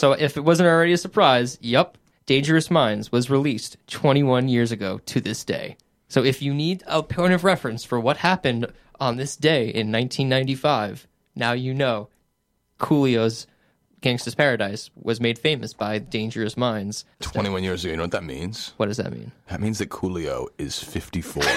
So, 0.00 0.12
if 0.12 0.38
it 0.38 0.44
wasn't 0.44 0.70
already 0.70 0.94
a 0.94 0.96
surprise, 0.96 1.58
yep, 1.60 1.98
Dangerous 2.24 2.70
Minds 2.70 3.12
was 3.12 3.28
released 3.28 3.76
21 3.88 4.48
years 4.48 4.72
ago 4.72 4.98
to 5.04 5.20
this 5.20 5.44
day. 5.44 5.76
So, 6.08 6.24
if 6.24 6.40
you 6.40 6.54
need 6.54 6.82
a 6.86 7.02
point 7.02 7.34
of 7.34 7.44
reference 7.44 7.84
for 7.84 8.00
what 8.00 8.16
happened 8.16 8.72
on 8.98 9.18
this 9.18 9.36
day 9.36 9.64
in 9.64 9.92
1995, 9.92 11.06
now 11.36 11.52
you 11.52 11.74
know 11.74 12.08
Coolio's 12.78 13.46
Gangsta's 14.00 14.34
Paradise 14.34 14.88
was 14.94 15.20
made 15.20 15.38
famous 15.38 15.74
by 15.74 15.98
Dangerous 15.98 16.56
Minds. 16.56 17.04
21 17.20 17.62
years 17.62 17.84
ago, 17.84 17.90
you 17.90 17.98
know 17.98 18.04
what 18.04 18.12
that 18.12 18.24
means? 18.24 18.72
What 18.78 18.86
does 18.86 18.96
that 18.96 19.12
mean? 19.12 19.32
That 19.48 19.60
means 19.60 19.80
that 19.80 19.90
Coolio 19.90 20.46
is 20.56 20.82
54. 20.82 21.42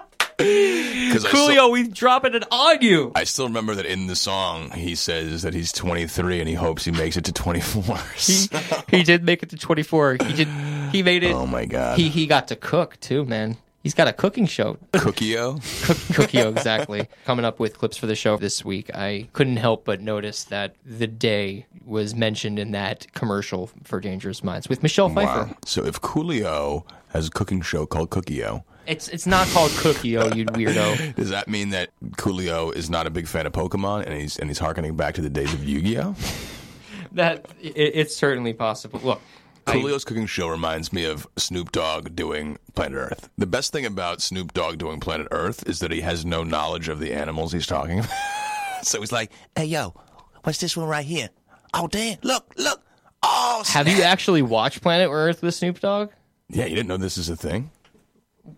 Because 0.44 1.24
I, 1.24 1.28
still- 1.28 1.48
Coolio, 1.48 1.70
we 1.72 1.88
dropping 1.88 2.34
it 2.34 2.44
on 2.50 2.80
you. 2.82 3.12
I 3.14 3.24
still 3.24 3.46
remember 3.46 3.74
that 3.74 3.86
in 3.86 4.06
the 4.06 4.16
song, 4.16 4.70
he 4.70 4.94
says 4.94 5.42
that 5.42 5.54
he's 5.54 5.72
23 5.72 6.40
and 6.40 6.48
he 6.48 6.54
hopes 6.54 6.84
he 6.84 6.90
makes 6.92 7.16
it 7.16 7.24
to 7.26 7.32
24. 7.32 7.98
He, 8.16 8.48
he 8.96 9.02
did 9.02 9.24
make 9.24 9.42
it 9.42 9.50
to 9.50 9.56
24. 9.56 10.18
He 10.24 10.32
did. 10.32 10.48
He 10.92 11.02
made 11.02 11.22
it. 11.22 11.32
oh 11.32 11.46
my 11.46 11.66
God. 11.66 11.98
He 11.98 12.08
he 12.08 12.26
got 12.26 12.48
to 12.48 12.56
cook 12.56 12.98
too, 13.00 13.24
man. 13.24 13.56
He's 13.82 13.94
got 13.94 14.08
a 14.08 14.12
cooking 14.12 14.44
show. 14.46 14.76
Cookio? 14.92 15.54
Cook, 15.86 15.96
Cookio, 16.28 16.50
exactly. 16.54 17.08
Coming 17.24 17.46
up 17.46 17.58
with 17.58 17.78
clips 17.78 17.96
for 17.96 18.06
the 18.06 18.14
show 18.14 18.36
this 18.36 18.62
week, 18.62 18.94
I 18.94 19.28
couldn't 19.32 19.56
help 19.56 19.86
but 19.86 20.02
notice 20.02 20.44
that 20.44 20.74
the 20.84 21.06
day 21.06 21.64
was 21.86 22.14
mentioned 22.14 22.58
in 22.58 22.72
that 22.72 23.06
commercial 23.14 23.70
for 23.84 23.98
Dangerous 23.98 24.44
Minds 24.44 24.68
with 24.68 24.82
Michelle 24.82 25.08
Pfeiffer. 25.08 25.46
Wow. 25.48 25.56
So 25.64 25.84
if 25.86 25.98
Coolio 26.02 26.84
has 27.08 27.28
a 27.28 27.30
cooking 27.30 27.62
show 27.62 27.86
called 27.86 28.10
Cookio, 28.10 28.64
It's 28.86 29.08
it's 29.08 29.26
not 29.26 29.46
called 29.48 29.70
Cookio, 29.72 30.34
you 30.34 30.46
weirdo. 30.46 31.14
does 31.16 31.30
that 31.30 31.48
mean 31.48 31.70
that 31.70 31.90
Coolio 32.16 32.74
is 32.74 32.90
not 32.90 33.06
a 33.06 33.10
big 33.10 33.26
fan 33.26 33.46
of 33.46 33.52
Pokemon 33.52 34.06
and 34.06 34.14
he's 34.14 34.38
and 34.38 34.48
he's 34.48 34.58
harkening 34.58 34.96
back 34.96 35.14
to 35.14 35.20
the 35.20 35.30
days 35.30 35.52
of 35.52 35.64
Yu-Gi-Oh? 35.64 36.14
That 37.12 37.46
it, 37.60 37.72
it's 37.76 38.14
certainly 38.14 38.52
possible. 38.52 39.00
Look, 39.02 39.20
Coolio's 39.66 40.04
cooking 40.04 40.26
show 40.26 40.48
reminds 40.48 40.92
me 40.92 41.04
of 41.06 41.26
Snoop 41.36 41.72
Dogg 41.72 42.14
doing 42.14 42.56
Planet 42.76 42.96
Earth. 42.98 43.28
The 43.36 43.46
best 43.46 43.72
thing 43.72 43.84
about 43.84 44.22
Snoop 44.22 44.52
Dogg 44.52 44.78
doing 44.78 45.00
Planet 45.00 45.26
Earth 45.32 45.68
is 45.68 45.80
that 45.80 45.90
he 45.90 46.02
has 46.02 46.24
no 46.24 46.44
knowledge 46.44 46.88
of 46.88 47.00
the 47.00 47.12
animals 47.12 47.50
he's 47.52 47.66
talking 47.66 47.98
about. 47.98 48.12
so 48.82 49.00
he's 49.00 49.10
like, 49.10 49.32
Hey, 49.56 49.64
yo, 49.64 49.92
what's 50.44 50.58
this 50.58 50.76
one 50.76 50.88
right 50.88 51.04
here? 51.04 51.30
Oh, 51.74 51.88
damn. 51.88 52.18
Look, 52.22 52.52
look. 52.56 52.80
Oh, 53.22 53.62
have 53.66 53.88
you 53.88 54.02
actually 54.02 54.42
watched 54.42 54.80
Planet 54.82 55.08
Earth 55.10 55.42
with 55.42 55.54
Snoop 55.54 55.80
Dogg? 55.80 56.10
"Yeah, 56.48 56.64
you 56.64 56.74
didn't 56.74 56.88
know 56.88 56.96
this 56.96 57.18
is 57.18 57.28
a 57.28 57.36
thing." 57.36 57.70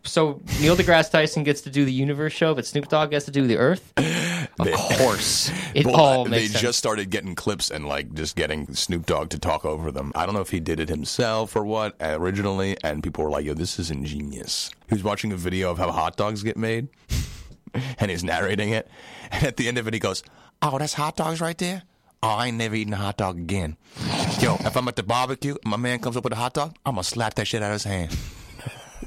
So 0.05 0.41
Neil 0.61 0.77
deGrasse 0.77 1.11
Tyson 1.11 1.45
gets 1.45 1.61
to 1.63 1.71
do 1.71 1.85
the 1.85 1.93
universe 1.93 2.33
show, 2.33 2.55
but 2.55 2.67
Snoop 2.67 2.89
Dogg 2.89 3.11
gets 3.11 3.25
to 3.27 3.31
do 3.31 3.47
the 3.47 3.57
Earth. 3.59 3.93
Of 4.59 4.71
course, 4.99 5.51
it 5.75 5.87
Well, 5.87 5.97
all 5.97 6.25
they 6.25 6.47
sense. 6.47 6.61
just 6.61 6.79
started 6.79 7.11
getting 7.11 7.35
clips 7.35 7.71
and 7.71 7.87
like 7.87 8.13
just 8.13 8.35
getting 8.37 8.75
Snoop 8.75 9.07
Dogg 9.07 9.31
to 9.31 9.39
talk 9.39 9.65
over 9.65 9.91
them. 9.93 10.13
I 10.15 10.27
don't 10.27 10.35
know 10.35 10.41
if 10.41 10.51
he 10.51 10.59
did 10.61 10.79
it 10.81 10.89
himself 10.89 11.55
or 11.57 11.65
what 11.65 11.95
uh, 12.03 12.17
originally, 12.19 12.77
and 12.83 13.03
people 13.03 13.23
were 13.25 13.31
like, 13.31 13.45
"Yo, 13.47 13.55
this 13.55 13.79
is 13.79 13.91
ingenious." 13.91 14.71
He 14.89 14.95
was 14.97 15.05
watching 15.05 15.33
a 15.33 15.37
video 15.37 15.71
of 15.71 15.79
how 15.79 15.91
hot 15.93 16.17
dogs 16.17 16.43
get 16.43 16.57
made, 16.57 16.89
and 17.99 18.11
he's 18.11 18.25
narrating 18.25 18.71
it, 18.71 18.89
and 19.31 19.45
at 19.45 19.57
the 19.57 19.69
end 19.69 19.79
of 19.79 19.87
it, 19.87 19.95
he 19.95 20.01
goes, 20.01 20.23
Oh, 20.61 20.77
that's 20.79 20.95
hot 20.95 21.17
dogs 21.17 21.41
right 21.41 21.57
there? 21.59 21.83
Oh, 22.23 22.29
I 22.29 22.49
ain't 22.49 22.57
never 22.57 22.75
eating 22.75 22.93
a 22.93 22.97
hot 22.99 23.17
dog 23.17 23.39
again. 23.39 23.77
Yo, 24.41 24.57
if 24.61 24.77
I'm 24.77 24.87
at 24.89 24.97
the 24.97 25.03
barbecue, 25.03 25.57
my 25.65 25.77
man 25.77 25.99
comes 26.01 26.17
up 26.17 26.25
with 26.25 26.33
a 26.33 26.37
hot 26.37 26.55
dog, 26.55 26.77
I'm 26.85 26.95
gonna 26.95 27.05
slap 27.05 27.35
that 27.35 27.47
shit 27.47 27.63
out 27.63 27.69
of 27.71 27.75
his 27.75 27.85
hand. 27.85 28.17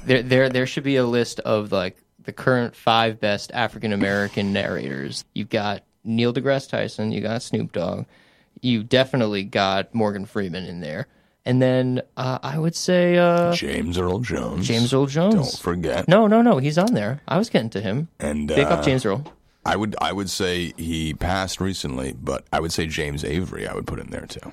There, 0.04 0.22
there, 0.22 0.48
there 0.48 0.66
should 0.66 0.84
be 0.84 0.96
a 0.96 1.04
list 1.06 1.40
of 1.40 1.72
like 1.72 1.96
the 2.24 2.32
current 2.32 2.74
five 2.76 3.20
best 3.20 3.50
African 3.52 3.92
American 3.92 4.52
narrators. 4.52 5.24
You've 5.34 5.48
got 5.50 5.82
Neil 6.04 6.32
deGrasse 6.32 6.68
Tyson, 6.68 7.12
you 7.12 7.20
got 7.20 7.42
Snoop 7.42 7.72
Dogg, 7.72 8.06
you 8.60 8.82
definitely 8.82 9.44
got 9.44 9.94
Morgan 9.94 10.24
Freeman 10.26 10.64
in 10.64 10.80
there, 10.80 11.06
and 11.44 11.60
then 11.60 12.02
uh, 12.16 12.38
I 12.42 12.58
would 12.58 12.74
say 12.76 13.16
uh, 13.16 13.52
"James 13.54 13.98
Earl 13.98 14.20
Jones." 14.20 14.66
James 14.66 14.92
Earl 14.92 15.06
Jones. 15.06 15.34
Don't 15.34 15.58
forget. 15.58 16.08
No, 16.08 16.26
no, 16.26 16.42
no, 16.42 16.58
he's 16.58 16.78
on 16.78 16.94
there. 16.94 17.22
I 17.26 17.38
was 17.38 17.48
getting 17.50 17.70
to 17.70 17.80
him. 17.80 18.08
And 18.20 18.48
Big 18.48 18.66
uh, 18.66 18.70
up 18.70 18.84
James 18.84 19.04
Earl. 19.04 19.32
I 19.64 19.74
would 19.76 19.96
I 20.00 20.12
would 20.12 20.30
say 20.30 20.72
he 20.76 21.12
passed 21.14 21.60
recently, 21.60 22.12
but 22.12 22.44
I 22.52 22.60
would 22.60 22.72
say 22.72 22.86
James 22.86 23.24
Avery 23.24 23.66
I 23.66 23.74
would 23.74 23.86
put 23.86 23.98
in 23.98 24.10
there 24.10 24.26
too 24.26 24.52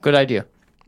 Good 0.00 0.14
idea. 0.14 0.46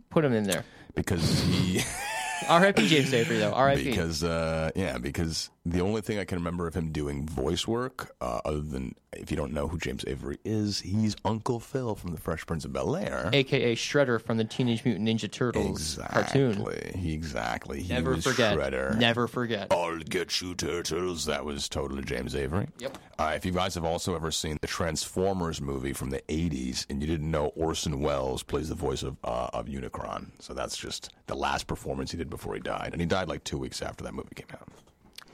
Put 0.08 0.24
him 0.24 0.32
in 0.32 0.44
there. 0.44 0.64
because 0.94 1.40
he 1.42 1.82
R.I.P. 2.48 2.88
James 2.88 3.12
Avery 3.12 3.38
though. 3.38 3.52
R.I.P. 3.52 3.84
because 3.84 4.22
uh, 4.24 4.70
yeah 4.74 4.98
because 4.98 5.50
the 5.72 5.80
only 5.80 6.00
thing 6.00 6.18
I 6.18 6.24
can 6.24 6.38
remember 6.38 6.66
of 6.66 6.74
him 6.74 6.92
doing 6.92 7.26
voice 7.26 7.66
work 7.66 8.14
uh, 8.20 8.40
other 8.44 8.60
than 8.60 8.94
if 9.12 9.30
you 9.30 9.36
don't 9.36 9.52
know 9.52 9.66
who 9.66 9.78
James 9.78 10.04
Avery 10.06 10.38
is 10.44 10.80
he's 10.80 11.16
Uncle 11.24 11.58
Phil 11.58 11.94
from 11.94 12.12
the 12.12 12.20
Fresh 12.20 12.46
Prince 12.46 12.64
of 12.64 12.72
Bel 12.72 12.94
Air. 12.94 13.30
AKA 13.32 13.74
Shredder 13.74 14.20
from 14.22 14.36
the 14.36 14.44
Teenage 14.44 14.84
Mutant 14.84 15.08
Ninja 15.08 15.30
Turtles 15.30 15.98
cartoon. 16.10 16.50
Exactly. 16.50 16.92
He 17.00 17.12
exactly. 17.14 17.82
He 17.82 17.92
Never 17.92 18.16
forget. 18.18 18.56
Shredder. 18.56 18.96
Never 18.96 19.26
forget. 19.26 19.68
I'll 19.72 19.98
get 19.98 20.40
you, 20.40 20.54
turtles. 20.54 21.24
That 21.24 21.44
was 21.44 21.68
totally 21.68 22.04
James 22.04 22.36
Avery. 22.36 22.68
Yep. 22.78 22.98
Uh, 23.18 23.32
if 23.34 23.44
you 23.44 23.52
guys 23.52 23.74
have 23.74 23.84
also 23.84 24.14
ever 24.14 24.30
seen 24.30 24.58
the 24.60 24.66
Transformers 24.66 25.60
movie 25.60 25.92
from 25.92 26.10
the 26.10 26.20
'80s, 26.28 26.86
and 26.88 27.00
you 27.00 27.08
didn't 27.08 27.30
know 27.30 27.46
Orson 27.56 28.00
Welles 28.00 28.42
plays 28.42 28.68
the 28.68 28.74
voice 28.74 29.02
of 29.02 29.16
uh, 29.24 29.48
of 29.52 29.66
Unicron, 29.66 30.28
so 30.38 30.54
that's 30.54 30.76
just 30.76 31.10
the 31.26 31.34
last 31.34 31.66
performance 31.66 32.10
he 32.12 32.18
did 32.18 32.30
before 32.30 32.54
he 32.54 32.60
died, 32.60 32.90
and 32.92 33.00
he 33.00 33.06
died 33.06 33.28
like 33.28 33.42
two 33.44 33.58
weeks 33.58 33.82
after 33.82 34.04
that 34.04 34.14
movie 34.14 34.34
came 34.34 34.46
out. 34.52 34.68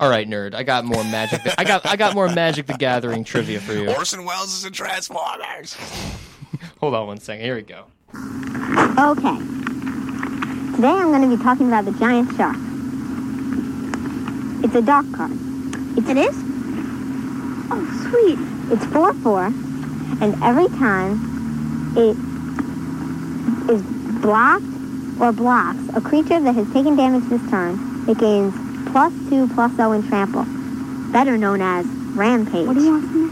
All 0.00 0.10
right, 0.10 0.28
nerd. 0.28 0.54
I 0.54 0.62
got 0.62 0.84
more 0.84 1.04
magic. 1.04 1.40
I 1.58 1.64
got 1.64 1.86
I 1.86 1.96
got 1.96 2.14
more 2.14 2.28
Magic 2.28 2.66
the 2.66 2.74
Gathering 2.74 3.22
trivia 3.24 3.60
for 3.60 3.72
you. 3.72 3.88
Orson 3.90 4.24
Welles 4.24 4.52
is 4.54 4.64
in 4.64 4.72
Transformers. 4.72 5.76
Hold 6.80 6.94
on 6.94 7.06
one 7.06 7.18
second. 7.18 7.44
Here 7.44 7.54
we 7.54 7.62
go. 7.62 7.84
Okay. 8.14 9.38
Today 10.74 10.88
I'm 10.88 11.10
going 11.12 11.22
to 11.28 11.36
be 11.36 11.42
talking 11.42 11.68
about 11.68 11.84
the 11.84 11.92
giant 11.92 12.34
shark. 12.36 12.56
It's 14.64 14.74
a 14.74 14.82
dark 14.82 15.06
card. 15.12 15.30
It's, 15.96 16.08
it 16.08 16.16
is? 16.16 16.34
Oh, 17.70 18.08
sweet. 18.10 18.38
It's 18.72 18.84
4-4, 18.86 20.22
and 20.22 20.42
every 20.42 20.68
time 20.78 21.94
it 21.96 22.16
is 23.70 23.82
blocked 24.22 24.64
or 25.20 25.32
blocks 25.32 25.78
a 25.94 26.00
creature 26.00 26.40
that 26.40 26.54
has 26.54 26.66
taken 26.72 26.96
damage 26.96 27.28
this 27.28 27.42
turn, 27.50 27.78
it 28.08 28.18
gains 28.18 28.54
plus 28.92 29.12
2 29.30 29.48
plus 29.54 29.72
0 29.72 29.92
in 29.92 30.06
trample, 30.06 30.44
better 31.12 31.36
known 31.38 31.62
as 31.62 31.86
Rampage. 32.14 32.66
What 32.66 32.76
do 32.76 32.84
you 32.84 32.92
want 32.92 33.06
from 33.10 33.22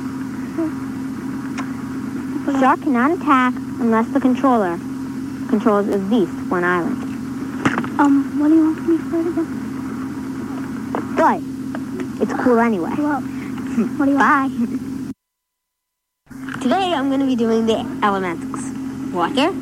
me? 2.47 2.61
Shark 2.61 2.81
cannot 2.83 3.13
attack 3.13 3.55
unless 3.79 4.09
the 4.09 4.21
controller 4.21 4.79
controls 5.51 5.89
at 5.89 6.01
least 6.05 6.33
one 6.51 6.65
island. 6.65 7.03
Um, 8.01 8.41
what 8.41 8.49
do 8.49 8.55
you 8.55 8.65
want 8.65 8.79
from 8.79 8.89
me 8.89 8.99
for 9.11 9.21
it 9.21 9.27
again? 9.27 9.47
Good. 11.17 11.45
It's 12.23 12.33
cool 12.43 12.59
anyway. 12.59 12.95
Well, 12.97 13.21
what 13.21 14.07
do 14.07 14.13
you 14.13 14.19
Bye. 14.19 14.49
Today 16.63 16.95
I'm 16.95 17.09
going 17.09 17.21
to 17.21 17.27
be 17.27 17.37
doing 17.37 17.67
the 17.67 17.85
elementals. 18.03 18.65
Water, 19.13 19.53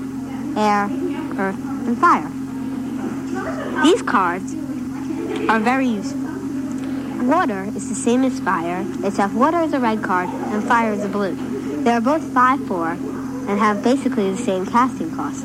air, 0.57 0.89
earth, 1.39 1.59
and 1.87 1.99
fire. 1.99 2.31
These 3.83 4.03
cards 4.03 4.55
are 5.49 5.59
very 5.59 5.87
useful. 5.87 6.29
Water 7.27 7.65
is 7.75 7.89
the 7.89 7.95
same 7.95 8.23
as 8.23 8.39
fire, 8.41 8.85
except 9.03 9.33
water 9.33 9.61
is 9.61 9.73
a 9.73 9.81
red 9.81 10.03
card 10.03 10.29
and 10.29 10.63
fire 10.63 10.93
is 10.93 11.05
a 11.05 11.09
blue. 11.09 11.35
They 11.83 11.93
are 11.93 12.01
both 12.01 12.23
5-4 12.23 13.49
and 13.49 13.59
have 13.59 13.83
basically 13.83 14.31
the 14.31 14.37
same 14.37 14.67
casting 14.67 15.15
cost. 15.17 15.45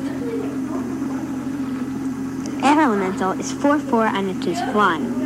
Air 2.62 2.80
Elemental 2.80 3.32
is 3.32 3.52
4-4 3.52 4.12
and 4.12 4.30
it 4.30 4.46
is 4.46 4.60
flying. 4.72 5.24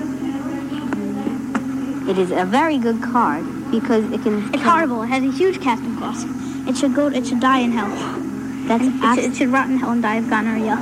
It 2.08 2.18
is 2.18 2.30
a 2.30 2.44
very 2.44 2.78
good 2.78 3.02
card 3.02 3.44
because 3.70 4.10
it 4.12 4.22
can... 4.22 4.54
It's 4.54 4.62
horrible. 4.62 5.02
It 5.02 5.08
has 5.08 5.24
a 5.24 5.30
huge 5.30 5.60
casting 5.60 5.98
cost. 5.98 6.26
It 6.68 6.76
should 6.76 6.94
go. 6.94 7.08
It 7.08 7.26
should 7.26 7.40
die 7.40 7.58
in 7.58 7.72
hell. 7.72 7.90
That's 8.66 8.84
It 8.84 9.14
should, 9.14 9.32
it 9.32 9.36
should 9.36 9.48
rot 9.48 9.68
in 9.68 9.76
hell 9.76 9.90
and 9.90 10.02
die 10.02 10.16
of 10.16 10.30
gonorrhea. 10.30 10.76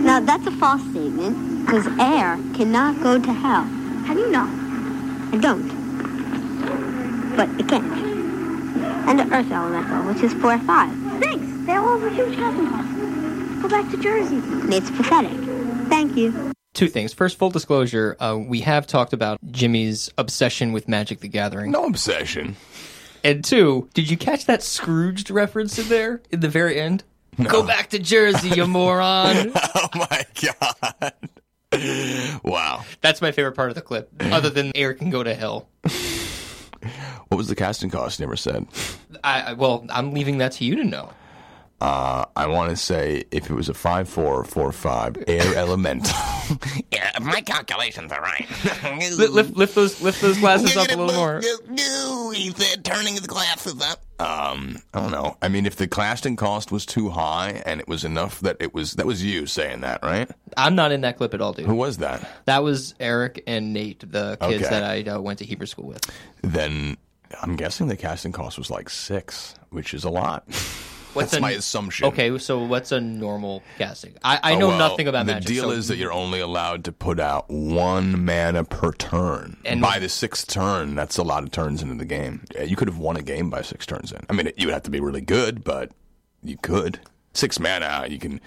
now, 0.00 0.20
that's 0.20 0.46
a 0.46 0.52
false 0.52 0.82
statement 0.82 1.53
because 1.64 1.86
air 1.98 2.36
cannot 2.54 3.02
go 3.02 3.18
to 3.18 3.32
hell. 3.32 3.64
How 4.04 4.14
do 4.14 4.20
you 4.20 4.30
know? 4.30 4.46
I 5.32 5.38
don't. 5.40 5.66
But 7.36 7.48
it 7.58 7.68
can't. 7.68 7.84
And 9.08 9.18
the 9.18 9.24
Earth 9.34 9.50
Elemental, 9.50 10.04
which 10.04 10.22
is 10.22 10.34
4-5. 10.34 11.20
Thanks. 11.20 11.66
They're 11.66 11.80
all 11.80 11.98
have 11.98 12.12
a 12.12 12.14
huge 12.14 12.36
casting 12.36 12.68
cost. 12.68 13.62
Go 13.62 13.68
back 13.68 13.90
to 13.90 13.96
Jersey. 13.96 14.40
It's 14.74 14.90
pathetic. 14.90 15.32
Thank 15.88 16.16
you. 16.16 16.52
Two 16.74 16.88
things. 16.88 17.14
First, 17.14 17.38
full 17.38 17.50
disclosure: 17.50 18.16
uh, 18.20 18.36
we 18.36 18.60
have 18.60 18.86
talked 18.86 19.12
about 19.12 19.38
Jimmy's 19.50 20.10
obsession 20.18 20.72
with 20.72 20.88
Magic 20.88 21.20
the 21.20 21.28
Gathering. 21.28 21.70
No 21.70 21.84
obsession. 21.86 22.56
And 23.22 23.42
two, 23.44 23.88
did 23.94 24.10
you 24.10 24.16
catch 24.16 24.44
that 24.46 24.62
Scrooged 24.62 25.30
reference 25.30 25.78
in 25.78 25.88
there 25.88 26.20
in 26.30 26.40
the 26.40 26.48
very 26.48 26.78
end? 26.78 27.04
Go 27.42 27.62
back 27.62 27.90
to 27.90 27.98
Jersey, 27.98 28.50
you 28.50 28.66
moron. 28.66 29.52
Oh 29.74 29.88
my 29.94 30.24
god. 30.42 31.12
wow. 32.42 32.84
That's 33.00 33.20
my 33.20 33.32
favorite 33.32 33.52
part 33.52 33.70
of 33.70 33.74
the 33.74 33.82
clip, 33.82 34.10
other 34.20 34.50
than 34.50 34.72
air 34.74 34.94
can 34.94 35.10
go 35.10 35.22
to 35.22 35.34
hell. 35.34 35.68
What 37.28 37.38
was 37.38 37.48
the 37.48 37.54
casting 37.54 37.90
cost? 37.90 38.20
Never 38.20 38.36
said. 38.36 38.66
I, 39.22 39.40
I 39.40 39.52
well, 39.54 39.86
I'm 39.90 40.12
leaving 40.12 40.38
that 40.38 40.52
to 40.52 40.64
you 40.64 40.76
to 40.76 40.84
know. 40.84 41.10
Uh, 41.80 42.24
I 42.36 42.46
want 42.46 42.70
to 42.70 42.76
say 42.76 43.24
if 43.30 43.50
it 43.50 43.54
was 43.54 43.68
a 43.68 43.74
five 43.74 44.08
four 44.08 44.44
four 44.44 44.72
five 44.72 45.16
air 45.26 45.54
elemental. 45.56 46.16
Yeah, 46.90 47.10
my 47.20 47.40
calculations 47.40 48.12
are 48.12 48.20
right. 48.20 48.48
Lift, 49.16 49.32
lift, 49.32 49.56
lift 49.56 49.74
those, 49.74 50.00
lift 50.00 50.22
those 50.22 50.38
glasses 50.38 50.76
up 50.76 50.88
a 50.88 50.96
little 50.96 51.14
more. 51.14 51.42
No, 52.34 52.40
he 52.40 52.50
said, 52.50 52.84
turning 52.84 53.14
his 53.14 53.26
glasses 53.26 53.80
up. 53.80 54.00
Um, 54.20 54.78
I 54.92 55.00
don't 55.00 55.10
know. 55.12 55.36
I 55.42 55.48
mean, 55.48 55.66
if 55.66 55.76
the 55.76 55.86
casting 55.88 56.36
cost 56.36 56.70
was 56.72 56.84
too 56.86 57.10
high 57.10 57.62
and 57.66 57.80
it 57.80 57.88
was 57.88 58.04
enough 58.04 58.40
that 58.40 58.56
it 58.60 58.74
was 58.74 58.94
that 58.94 59.06
was 59.06 59.24
you 59.24 59.46
saying 59.46 59.80
that, 59.82 60.02
right? 60.02 60.30
I'm 60.56 60.74
not 60.74 60.92
in 60.92 61.00
that 61.02 61.16
clip 61.16 61.34
at 61.34 61.40
all, 61.40 61.52
dude. 61.52 61.66
Who 61.66 61.74
was 61.74 61.98
that? 61.98 62.28
That 62.46 62.62
was 62.62 62.94
Eric 63.00 63.42
and 63.46 63.72
Nate, 63.72 64.00
the 64.10 64.36
kids 64.40 64.64
Okay. 64.64 64.70
that 64.70 64.82
I 64.84 65.02
uh, 65.10 65.20
went 65.20 65.38
to 65.40 65.44
Hebrew 65.44 65.66
school 65.66 65.86
with. 65.86 66.00
Then 66.42 66.96
I'm 67.42 67.56
guessing 67.56 67.88
the 67.88 67.96
casting 67.96 68.32
cost 68.32 68.58
was 68.58 68.70
like 68.70 68.88
six, 68.88 69.54
which 69.70 69.94
is 69.94 70.04
a 70.04 70.10
lot. 70.10 70.44
What's 71.14 71.30
That's 71.30 71.40
my 71.40 71.52
assumption. 71.52 72.08
Okay, 72.08 72.36
so 72.38 72.64
what's 72.64 72.92
a 72.92 73.00
normal 73.00 73.62
casting? 73.78 74.14
I, 74.22 74.40
I 74.42 74.54
oh, 74.54 74.58
know 74.58 74.66
Oh, 74.66 74.68
well, 74.70 74.90
nothing 74.90 75.06
about 75.06 75.26
the 75.26 75.34
magic. 75.34 75.48
The 75.48 75.54
deal 75.54 75.64
so- 75.64 75.70
is 75.70 75.88
that 75.88 75.96
you're 75.96 76.12
only 76.12 76.40
allowed 76.40 76.84
to 76.84 76.92
put 76.92 77.20
out 77.20 77.48
one 77.48 78.24
mana 78.24 78.64
per 78.64 78.92
turn. 78.92 79.56
And- 79.64 79.80
by 79.80 79.98
the 79.98 80.08
sixth 80.08 80.48
turn, 80.48 80.94
that's 80.94 81.16
a 81.16 81.22
lot 81.22 81.44
of 81.44 81.50
turns 81.50 81.82
into 81.82 81.94
the 81.94 82.04
game. 82.04 82.44
You 82.58 82.76
could 82.76 82.88
have 82.88 82.98
won 82.98 83.16
a 83.16 83.22
game 83.22 83.48
by 83.48 83.62
six 83.62 83.86
turns 83.86 84.12
in. 84.12 84.20
I 84.28 84.32
mean, 84.32 84.50
you 84.56 84.66
would 84.66 84.74
have 84.74 84.82
to 84.84 84.90
be 84.90 85.00
really 85.00 85.20
good, 85.20 85.62
but 85.62 85.92
you 86.42 86.56
could. 86.56 87.00
Six 87.32 87.58
mana, 87.58 88.06
you 88.08 88.18
can. 88.18 88.40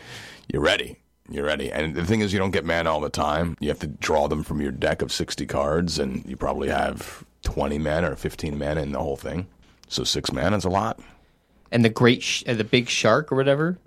You're 0.51 0.61
ready. 0.61 0.97
You're 1.29 1.45
ready. 1.45 1.71
And 1.71 1.95
the 1.95 2.05
thing 2.05 2.21
is, 2.21 2.31
you 2.31 2.39
don't 2.39 2.51
get 2.51 2.65
mana 2.65 2.89
all 2.89 3.01
the 3.01 3.09
time. 3.09 3.57
You 3.59 3.69
have 3.69 3.79
to 3.79 3.87
draw 3.87 4.27
them 4.27 4.43
from 4.43 4.61
your 4.61 4.71
deck 4.71 5.01
of 5.01 5.11
60 5.11 5.45
cards, 5.45 5.99
and 5.99 6.25
you 6.25 6.37
probably 6.37 6.69
have 6.69 7.25
20 7.43 7.77
mana 7.79 8.11
or 8.11 8.15
15 8.15 8.57
mana 8.57 8.81
in 8.81 8.91
the 8.91 8.99
whole 8.99 9.17
thing. 9.17 9.47
So 9.87 10.03
six 10.03 10.31
mana 10.31 10.57
is 10.57 10.65
a 10.65 10.69
lot. 10.69 10.99
And 11.71 11.83
the 11.83 11.89
great, 11.89 12.23
sh- 12.23 12.43
uh, 12.47 12.53
the 12.53 12.63
big 12.63 12.89
shark 12.89 13.31
or 13.31 13.35
whatever. 13.35 13.77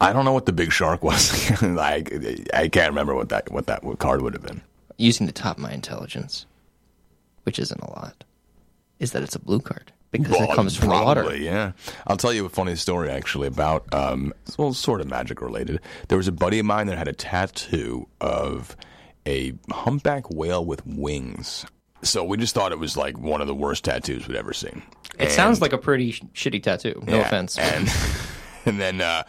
I 0.00 0.12
don't 0.12 0.24
know 0.24 0.32
what 0.32 0.46
the 0.46 0.52
big 0.52 0.72
shark 0.72 1.02
was. 1.02 1.62
like, 1.62 2.12
I 2.54 2.68
can't 2.68 2.90
remember 2.90 3.14
what 3.14 3.30
that 3.30 3.50
what 3.50 3.66
that 3.66 3.82
card 3.98 4.22
would 4.22 4.34
have 4.34 4.42
been. 4.42 4.62
Using 4.96 5.26
the 5.26 5.32
top 5.32 5.56
of 5.56 5.62
my 5.62 5.72
intelligence, 5.72 6.46
which 7.44 7.58
isn't 7.58 7.80
a 7.80 7.90
lot, 7.90 8.24
is 8.98 9.12
that 9.12 9.22
it's 9.22 9.34
a 9.34 9.40
blue 9.40 9.60
card 9.60 9.92
because 10.10 10.40
it 10.40 10.54
comes 10.54 10.76
from 10.76 10.88
the 10.88 10.94
probably, 10.94 11.22
water. 11.22 11.36
Yeah, 11.36 11.72
I'll 12.06 12.16
tell 12.16 12.32
you 12.32 12.44
a 12.46 12.48
funny 12.48 12.76
story 12.76 13.10
actually 13.10 13.48
about 13.48 13.92
um, 13.92 14.32
well, 14.56 14.72
sort 14.72 15.00
of 15.00 15.08
magic 15.08 15.40
related. 15.40 15.80
There 16.08 16.18
was 16.18 16.28
a 16.28 16.32
buddy 16.32 16.58
of 16.58 16.66
mine 16.66 16.86
that 16.86 16.98
had 16.98 17.08
a 17.08 17.12
tattoo 17.12 18.08
of 18.20 18.76
a 19.26 19.54
humpback 19.70 20.30
whale 20.30 20.64
with 20.64 20.86
wings 20.86 21.66
So 22.02 22.22
we 22.24 22.36
just 22.36 22.54
thought 22.54 22.72
it 22.72 22.78
was 22.78 22.96
like 22.96 23.18
one 23.18 23.40
of 23.40 23.46
the 23.46 23.54
worst 23.54 23.84
tattoos 23.84 24.28
we'd 24.28 24.36
ever 24.36 24.52
seen. 24.52 24.82
It 25.18 25.30
sounds 25.32 25.60
like 25.60 25.72
a 25.72 25.78
pretty 25.78 26.12
sh- 26.12 26.22
shitty 26.34 26.62
tattoo. 26.62 27.02
No 27.06 27.16
Yeah, 27.18 27.26
offense. 27.26 27.58
And 27.58 27.88
and 28.64 28.80
then 28.80 29.00
uh, 29.00 29.24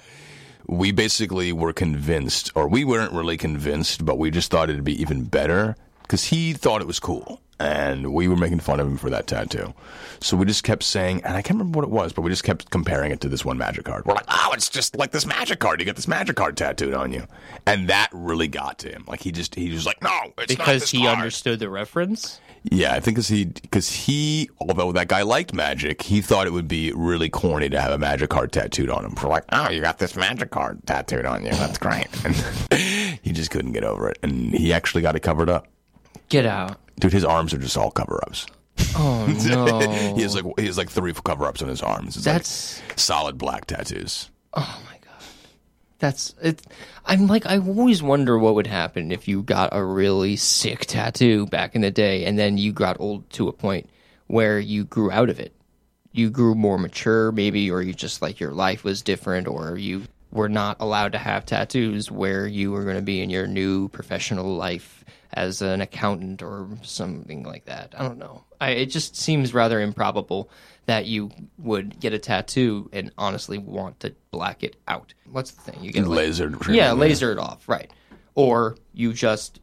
we 0.67 0.91
basically 0.91 1.51
were 1.51 1.73
convinced, 1.73 2.51
or 2.55 2.67
we 2.67 2.85
weren't 2.85 3.11
really 3.11 3.37
convinced, 3.37 4.05
but 4.05 4.17
we 4.19 4.29
just 4.29 4.51
thought 4.51 4.69
it'd 4.69 4.83
be 4.83 5.01
even 5.01 5.23
better 5.23 5.75
because 6.03 6.25
he 6.25 6.53
thought 6.53 6.81
it 6.81 6.87
was 6.87 6.99
cool, 6.99 7.41
and 7.59 8.13
we 8.13 8.27
were 8.27 8.35
making 8.35 8.59
fun 8.59 8.79
of 8.79 8.85
him 8.87 8.97
for 8.97 9.09
that 9.09 9.25
tattoo. 9.25 9.73
So 10.21 10.37
we 10.37 10.45
just 10.45 10.63
kept 10.63 10.83
saying, 10.83 11.23
and 11.23 11.35
I 11.35 11.41
can't 11.41 11.57
remember 11.57 11.79
what 11.79 11.85
it 11.85 11.91
was, 11.91 12.13
but 12.13 12.21
we 12.21 12.29
just 12.29 12.43
kept 12.43 12.69
comparing 12.69 13.11
it 13.11 13.21
to 13.21 13.29
this 13.29 13.43
one 13.43 13.57
magic 13.57 13.85
card. 13.85 14.05
We're 14.05 14.13
like, 14.13 14.25
oh, 14.27 14.51
it's 14.53 14.69
just 14.69 14.95
like 14.95 15.11
this 15.11 15.25
magic 15.25 15.59
card. 15.59 15.79
You 15.79 15.85
get 15.85 15.95
this 15.95 16.07
magic 16.07 16.35
card 16.35 16.55
tattooed 16.55 16.93
on 16.93 17.13
you, 17.13 17.25
and 17.65 17.87
that 17.89 18.09
really 18.11 18.47
got 18.47 18.77
to 18.79 18.89
him. 18.89 19.05
Like 19.07 19.21
he 19.21 19.31
just 19.31 19.55
he 19.55 19.71
was 19.71 19.87
like, 19.87 20.03
no, 20.03 20.33
it's 20.37 20.57
not 20.57 20.67
because 20.67 20.91
he 20.91 20.99
card. 21.03 21.17
understood 21.17 21.59
the 21.59 21.69
reference. 21.69 22.39
Yeah, 22.63 22.93
I 22.93 22.99
think 22.99 23.15
because 23.15 23.27
he 23.29 23.45
because 23.45 23.89
he 23.89 24.49
although 24.59 24.91
that 24.91 25.07
guy 25.07 25.21
liked 25.21 25.53
magic, 25.53 26.01
he 26.01 26.21
thought 26.21 26.45
it 26.45 26.53
would 26.53 26.67
be 26.67 26.91
really 26.93 27.29
corny 27.29 27.69
to 27.69 27.79
have 27.79 27.91
a 27.91 27.97
magic 27.97 28.29
card 28.29 28.51
tattooed 28.51 28.89
on 28.89 29.05
him. 29.05 29.15
We're 29.21 29.29
like, 29.29 29.45
oh, 29.51 29.69
you 29.69 29.81
got 29.81 29.97
this 29.99 30.15
magic 30.15 30.51
card 30.51 30.79
tattooed 30.85 31.25
on 31.25 31.45
you. 31.45 31.51
That's 31.51 31.77
great. 31.77 32.07
And 32.71 33.19
he 33.21 33.31
just 33.31 33.51
couldn't 33.51 33.71
get 33.71 33.83
over 33.83 34.09
it, 34.09 34.19
and 34.23 34.53
he 34.53 34.73
actually 34.73 35.01
got 35.01 35.15
it 35.15 35.21
covered 35.21 35.49
up. 35.49 35.67
Get 36.29 36.45
out. 36.45 36.77
Dude, 36.99 37.13
his 37.13 37.25
arms 37.25 37.53
are 37.53 37.57
just 37.57 37.77
all 37.77 37.91
cover 37.91 38.19
ups. 38.27 38.45
Oh 38.95 39.25
no. 39.47 39.79
he 40.15 40.21
has 40.21 40.35
like 40.35 40.45
he 40.59 40.65
has 40.65 40.77
like 40.77 40.89
three 40.89 41.13
cover 41.13 41.45
ups 41.45 41.61
on 41.61 41.69
his 41.69 41.81
arms. 41.81 42.15
It's 42.15 42.25
That's 42.25 42.81
like 42.89 42.99
solid 42.99 43.37
black 43.37 43.65
tattoos. 43.65 44.29
oh 44.53 44.81
my 44.85 44.91
god. 44.93 44.98
That's 45.99 46.33
it. 46.41 46.61
I'm 47.05 47.27
like 47.27 47.45
I 47.45 47.57
always 47.57 48.01
wonder 48.01 48.39
what 48.39 48.55
would 48.55 48.67
happen 48.67 49.11
if 49.11 49.27
you 49.27 49.43
got 49.43 49.69
a 49.73 49.83
really 49.83 50.37
sick 50.37 50.85
tattoo 50.85 51.45
back 51.47 51.75
in 51.75 51.81
the 51.81 51.91
day, 51.91 52.25
and 52.25 52.39
then 52.39 52.57
you 52.57 52.71
got 52.71 52.99
old 52.99 53.29
to 53.31 53.49
a 53.49 53.53
point 53.53 53.89
where 54.27 54.59
you 54.59 54.85
grew 54.85 55.11
out 55.11 55.29
of 55.29 55.39
it. 55.39 55.53
You 56.11 56.29
grew 56.29 56.55
more 56.55 56.77
mature, 56.77 57.31
maybe, 57.31 57.69
or 57.69 57.81
you 57.81 57.93
just 57.93 58.21
like 58.21 58.39
your 58.39 58.51
life 58.51 58.83
was 58.83 59.01
different, 59.01 59.47
or 59.47 59.77
you 59.77 60.03
were 60.31 60.49
not 60.49 60.77
allowed 60.79 61.11
to 61.11 61.17
have 61.17 61.45
tattoos 61.45 62.09
where 62.09 62.47
you 62.47 62.71
were 62.71 62.83
going 62.83 62.95
to 62.95 63.01
be 63.01 63.21
in 63.21 63.29
your 63.29 63.47
new 63.47 63.89
professional 63.89 64.55
life 64.55 65.03
as 65.33 65.61
an 65.61 65.81
accountant 65.81 66.41
or 66.41 66.67
something 66.81 67.43
like 67.43 67.65
that. 67.65 67.93
I 67.97 68.03
don't 68.03 68.17
know. 68.17 68.43
I, 68.59 68.71
it 68.71 68.87
just 68.87 69.15
seems 69.15 69.53
rather 69.53 69.79
improbable 69.79 70.49
that 70.87 71.05
you 71.05 71.29
would 71.59 71.99
get 71.99 72.13
a 72.13 72.19
tattoo 72.19 72.89
and 72.91 73.11
honestly 73.17 73.57
want 73.57 73.99
to 74.01 74.15
black 74.31 74.63
it 74.63 74.75
out. 74.87 75.13
What's 75.31 75.51
the 75.51 75.61
thing? 75.71 75.83
You 75.83 75.91
get 75.91 76.07
like- 76.07 76.17
Laser 76.17 76.49
Yeah, 76.67 76.73
yeah. 76.73 76.91
laser 76.93 77.31
it 77.31 77.37
off, 77.37 77.69
right? 77.69 77.91
Or 78.35 78.75
you 78.93 79.13
just 79.13 79.59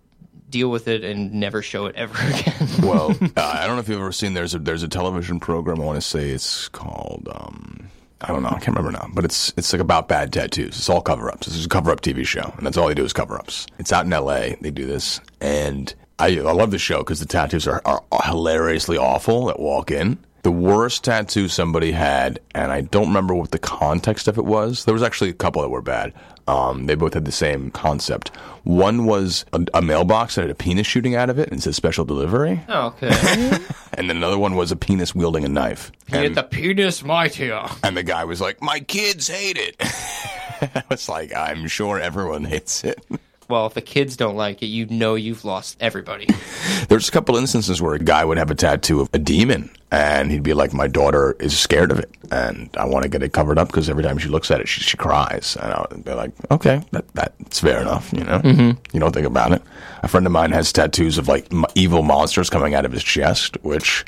deal 0.48 0.70
with 0.70 0.86
it 0.86 1.02
and 1.02 1.32
never 1.34 1.60
show 1.62 1.86
it 1.86 1.96
ever 1.96 2.14
again. 2.28 2.68
Well, 2.82 3.10
uh, 3.36 3.40
I 3.58 3.66
don't 3.66 3.74
know 3.76 3.80
if 3.80 3.88
you've 3.88 3.98
ever 3.98 4.12
seen. 4.12 4.34
There's 4.34 4.54
a 4.54 4.60
there's 4.60 4.84
a 4.84 4.88
television 4.88 5.40
program. 5.40 5.80
I 5.80 5.84
want 5.84 5.96
to 5.96 6.00
say 6.02 6.30
it's 6.30 6.68
called. 6.68 7.28
Um, 7.34 7.90
I 8.22 8.28
don't 8.28 8.42
know. 8.42 8.48
I 8.48 8.58
can't 8.58 8.76
remember 8.76 8.92
now. 8.92 9.08
But 9.12 9.24
it's 9.24 9.52
it's 9.56 9.72
like 9.72 9.80
about 9.80 10.08
bad 10.08 10.32
tattoos. 10.32 10.76
It's 10.78 10.88
all 10.88 11.02
cover 11.02 11.30
ups. 11.30 11.46
This 11.46 11.56
is 11.56 11.66
a 11.66 11.68
cover 11.68 11.90
up 11.90 12.00
TV 12.00 12.26
show, 12.26 12.52
and 12.56 12.66
that's 12.66 12.76
all 12.76 12.88
they 12.88 12.94
do 12.94 13.04
is 13.04 13.12
cover 13.12 13.36
ups. 13.36 13.66
It's 13.78 13.92
out 13.92 14.06
in 14.06 14.12
L.A. 14.12 14.56
They 14.60 14.70
do 14.70 14.86
this, 14.86 15.20
and 15.40 15.94
I 16.18 16.38
I 16.38 16.52
love 16.52 16.70
the 16.70 16.78
show 16.78 16.98
because 16.98 17.20
the 17.20 17.26
tattoos 17.26 17.68
are, 17.68 17.82
are 17.84 18.02
hilariously 18.24 18.96
awful 18.96 19.46
that 19.46 19.60
walk 19.60 19.90
in. 19.90 20.18
The 20.46 20.52
worst 20.52 21.02
tattoo 21.02 21.48
somebody 21.48 21.90
had, 21.90 22.38
and 22.54 22.70
I 22.70 22.82
don't 22.82 23.08
remember 23.08 23.34
what 23.34 23.50
the 23.50 23.58
context 23.58 24.28
of 24.28 24.38
it 24.38 24.44
was. 24.44 24.84
There 24.84 24.94
was 24.94 25.02
actually 25.02 25.30
a 25.30 25.32
couple 25.34 25.60
that 25.62 25.70
were 25.70 25.82
bad. 25.82 26.12
Um, 26.46 26.86
they 26.86 26.94
both 26.94 27.14
had 27.14 27.24
the 27.24 27.32
same 27.32 27.72
concept. 27.72 28.28
One 28.62 29.06
was 29.06 29.44
a, 29.52 29.66
a 29.74 29.82
mailbox 29.82 30.36
that 30.36 30.42
had 30.42 30.50
a 30.50 30.54
penis 30.54 30.86
shooting 30.86 31.16
out 31.16 31.30
of 31.30 31.40
it 31.40 31.48
and 31.50 31.58
it 31.58 31.62
said 31.64 31.74
special 31.74 32.04
delivery. 32.04 32.60
okay. 32.68 33.10
And 33.98 34.08
then 34.10 34.18
another 34.18 34.38
one 34.38 34.54
was 34.54 34.70
a 34.70 34.76
penis 34.76 35.14
wielding 35.16 35.44
a 35.44 35.48
knife. 35.48 35.90
Get 36.10 36.26
And, 36.26 36.36
the 36.36 36.42
penis 36.44 37.02
mightier. 37.02 37.66
and 37.82 37.96
the 37.96 38.02
guy 38.04 38.22
was 38.24 38.40
like, 38.40 38.62
My 38.62 38.78
kids 38.78 39.26
hate 39.26 39.56
it. 39.58 39.74
I 40.76 40.84
was 40.88 41.08
like, 41.08 41.34
I'm 41.34 41.66
sure 41.66 41.98
everyone 41.98 42.44
hates 42.44 42.84
it. 42.84 43.04
Well, 43.48 43.66
if 43.66 43.74
the 43.74 43.82
kids 43.82 44.16
don't 44.16 44.36
like 44.36 44.62
it, 44.62 44.66
you 44.66 44.86
know 44.86 45.14
you've 45.14 45.44
lost 45.44 45.76
everybody. 45.80 46.26
There's 46.88 47.08
a 47.08 47.12
couple 47.12 47.36
instances 47.36 47.80
where 47.80 47.94
a 47.94 47.98
guy 47.98 48.24
would 48.24 48.38
have 48.38 48.50
a 48.50 48.54
tattoo 48.54 49.00
of 49.00 49.08
a 49.12 49.18
demon 49.18 49.70
and 49.92 50.32
he'd 50.32 50.42
be 50.42 50.54
like, 50.54 50.72
My 50.72 50.88
daughter 50.88 51.36
is 51.38 51.58
scared 51.58 51.92
of 51.92 52.00
it 52.00 52.10
and 52.30 52.68
I 52.76 52.86
want 52.86 53.04
to 53.04 53.08
get 53.08 53.22
it 53.22 53.32
covered 53.32 53.58
up 53.58 53.68
because 53.68 53.88
every 53.88 54.02
time 54.02 54.18
she 54.18 54.28
looks 54.28 54.50
at 54.50 54.60
it, 54.60 54.68
she, 54.68 54.80
she 54.80 54.96
cries. 54.96 55.56
And 55.60 55.72
I'll 55.72 55.86
be 55.86 56.12
like, 56.12 56.32
Okay, 56.50 56.82
that, 56.90 57.06
that's 57.14 57.60
fair 57.60 57.80
enough. 57.80 58.12
You 58.12 58.24
know, 58.24 58.40
mm-hmm. 58.40 58.70
you 58.92 59.00
don't 59.00 59.12
think 59.12 59.26
about 59.26 59.52
it. 59.52 59.62
A 60.02 60.08
friend 60.08 60.26
of 60.26 60.32
mine 60.32 60.50
has 60.52 60.72
tattoos 60.72 61.18
of 61.18 61.28
like 61.28 61.52
m- 61.52 61.66
evil 61.74 62.02
monsters 62.02 62.50
coming 62.50 62.74
out 62.74 62.84
of 62.84 62.92
his 62.92 63.04
chest, 63.04 63.56
which 63.62 64.04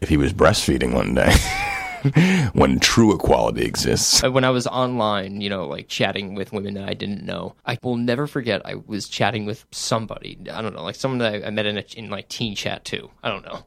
if 0.00 0.08
he 0.08 0.16
was 0.16 0.32
breastfeeding 0.32 0.92
one 0.92 1.14
day, 1.14 1.32
when 2.52 2.80
true 2.80 3.14
equality 3.14 3.64
exists. 3.64 4.22
Uh, 4.22 4.30
when 4.30 4.44
I 4.44 4.50
was 4.50 4.66
online, 4.66 5.40
you 5.40 5.48
know, 5.48 5.66
like 5.66 5.88
chatting 5.88 6.34
with 6.34 6.52
women 6.52 6.74
that 6.74 6.88
I 6.88 6.94
didn't 6.94 7.24
know, 7.24 7.54
I 7.64 7.78
will 7.82 7.96
never 7.96 8.26
forget. 8.26 8.62
I 8.64 8.74
was 8.74 9.08
chatting 9.08 9.46
with 9.46 9.64
somebody. 9.70 10.38
I 10.52 10.62
don't 10.62 10.74
know, 10.74 10.82
like 10.82 10.94
someone 10.94 11.18
that 11.18 11.34
I, 11.34 11.46
I 11.46 11.50
met 11.50 11.66
in 11.66 11.78
a, 11.78 11.84
in 11.96 12.10
like 12.10 12.28
teen 12.28 12.54
chat 12.54 12.84
too. 12.84 13.10
I 13.22 13.30
don't 13.30 13.44
know, 13.44 13.64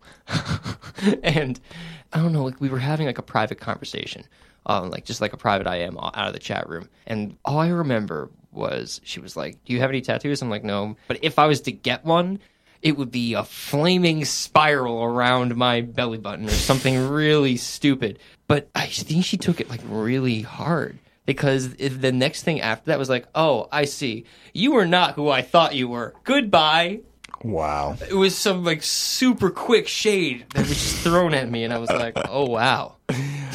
and 1.23 1.59
I 2.13 2.19
don't 2.19 2.33
know. 2.33 2.43
Like 2.43 2.59
we 2.59 2.69
were 2.69 2.79
having 2.79 3.05
like 3.05 3.17
a 3.17 3.23
private 3.23 3.59
conversation, 3.59 4.25
um, 4.65 4.89
like 4.89 5.05
just 5.05 5.21
like 5.21 5.33
a 5.33 5.37
private 5.37 5.67
IM 5.67 5.97
out 5.97 6.27
of 6.27 6.33
the 6.33 6.39
chat 6.39 6.67
room, 6.69 6.89
and 7.07 7.37
all 7.45 7.59
I 7.59 7.69
remember 7.69 8.29
was 8.51 9.01
she 9.03 9.19
was 9.19 9.37
like, 9.37 9.63
"Do 9.65 9.73
you 9.73 9.79
have 9.79 9.89
any 9.89 10.01
tattoos?" 10.01 10.41
I'm 10.41 10.49
like, 10.49 10.63
"No," 10.63 10.95
but 11.07 11.19
if 11.21 11.39
I 11.39 11.47
was 11.47 11.61
to 11.61 11.71
get 11.71 12.03
one. 12.05 12.39
It 12.81 12.97
would 12.97 13.11
be 13.11 13.33
a 13.33 13.43
flaming 13.43 14.25
spiral 14.25 15.03
around 15.03 15.55
my 15.55 15.81
belly 15.81 16.17
button 16.17 16.45
or 16.45 16.51
something 16.51 17.09
really 17.09 17.57
stupid. 17.57 18.19
But 18.47 18.69
I 18.75 18.85
think 18.87 19.25
she 19.25 19.37
took 19.37 19.59
it 19.59 19.69
like 19.69 19.81
really 19.87 20.41
hard 20.41 20.99
because 21.25 21.73
if 21.79 21.99
the 21.99 22.11
next 22.11 22.43
thing 22.43 22.61
after 22.61 22.85
that 22.87 22.99
was 22.99 23.09
like, 23.09 23.27
"Oh, 23.33 23.67
I 23.71 23.85
see. 23.85 24.25
You 24.53 24.75
are 24.77 24.85
not 24.85 25.15
who 25.15 25.29
I 25.29 25.41
thought 25.41 25.75
you 25.75 25.87
were. 25.87 26.13
Goodbye." 26.23 27.01
Wow. 27.43 27.97
It 28.09 28.15
was 28.15 28.37
some 28.37 28.63
like 28.63 28.83
super 28.83 29.49
quick 29.49 29.87
shade 29.87 30.45
that 30.53 30.67
was 30.67 30.69
just 30.69 30.97
thrown 30.97 31.33
at 31.33 31.49
me, 31.49 31.63
and 31.63 31.73
I 31.73 31.77
was 31.77 31.89
like, 31.89 32.17
"Oh 32.29 32.45
wow." 32.45 32.94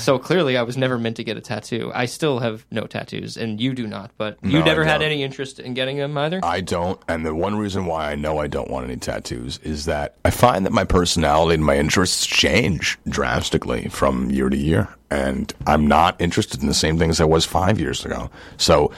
So 0.01 0.19
clearly, 0.19 0.57
I 0.57 0.63
was 0.63 0.77
never 0.77 0.99
meant 0.99 1.17
to 1.17 1.25
get 1.25 1.37
a 1.37 1.41
tattoo. 1.41 1.93
I 1.95 2.07
still 2.07 2.39
have 2.41 2.67
no 2.71 2.87
tattoos, 2.87 3.37
and 3.37 3.61
you 3.61 3.75
do 3.75 3.87
not. 3.87 4.11
But 4.17 4.39
you 4.43 4.53
No, 4.59 4.63
I 4.63 4.65
never 4.65 4.85
had 4.85 4.99
don't. 4.99 5.07
any 5.11 5.23
interest 5.23 5.61
in 5.61 5.75
getting 5.75 5.99
them 5.99 6.17
either. 6.19 6.41
I 6.43 6.61
don't, 6.61 7.01
and 7.09 7.25
the 7.25 7.35
one 7.35 7.57
reason 7.57 7.87
why 7.87 8.11
I 8.11 8.15
know 8.15 8.39
I 8.39 8.47
don't 8.47 8.71
want 8.71 8.87
any 8.87 8.97
tattoos 8.97 9.59
is 9.63 9.85
that 9.85 10.15
I 10.25 10.31
find 10.31 10.65
that 10.67 10.73
my 10.73 10.85
personality 10.85 11.55
and 11.55 11.65
my 11.65 11.77
interests 11.77 12.27
change 12.27 12.99
drastically 13.09 13.89
from 13.89 14.31
year 14.31 14.49
to 14.49 14.57
year, 14.57 14.89
and 15.11 15.53
I'm 15.67 15.87
not 15.87 16.21
interested 16.21 16.61
in 16.63 16.67
the 16.69 16.75
same 16.75 16.99
things 16.99 17.21
I 17.21 17.25
was 17.25 17.45
five 17.45 17.79
years 17.79 18.05
ago. 18.05 18.31
So, 18.57 18.93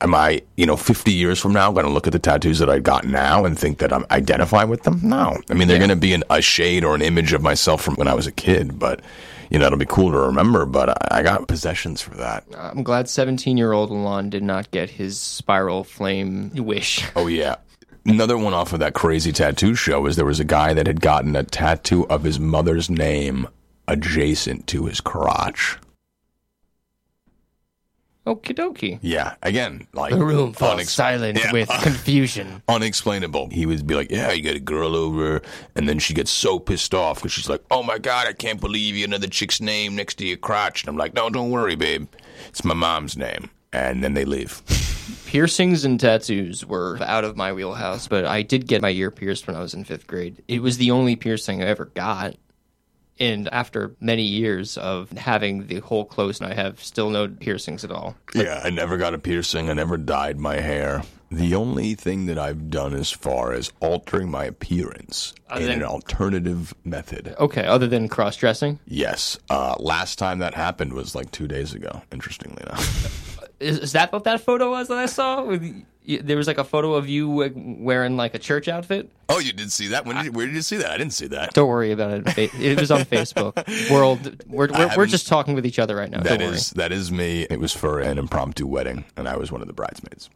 am 0.00 0.14
I, 0.14 0.42
you 0.56 0.66
know, 0.66 0.76
50 0.76 1.12
years 1.12 1.38
from 1.38 1.52
now, 1.52 1.72
going 1.72 1.86
to 1.86 1.92
look 1.92 2.06
at 2.06 2.12
the 2.12 2.18
tattoos 2.18 2.58
that 2.58 2.68
I 2.70 2.78
got 2.78 3.04
now 3.04 3.44
and 3.44 3.58
think 3.58 3.78
that 3.78 3.92
I'm 3.92 4.04
identify 4.10 4.64
with 4.64 4.82
them? 4.84 5.00
No, 5.02 5.38
I 5.50 5.54
mean 5.54 5.68
they're 5.68 5.78
going 5.78 5.90
to 5.90 5.96
be 5.96 6.12
an, 6.14 6.24
a 6.30 6.40
shade 6.42 6.84
or 6.84 6.94
an 6.94 7.02
image 7.02 7.32
of 7.32 7.42
myself 7.42 7.82
from 7.82 7.94
when 7.96 8.08
I 8.08 8.14
was 8.14 8.26
a 8.26 8.32
kid, 8.32 8.78
but. 8.78 9.00
You 9.50 9.58
know, 9.58 9.66
it'll 9.66 9.78
be 9.78 9.86
cool 9.86 10.12
to 10.12 10.18
remember, 10.18 10.66
but 10.66 10.90
I, 10.90 11.18
I 11.18 11.22
got 11.22 11.48
possessions 11.48 12.00
for 12.00 12.14
that. 12.16 12.44
I'm 12.56 12.82
glad 12.82 13.08
17 13.08 13.56
year 13.56 13.72
old 13.72 13.90
Alon 13.90 14.30
did 14.30 14.42
not 14.42 14.70
get 14.70 14.90
his 14.90 15.18
spiral 15.18 15.84
flame 15.84 16.50
wish. 16.54 17.04
Oh 17.14 17.26
yeah. 17.26 17.56
Another 18.04 18.38
one 18.38 18.54
off 18.54 18.72
of 18.72 18.78
that 18.80 18.94
crazy 18.94 19.32
tattoo 19.32 19.74
show 19.74 20.06
is 20.06 20.14
there 20.14 20.24
was 20.24 20.38
a 20.38 20.44
guy 20.44 20.72
that 20.74 20.86
had 20.86 21.00
gotten 21.00 21.34
a 21.34 21.42
tattoo 21.42 22.06
of 22.08 22.22
his 22.22 22.38
mother's 22.38 22.88
name 22.88 23.48
adjacent 23.88 24.66
to 24.68 24.86
his 24.86 25.00
crotch. 25.00 25.76
Okie 28.26 28.54
dokie. 28.56 28.98
Yeah, 29.02 29.34
again, 29.42 29.86
like 29.92 30.12
The 30.12 30.24
room 30.24 30.52
falls 30.52 30.80
unex- 30.80 30.88
silent 30.88 31.38
Yeah. 31.38 31.52
with 31.52 31.68
confusion. 31.82 32.60
unexplainable. 32.68 33.50
He 33.52 33.66
would 33.66 33.86
be 33.86 33.94
like, 33.94 34.10
"Yeah, 34.10 34.32
you 34.32 34.42
get 34.42 34.56
a 34.56 34.60
girl 34.60 34.96
over," 34.96 35.42
and 35.76 35.88
then 35.88 36.00
she 36.00 36.12
gets 36.12 36.30
so 36.32 36.58
pissed 36.58 36.92
off 36.92 37.18
because 37.18 37.30
she's 37.32 37.48
like, 37.48 37.62
"Oh 37.70 37.84
my 37.84 37.98
god, 37.98 38.26
I 38.26 38.32
can't 38.32 38.60
believe 38.60 38.96
you 38.96 39.04
another 39.04 39.28
chick's 39.28 39.60
name 39.60 39.94
next 39.94 40.16
to 40.16 40.26
your 40.26 40.38
crotch." 40.38 40.82
And 40.82 40.88
I'm 40.88 40.96
like, 40.96 41.14
"No, 41.14 41.30
don't 41.30 41.50
worry, 41.52 41.76
babe. 41.76 42.08
It's 42.48 42.64
my 42.64 42.74
mom's 42.74 43.16
name." 43.16 43.48
And 43.72 44.02
then 44.02 44.14
they 44.14 44.24
leave. 44.24 44.60
Piercings 45.26 45.84
and 45.84 46.00
tattoos 46.00 46.64
were 46.64 46.98
out 47.02 47.24
of 47.24 47.36
my 47.36 47.52
wheelhouse, 47.52 48.08
but 48.08 48.24
I 48.24 48.42
did 48.42 48.66
get 48.66 48.80
my 48.82 48.90
ear 48.90 49.10
pierced 49.10 49.46
when 49.46 49.54
I 49.56 49.60
was 49.60 49.74
in 49.74 49.84
fifth 49.84 50.06
grade. 50.06 50.42
It 50.48 50.62
was 50.62 50.78
the 50.78 50.90
only 50.90 51.14
piercing 51.14 51.62
I 51.62 51.66
ever 51.66 51.86
got. 51.86 52.34
And 53.18 53.48
after 53.50 53.96
many 54.00 54.22
years 54.22 54.76
of 54.76 55.10
having 55.12 55.68
the 55.68 55.80
hole 55.80 56.04
closed, 56.04 56.42
I 56.42 56.54
have 56.54 56.82
still 56.82 57.08
no 57.10 57.28
piercings 57.28 57.82
at 57.84 57.90
all. 57.90 58.14
Yeah, 58.34 58.60
I 58.62 58.70
never 58.70 58.96
got 58.98 59.14
a 59.14 59.18
piercing. 59.18 59.70
I 59.70 59.72
never 59.72 59.96
dyed 59.96 60.38
my 60.38 60.60
hair. 60.60 61.02
The 61.30 61.54
only 61.56 61.94
thing 61.94 62.26
that 62.26 62.38
I've 62.38 62.70
done 62.70 62.94
as 62.94 63.10
far 63.10 63.52
as 63.52 63.72
altering 63.80 64.30
my 64.30 64.44
appearance 64.44 65.34
in 65.54 65.62
than- 65.62 65.72
an 65.78 65.82
alternative 65.82 66.72
method. 66.84 67.34
Okay, 67.38 67.64
other 67.64 67.86
than 67.88 68.08
cross 68.08 68.36
dressing. 68.36 68.78
Yes. 68.86 69.38
Uh, 69.50 69.74
last 69.78 70.18
time 70.18 70.38
that 70.38 70.54
happened 70.54 70.92
was 70.92 71.14
like 71.14 71.30
two 71.32 71.48
days 71.48 71.74
ago, 71.74 72.02
interestingly 72.12 72.62
enough. 72.62 73.32
Is, 73.58 73.78
is 73.78 73.92
that 73.92 74.12
what 74.12 74.24
that 74.24 74.40
photo 74.40 74.70
was 74.70 74.88
that 74.88 74.98
I 74.98 75.06
saw? 75.06 75.42
With, 75.42 75.84
there 76.06 76.36
was 76.36 76.46
like 76.46 76.58
a 76.58 76.64
photo 76.64 76.94
of 76.94 77.08
you 77.08 77.28
wearing 77.54 78.16
like 78.16 78.34
a 78.34 78.38
church 78.38 78.68
outfit. 78.68 79.10
Oh, 79.28 79.38
you 79.38 79.52
did 79.52 79.72
see 79.72 79.88
that? 79.88 80.04
When 80.04 80.16
did 80.16 80.26
you, 80.26 80.32
where 80.32 80.46
did 80.46 80.54
you 80.54 80.62
see 80.62 80.76
that? 80.76 80.90
I 80.90 80.98
didn't 80.98 81.14
see 81.14 81.26
that. 81.28 81.54
Don't 81.54 81.68
worry 81.68 81.90
about 81.90 82.38
it. 82.38 82.54
It 82.54 82.78
was 82.78 82.90
on 82.90 83.00
Facebook. 83.00 83.90
World, 83.90 84.44
we're 84.46 84.68
we're, 84.68 84.96
we're 84.96 85.06
just 85.06 85.26
talking 85.26 85.54
with 85.54 85.66
each 85.66 85.78
other 85.78 85.96
right 85.96 86.10
now. 86.10 86.20
That 86.20 86.42
is 86.42 86.70
that 86.70 86.92
is 86.92 87.10
me. 87.10 87.46
It 87.50 87.58
was 87.58 87.72
for 87.72 88.00
an 88.00 88.18
impromptu 88.18 88.66
wedding, 88.66 89.04
and 89.16 89.28
I 89.28 89.36
was 89.36 89.50
one 89.50 89.62
of 89.62 89.66
the 89.66 89.72
bridesmaids. 89.72 90.30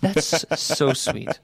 That's 0.00 0.60
so 0.60 0.92
sweet. 0.92 1.40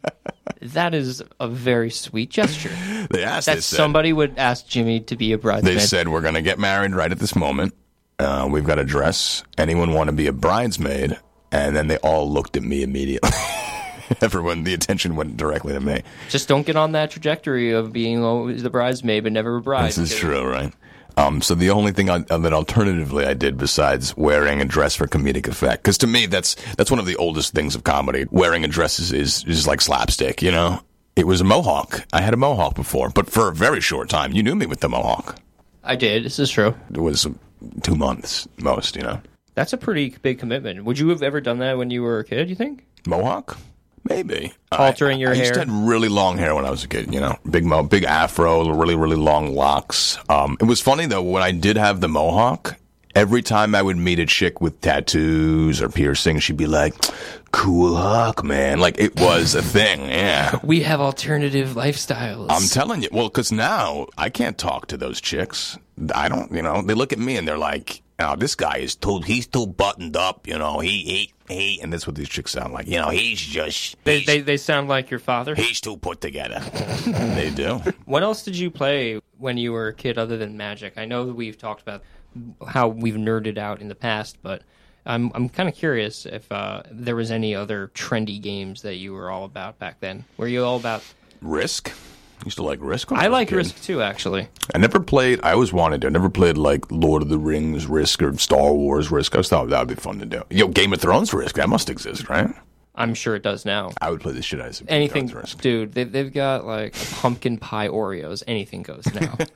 That 0.60 0.94
is 0.94 1.22
a 1.38 1.48
very 1.48 1.90
sweet 1.90 2.28
gesture. 2.28 2.68
They 3.10 3.24
asked. 3.24 3.46
That 3.46 3.54
they 3.54 3.60
said, 3.60 3.76
somebody 3.76 4.12
would 4.12 4.38
ask 4.38 4.66
Jimmy 4.66 5.00
to 5.00 5.16
be 5.16 5.32
a 5.32 5.38
bridesmaid. 5.38 5.78
They 5.78 5.80
said 5.80 6.08
we're 6.08 6.20
going 6.20 6.34
to 6.34 6.42
get 6.42 6.58
married 6.58 6.94
right 6.94 7.10
at 7.10 7.18
this 7.18 7.34
moment. 7.34 7.74
Uh, 8.20 8.46
we've 8.46 8.64
got 8.64 8.78
a 8.78 8.84
dress. 8.84 9.42
Anyone 9.58 9.92
want 9.92 10.08
to 10.08 10.12
be 10.12 10.26
a 10.26 10.32
bridesmaid? 10.32 11.18
And 11.52 11.74
then 11.74 11.88
they 11.88 11.96
all 11.98 12.30
looked 12.30 12.56
at 12.56 12.62
me 12.62 12.82
immediately. 12.82 13.30
Everyone, 14.20 14.64
the 14.64 14.74
attention 14.74 15.16
went 15.16 15.36
directly 15.36 15.72
to 15.72 15.80
me. 15.80 16.02
Just 16.28 16.48
don't 16.48 16.66
get 16.66 16.76
on 16.76 16.92
that 16.92 17.10
trajectory 17.10 17.72
of 17.72 17.92
being 17.92 18.22
always 18.22 18.62
the 18.62 18.70
bridesmaid 18.70 19.24
but 19.24 19.32
never 19.32 19.56
a 19.56 19.60
bride. 19.60 19.88
This 19.88 19.98
is 19.98 20.14
true, 20.14 20.44
right? 20.44 20.72
Um, 21.16 21.42
so 21.42 21.54
the 21.54 21.70
only 21.70 21.92
thing 21.92 22.08
I, 22.08 22.24
uh, 22.30 22.38
that 22.38 22.52
alternatively 22.52 23.26
I 23.26 23.34
did 23.34 23.56
besides 23.56 24.16
wearing 24.16 24.60
a 24.60 24.64
dress 24.64 24.94
for 24.96 25.06
comedic 25.06 25.48
effect, 25.48 25.82
because 25.82 25.98
to 25.98 26.06
me 26.06 26.26
that's 26.26 26.56
that's 26.76 26.90
one 26.90 27.00
of 27.00 27.06
the 27.06 27.16
oldest 27.16 27.52
things 27.52 27.74
of 27.74 27.84
comedy. 27.84 28.26
Wearing 28.30 28.64
a 28.64 28.68
dress 28.68 28.98
is, 28.98 29.12
is 29.12 29.44
is 29.44 29.66
like 29.66 29.80
slapstick, 29.80 30.40
you 30.42 30.50
know. 30.50 30.80
It 31.16 31.26
was 31.26 31.40
a 31.40 31.44
mohawk. 31.44 32.06
I 32.12 32.22
had 32.22 32.32
a 32.32 32.36
mohawk 32.36 32.74
before, 32.74 33.10
but 33.10 33.28
for 33.28 33.48
a 33.48 33.54
very 33.54 33.80
short 33.80 34.08
time. 34.08 34.32
You 34.32 34.42
knew 34.42 34.54
me 34.54 34.66
with 34.66 34.80
the 34.80 34.88
mohawk. 34.88 35.36
I 35.82 35.96
did. 35.96 36.24
This 36.24 36.38
is 36.38 36.50
true. 36.50 36.74
It 36.94 37.00
was 37.00 37.26
two 37.82 37.94
months 37.94 38.48
most, 38.58 38.96
you 38.96 39.02
know. 39.02 39.20
That's 39.54 39.72
a 39.72 39.76
pretty 39.76 40.10
big 40.22 40.38
commitment. 40.38 40.84
Would 40.84 40.98
you 40.98 41.08
have 41.08 41.22
ever 41.22 41.40
done 41.40 41.58
that 41.58 41.76
when 41.76 41.90
you 41.90 42.02
were 42.02 42.20
a 42.20 42.24
kid? 42.24 42.48
You 42.48 42.56
think? 42.56 42.86
Mohawk? 43.06 43.58
Maybe 44.08 44.54
Altering 44.72 45.18
I, 45.18 45.20
your 45.20 45.32
I 45.32 45.34
hair? 45.34 45.52
to 45.52 45.58
have 45.60 45.68
really 45.70 46.08
long 46.08 46.38
hair 46.38 46.54
when 46.54 46.64
I 46.64 46.70
was 46.70 46.84
a 46.84 46.88
kid. 46.88 47.12
You 47.12 47.20
know, 47.20 47.36
big 47.48 47.64
mo, 47.66 47.82
big 47.82 48.04
afro, 48.04 48.70
really 48.74 48.94
really 48.94 49.16
long 49.16 49.54
locks. 49.54 50.16
Um, 50.30 50.56
it 50.58 50.64
was 50.64 50.80
funny 50.80 51.04
though 51.04 51.22
when 51.22 51.42
I 51.42 51.50
did 51.52 51.76
have 51.76 52.00
the 52.00 52.08
mohawk. 52.08 52.76
Every 53.20 53.42
time 53.42 53.74
I 53.74 53.82
would 53.82 53.98
meet 53.98 54.18
a 54.18 54.24
chick 54.24 54.62
with 54.62 54.80
tattoos 54.80 55.82
or 55.82 55.90
piercings, 55.90 56.42
she'd 56.42 56.56
be 56.56 56.66
like, 56.66 56.94
"Cool 57.52 57.94
hawk, 57.94 58.42
man!" 58.42 58.80
Like 58.80 58.98
it 58.98 59.20
was 59.20 59.54
a 59.54 59.60
thing. 59.62 60.08
Yeah, 60.08 60.58
We 60.62 60.80
have 60.84 61.02
alternative 61.02 61.70
lifestyles. 61.76 62.46
I'm 62.48 62.66
telling 62.68 63.02
you. 63.02 63.10
Well, 63.12 63.28
because 63.28 63.52
now 63.52 64.06
I 64.16 64.30
can't 64.30 64.56
talk 64.56 64.86
to 64.86 64.96
those 64.96 65.20
chicks. 65.20 65.76
I 66.14 66.30
don't. 66.30 66.50
You 66.50 66.62
know, 66.62 66.80
they 66.80 66.94
look 66.94 67.12
at 67.12 67.18
me 67.18 67.36
and 67.36 67.46
they're 67.46 67.58
like, 67.58 68.00
"Oh, 68.20 68.36
this 68.36 68.54
guy 68.54 68.78
is 68.78 68.96
too. 68.96 69.20
He's 69.20 69.46
too 69.46 69.66
buttoned 69.66 70.16
up. 70.16 70.46
You 70.46 70.56
know, 70.56 70.78
he 70.80 71.02
he 71.04 71.54
he." 71.54 71.80
And 71.82 71.92
that's 71.92 72.06
what 72.06 72.16
these 72.16 72.28
chicks 72.30 72.52
sound 72.52 72.72
like. 72.72 72.86
You 72.86 73.00
know, 73.00 73.10
he's 73.10 73.38
just. 73.38 74.02
they, 74.04 74.20
he's- 74.20 74.26
they, 74.28 74.40
they 74.40 74.56
sound 74.56 74.88
like 74.88 75.10
your 75.10 75.20
father. 75.20 75.54
He's 75.54 75.82
too 75.82 75.98
put 75.98 76.22
together. 76.22 76.60
they 77.36 77.50
do. 77.54 77.82
What 78.06 78.22
else 78.22 78.42
did 78.42 78.56
you 78.56 78.70
play 78.70 79.20
when 79.36 79.58
you 79.58 79.72
were 79.72 79.88
a 79.88 79.94
kid 79.94 80.16
other 80.16 80.38
than 80.38 80.56
Magic? 80.56 80.94
I 80.96 81.04
know 81.04 81.26
that 81.26 81.34
we've 81.34 81.58
talked 81.58 81.82
about 81.82 82.02
how 82.66 82.88
we've 82.88 83.14
nerded 83.14 83.58
out 83.58 83.80
in 83.80 83.88
the 83.88 83.94
past, 83.94 84.38
but 84.42 84.62
I'm 85.06 85.30
I'm 85.34 85.48
kind 85.48 85.68
of 85.68 85.74
curious 85.74 86.26
if 86.26 86.50
uh, 86.52 86.82
there 86.90 87.16
was 87.16 87.30
any 87.30 87.54
other 87.54 87.90
trendy 87.94 88.40
games 88.40 88.82
that 88.82 88.96
you 88.96 89.12
were 89.12 89.30
all 89.30 89.44
about 89.44 89.78
back 89.78 90.00
then. 90.00 90.24
Were 90.36 90.48
you 90.48 90.64
all 90.64 90.76
about? 90.76 91.02
Risk. 91.40 91.92
Used 92.44 92.56
to 92.56 92.62
like 92.62 92.78
Risk. 92.80 93.12
I 93.12 93.26
like. 93.26 93.50
Risk 93.50 93.82
too, 93.82 94.00
actually. 94.00 94.48
I 94.74 94.78
never 94.78 94.98
played. 94.98 95.40
I 95.42 95.52
always 95.52 95.72
wanted 95.72 96.00
to. 96.02 96.06
I 96.06 96.10
never 96.10 96.30
played 96.30 96.56
like 96.56 96.90
Lord 96.90 97.22
of 97.22 97.28
the 97.28 97.38
Rings 97.38 97.86
Risk 97.86 98.22
or 98.22 98.36
Star 98.38 98.72
Wars 98.72 99.10
Risk. 99.10 99.36
I 99.36 99.42
thought 99.42 99.68
that 99.68 99.78
would 99.78 99.88
be 99.88 100.00
fun 100.00 100.18
to 100.20 100.26
do. 100.26 100.42
Yo, 100.48 100.68
Game 100.68 100.92
of 100.92 101.00
Thrones 101.00 101.34
Risk. 101.34 101.56
That 101.56 101.68
must 101.68 101.90
exist, 101.90 102.28
right? 102.30 102.50
I'm 102.94 103.14
sure 103.14 103.34
it 103.34 103.42
does 103.42 103.64
now. 103.64 103.92
I 104.00 104.10
would 104.10 104.20
play 104.20 104.32
the 104.32 104.42
shit 104.42 104.60
out 104.60 104.68
of 104.68 104.76
some 104.76 104.86
Anything, 104.90 105.28
Thrones 105.28 105.54
dude. 105.54 105.92
They, 105.92 106.04
they've 106.04 106.32
got 106.32 106.66
like 106.66 106.94
pumpkin 107.12 107.56
pie 107.58 107.88
Oreos. 107.88 108.42
Anything 108.46 108.82
goes 108.82 109.06
now. 109.14 109.36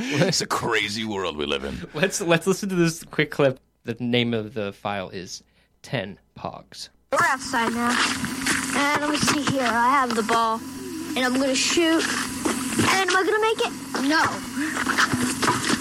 It's 0.00 0.40
a 0.40 0.46
crazy 0.46 1.04
world 1.04 1.36
we 1.36 1.46
live 1.46 1.64
in. 1.64 1.86
let's 1.94 2.20
let's 2.20 2.46
listen 2.46 2.68
to 2.70 2.74
this 2.74 3.04
quick 3.04 3.30
clip. 3.30 3.60
The 3.84 3.96
name 4.00 4.34
of 4.34 4.54
the 4.54 4.72
file 4.72 5.08
is 5.10 5.42
Ten 5.82 6.18
Pogs. 6.38 6.88
We're 7.12 7.18
outside 7.24 7.72
now. 7.72 7.90
And 8.76 9.00
let 9.02 9.10
me 9.10 9.16
see 9.16 9.42
here. 9.42 9.62
I 9.62 9.88
have 9.90 10.14
the 10.14 10.22
ball. 10.22 10.60
And 11.16 11.24
I'm 11.24 11.34
going 11.34 11.48
to 11.48 11.54
shoot. 11.54 12.04
And 12.04 13.10
am 13.10 13.16
I 13.16 13.22
going 13.24 13.34
to 13.34 13.40
make 13.40 13.60
it? 13.66 14.08
No. 14.08 14.22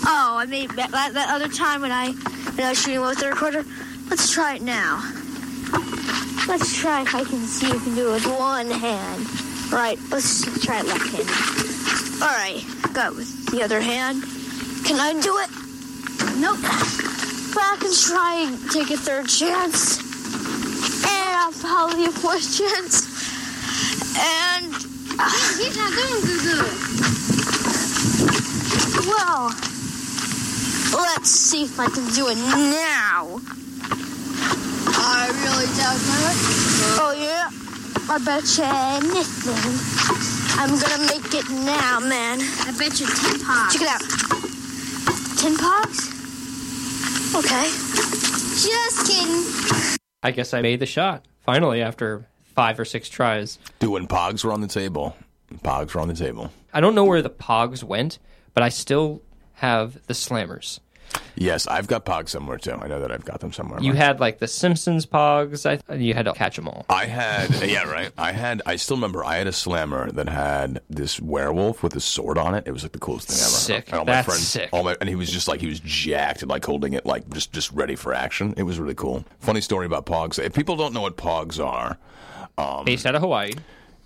Oh, 0.10 0.38
I 0.38 0.46
made 0.48 0.70
that, 0.72 0.92
that, 0.92 1.14
that 1.14 1.30
other 1.30 1.50
time 1.50 1.82
when 1.82 1.92
I, 1.92 2.12
when 2.12 2.66
I 2.66 2.70
was 2.70 2.82
shooting 2.82 3.02
with 3.02 3.20
the 3.20 3.28
recorder. 3.30 3.66
Let's 4.10 4.32
try 4.32 4.56
it 4.56 4.62
now. 4.62 5.04
Let's 6.48 6.80
try 6.80 7.02
if 7.02 7.14
I 7.14 7.24
can 7.26 7.40
see 7.46 7.68
if 7.68 7.74
I 7.74 7.84
can 7.84 7.96
do 7.96 8.10
it 8.10 8.14
with 8.14 8.26
one 8.40 8.72
hand. 8.72 9.28
Right, 9.72 10.00
let's 10.10 10.46
try 10.64 10.80
it 10.80 10.86
left 10.86 11.10
hand. 11.12 11.30
All 12.22 12.30
right, 12.30 12.64
go 12.94 13.14
with 13.14 13.52
the 13.52 13.62
other 13.64 13.82
hand. 13.82 14.24
Can 14.86 14.98
I 15.00 15.12
do 15.20 15.38
it? 15.40 15.50
Nope. 16.40 16.62
But 17.54 17.64
I 17.64 17.76
can 17.80 17.92
try 17.94 18.46
and 18.48 18.72
take 18.72 18.92
a 18.92 18.98
third 18.98 19.28
chance. 19.28 20.00
And 21.04 21.36
I'll 21.36 21.52
probably 21.52 22.06
a 22.06 22.12
fourth 22.12 22.58
chance. 22.58 23.04
And 24.18 24.74
he's 25.60 25.76
not 25.76 25.92
doing 25.92 26.22
good. 26.48 26.74
Well, 29.06 29.52
let's 30.94 31.30
see 31.30 31.64
if 31.64 31.80
I 31.80 31.88
can 31.88 32.08
do 32.14 32.30
it 32.30 32.38
now. 32.38 33.42
I 35.10 35.28
really 35.32 35.68
doubt 35.80 36.00
that. 36.04 36.36
Oh 37.00 37.14
yeah, 37.16 37.48
I 38.12 38.18
bet 38.20 38.44
you 38.58 38.68
anything. 38.68 39.72
I'm 40.60 40.78
gonna 40.78 41.06
make 41.08 41.34
it 41.34 41.50
now, 41.50 42.00
man. 42.02 42.40
I 42.42 42.74
bet 42.78 43.00
you 43.00 43.06
ten 43.08 43.40
pogs. 43.40 43.72
Check 43.72 43.82
it 43.84 43.88
out. 43.88 44.02
Ten 45.40 45.56
pogs? 45.56 46.14
Okay. 47.36 47.70
Just 48.60 49.08
kidding. 49.08 49.98
I 50.24 50.32
guess 50.32 50.54
I 50.54 50.62
made 50.62 50.80
the 50.80 50.86
shot 50.86 51.26
finally 51.42 51.82
after 51.82 52.28
five 52.44 52.80
or 52.80 52.86
six 52.86 53.08
tries. 53.08 53.60
Dude, 53.80 53.92
when 53.92 54.08
Pogs 54.08 54.44
were 54.44 54.52
on 54.52 54.62
the 54.62 54.68
table, 54.68 55.16
Pogs 55.64 55.94
were 55.94 56.02
on 56.02 56.08
the 56.08 56.16
table. 56.16 56.52
I 56.74 56.82
don't 56.82 56.96
know 56.96 57.06
where 57.06 57.22
the 57.22 57.30
Pogs 57.30 57.84
went, 57.84 58.18
but 58.54 58.64
I 58.64 58.70
still 58.70 59.22
have 59.54 60.06
the 60.08 60.14
Slammers. 60.14 60.80
Yes, 61.40 61.68
I've 61.68 61.88
got 61.88 62.04
Pogs 62.04 62.30
somewhere 62.30 62.58
too. 62.58 62.72
I 62.72 62.88
know 62.88 63.00
that 63.00 63.12
I've 63.12 63.24
got 63.24 63.42
them 63.42 63.54
somewhere. 63.54 63.80
You 63.80 63.94
had 63.94 64.20
like 64.20 64.40
the 64.40 64.48
Simpsons 64.48 65.06
Pogs. 65.06 65.66
I 65.66 65.96
you 65.96 66.16
had 66.16 66.26
to 66.26 66.34
catch 66.34 66.56
them 66.56 66.68
all. 66.68 66.86
I 66.90 67.06
had, 67.06 67.50
yeah, 67.64 67.84
right. 67.84 68.12
I 68.18 68.32
had, 68.32 68.64
I 68.66 68.76
still 68.76 68.98
remember 68.98 69.24
I 69.24 69.36
had 69.36 69.46
a 69.46 69.52
slammer 69.52 70.12
that 70.12 70.28
had 70.30 70.82
this 70.90 71.22
werewolf 71.22 71.84
with 71.84 71.96
a 71.96 72.00
sword 72.00 72.40
on 72.40 72.56
it. 72.56 72.64
It 72.66 72.72
was 72.72 72.82
like 72.84 72.92
the 72.94 73.00
coolest 73.00 73.28
thing 73.28 73.38
ever. 73.38 73.50
Sick. 73.50 73.90
And 73.90 74.00
all 74.00 74.06
my 74.06 74.12
That's 74.14 74.26
friends, 74.28 74.48
sick. 74.48 74.70
All 74.74 74.84
my, 74.84 74.98
and 75.00 75.08
he 75.08 75.16
was 75.16 75.30
just 75.32 75.48
like, 75.48 75.62
he 75.62 75.68
was 75.68 75.80
jacked 75.80 76.42
and 76.42 76.50
like 76.50 76.66
holding 76.66 76.94
it 76.94 77.06
like 77.06 77.30
just, 77.30 77.54
just 77.54 77.72
ready 77.72 77.96
for 77.96 78.14
action. 78.16 78.56
It 78.58 78.64
was 78.64 78.80
really 78.80 78.96
cool. 78.96 79.24
Funny 79.40 79.62
story 79.62 79.86
about 79.86 80.08
Pogs. 80.08 80.44
If 80.44 80.54
people 80.54 80.76
don't 80.76 80.94
know 80.94 81.02
what 81.02 81.18
Pogs 81.18 81.64
are, 81.64 81.98
um, 82.58 82.86
Based 82.86 83.06
out 83.06 83.14
of 83.14 83.22
Hawaii. 83.22 83.52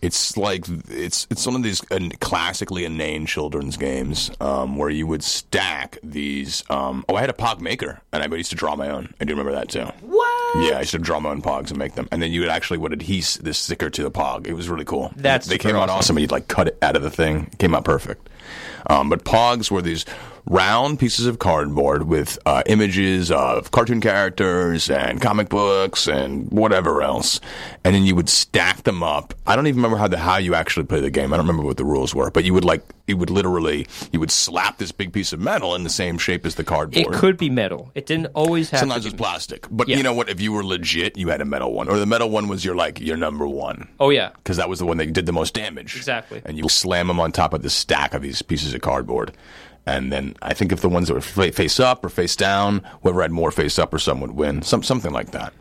It's 0.01 0.35
like 0.35 0.65
it's 0.89 1.27
it's 1.29 1.45
one 1.45 1.55
of 1.55 1.63
these 1.63 1.81
uh, 1.91 2.09
classically 2.19 2.85
inane 2.85 3.25
children's 3.25 3.77
games 3.77 4.31
um, 4.41 4.75
where 4.77 4.89
you 4.89 5.05
would 5.05 5.23
stack 5.23 5.97
these. 6.01 6.63
Um, 6.69 7.05
oh, 7.07 7.15
I 7.15 7.21
had 7.21 7.29
a 7.29 7.33
Pog 7.33 7.61
maker, 7.61 8.01
and 8.11 8.23
I 8.23 8.35
used 8.35 8.49
to 8.49 8.55
draw 8.55 8.75
my 8.75 8.89
own. 8.89 9.13
I 9.21 9.25
do 9.25 9.33
remember 9.33 9.51
that 9.51 9.69
too. 9.69 9.85
What? 10.01 10.65
Yeah, 10.65 10.77
I 10.77 10.79
used 10.79 10.91
to 10.91 10.99
draw 10.99 11.19
my 11.19 11.29
own 11.29 11.41
Pogs 11.41 11.69
and 11.69 11.77
make 11.77 11.93
them, 11.93 12.07
and 12.11 12.21
then 12.21 12.31
you 12.31 12.41
would 12.41 12.49
actually 12.49 12.79
would 12.79 12.91
adhese 12.91 13.37
this 13.39 13.59
sticker 13.59 13.89
to 13.89 14.03
the 14.03 14.11
Pog. 14.11 14.47
It 14.47 14.53
was 14.53 14.69
really 14.69 14.85
cool. 14.85 15.13
That's 15.15 15.47
they 15.47 15.55
super 15.55 15.69
came 15.69 15.75
out 15.75 15.83
awesome. 15.83 15.97
awesome. 15.97 16.17
And 16.17 16.21
you'd 16.21 16.31
like 16.31 16.47
cut 16.47 16.67
it 16.67 16.77
out 16.81 16.95
of 16.95 17.03
the 17.03 17.11
thing. 17.11 17.49
It 17.51 17.59
came 17.59 17.75
out 17.75 17.85
perfect. 17.85 18.27
Um, 18.87 19.09
but 19.09 19.23
Pogs 19.23 19.69
were 19.69 19.81
these 19.81 20.05
round 20.49 20.99
pieces 20.99 21.25
of 21.25 21.39
cardboard 21.39 22.03
with 22.03 22.37
uh, 22.45 22.63
images 22.65 23.31
of 23.31 23.71
cartoon 23.71 24.01
characters 24.01 24.89
and 24.89 25.21
comic 25.21 25.49
books 25.49 26.07
and 26.07 26.49
whatever 26.51 27.01
else, 27.01 27.39
and 27.83 27.93
then 27.95 28.03
you 28.03 28.15
would 28.15 28.29
stack 28.29 28.83
them 28.83 29.03
up. 29.03 29.33
I 29.47 29.55
don't 29.55 29.67
even 29.67 29.77
remember 29.77 29.97
how 29.97 30.07
the 30.07 30.17
how 30.17 30.37
you 30.37 30.55
actually 30.55 30.85
play 30.85 30.99
the 30.99 31.09
game. 31.11 31.33
I 31.33 31.37
don't 31.37 31.45
remember 31.47 31.65
what 31.65 31.77
the 31.77 31.85
rules 31.85 32.13
were, 32.15 32.31
but 32.31 32.43
you 32.43 32.53
would 32.53 32.65
like 32.65 32.83
you 33.07 33.17
would 33.17 33.29
literally 33.29 33.87
you 34.11 34.19
would 34.19 34.31
slap 34.31 34.77
this 34.77 34.91
big 34.91 35.11
piece 35.13 35.33
of 35.33 35.39
metal 35.39 35.75
in 35.75 35.83
the 35.83 35.89
same 35.89 36.17
shape 36.17 36.45
as 36.45 36.55
the 36.55 36.63
cardboard. 36.63 37.05
It 37.07 37.11
could 37.13 37.37
be 37.37 37.49
metal. 37.49 37.91
It 37.95 38.05
didn't 38.05 38.27
always 38.27 38.69
have. 38.71 38.79
Sometimes 38.79 39.03
to 39.03 39.09
it's 39.09 39.13
be. 39.13 39.17
plastic, 39.17 39.67
but 39.69 39.87
Yeah. 39.87 39.97
you 39.97 40.03
know 40.03 40.13
what? 40.13 40.29
If 40.29 40.39
you 40.41 40.51
were 40.53 40.63
legit, 40.63 41.17
you 41.17 41.29
had 41.29 41.41
a 41.41 41.45
metal 41.45 41.73
one, 41.73 41.87
or 41.89 41.97
the 41.99 42.05
metal 42.05 42.29
one 42.29 42.47
was 42.47 42.63
your 42.65 42.75
like 42.75 42.99
your 42.99 43.17
number 43.17 43.47
one 43.47 43.87
Oh 43.99 44.09
yeah. 44.09 44.29
because 44.37 44.57
that 44.57 44.69
was 44.69 44.79
the 44.79 44.85
one 44.85 44.97
that 44.97 45.11
did 45.13 45.25
the 45.25 45.33
most 45.33 45.53
damage. 45.53 45.95
Exactly. 45.95 46.41
And 46.45 46.57
you 46.57 46.67
slam 46.69 47.07
them 47.07 47.19
on 47.19 47.31
top 47.31 47.53
of 47.53 47.61
the 47.63 47.69
stack 47.69 48.13
of 48.13 48.21
these 48.21 48.41
pieces 48.41 48.73
of 48.73 48.81
cardboard. 48.81 49.31
And 49.85 50.11
then 50.11 50.35
I 50.41 50.53
think 50.53 50.71
if 50.71 50.81
the 50.81 50.89
ones 50.89 51.07
that 51.07 51.15
were 51.15 51.21
face 51.21 51.79
up 51.79 52.05
or 52.05 52.09
face 52.09 52.35
down, 52.35 52.81
whoever 53.01 53.21
had 53.21 53.31
more 53.31 53.51
face 53.51 53.79
up 53.79 53.93
or 53.93 53.99
some 53.99 54.21
would 54.21 54.31
win. 54.31 54.61
Some 54.61 54.83
something 54.83 55.11
like 55.11 55.31
that. 55.31 55.53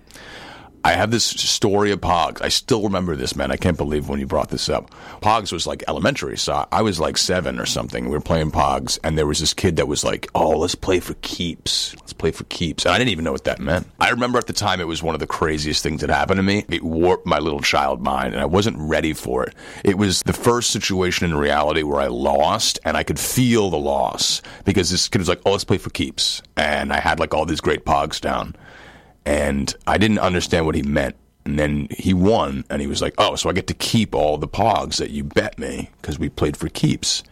I 0.82 0.92
have 0.92 1.10
this 1.10 1.24
story 1.24 1.92
of 1.92 2.00
Pogs. 2.00 2.40
I 2.40 2.48
still 2.48 2.82
remember 2.82 3.14
this, 3.14 3.36
man. 3.36 3.50
I 3.50 3.56
can't 3.56 3.76
believe 3.76 4.08
when 4.08 4.18
you 4.18 4.26
brought 4.26 4.48
this 4.48 4.68
up. 4.68 4.90
Pogs 5.20 5.52
was 5.52 5.66
like 5.66 5.84
elementary, 5.88 6.38
so 6.38 6.66
I 6.72 6.80
was 6.80 6.98
like 6.98 7.18
seven 7.18 7.58
or 7.58 7.66
something. 7.66 8.06
We 8.06 8.12
were 8.12 8.20
playing 8.20 8.50
Pogs, 8.50 8.98
and 9.04 9.18
there 9.18 9.26
was 9.26 9.40
this 9.40 9.52
kid 9.52 9.76
that 9.76 9.88
was 9.88 10.04
like, 10.04 10.30
"Oh, 10.34 10.50
let's 10.50 10.74
play 10.74 10.98
for 11.00 11.14
keeps. 11.20 11.94
Let's 11.96 12.14
play 12.14 12.30
for 12.30 12.44
keeps." 12.44 12.86
And 12.86 12.94
I 12.94 12.98
didn't 12.98 13.10
even 13.10 13.24
know 13.24 13.32
what 13.32 13.44
that 13.44 13.60
meant. 13.60 13.88
I 14.00 14.08
remember 14.08 14.38
at 14.38 14.46
the 14.46 14.54
time 14.54 14.80
it 14.80 14.86
was 14.86 15.02
one 15.02 15.14
of 15.14 15.20
the 15.20 15.26
craziest 15.26 15.82
things 15.82 16.00
that 16.00 16.08
happened 16.08 16.38
to 16.38 16.42
me. 16.42 16.64
It 16.70 16.82
warped 16.82 17.26
my 17.26 17.38
little 17.38 17.60
child 17.60 18.00
mind, 18.00 18.32
and 18.32 18.42
I 18.42 18.46
wasn't 18.46 18.78
ready 18.78 19.12
for 19.12 19.44
it. 19.44 19.54
It 19.84 19.98
was 19.98 20.22
the 20.22 20.32
first 20.32 20.70
situation 20.70 21.26
in 21.26 21.36
reality 21.36 21.82
where 21.82 22.00
I 22.00 22.06
lost, 22.06 22.78
and 22.84 22.96
I 22.96 23.02
could 23.02 23.20
feel 23.20 23.68
the 23.68 23.78
loss 23.78 24.40
because 24.64 24.90
this 24.90 25.08
kid 25.08 25.18
was 25.18 25.28
like, 25.28 25.42
"Oh, 25.44 25.52
let's 25.52 25.64
play 25.64 25.78
for 25.78 25.90
keeps," 25.90 26.40
and 26.56 26.90
I 26.90 27.00
had 27.00 27.20
like 27.20 27.34
all 27.34 27.44
these 27.44 27.60
great 27.60 27.84
Pogs 27.84 28.20
down 28.20 28.56
and 29.24 29.74
I 29.86 29.98
didn't 29.98 30.18
understand 30.18 30.66
what 30.66 30.74
he 30.74 30.82
meant. 30.82 31.16
And 31.44 31.58
then 31.58 31.88
he 31.90 32.12
won, 32.12 32.64
and 32.68 32.82
he 32.82 32.86
was 32.86 33.00
like, 33.00 33.14
"Oh, 33.16 33.34
so 33.34 33.48
I 33.48 33.54
get 33.54 33.66
to 33.68 33.74
keep 33.74 34.14
all 34.14 34.36
the 34.36 34.46
pogs 34.46 34.96
that 34.96 35.10
you 35.10 35.24
bet 35.24 35.58
me 35.58 35.90
because 36.00 36.18
we 36.18 36.28
played 36.28 36.56
for 36.56 36.68
keeps." 36.68 37.22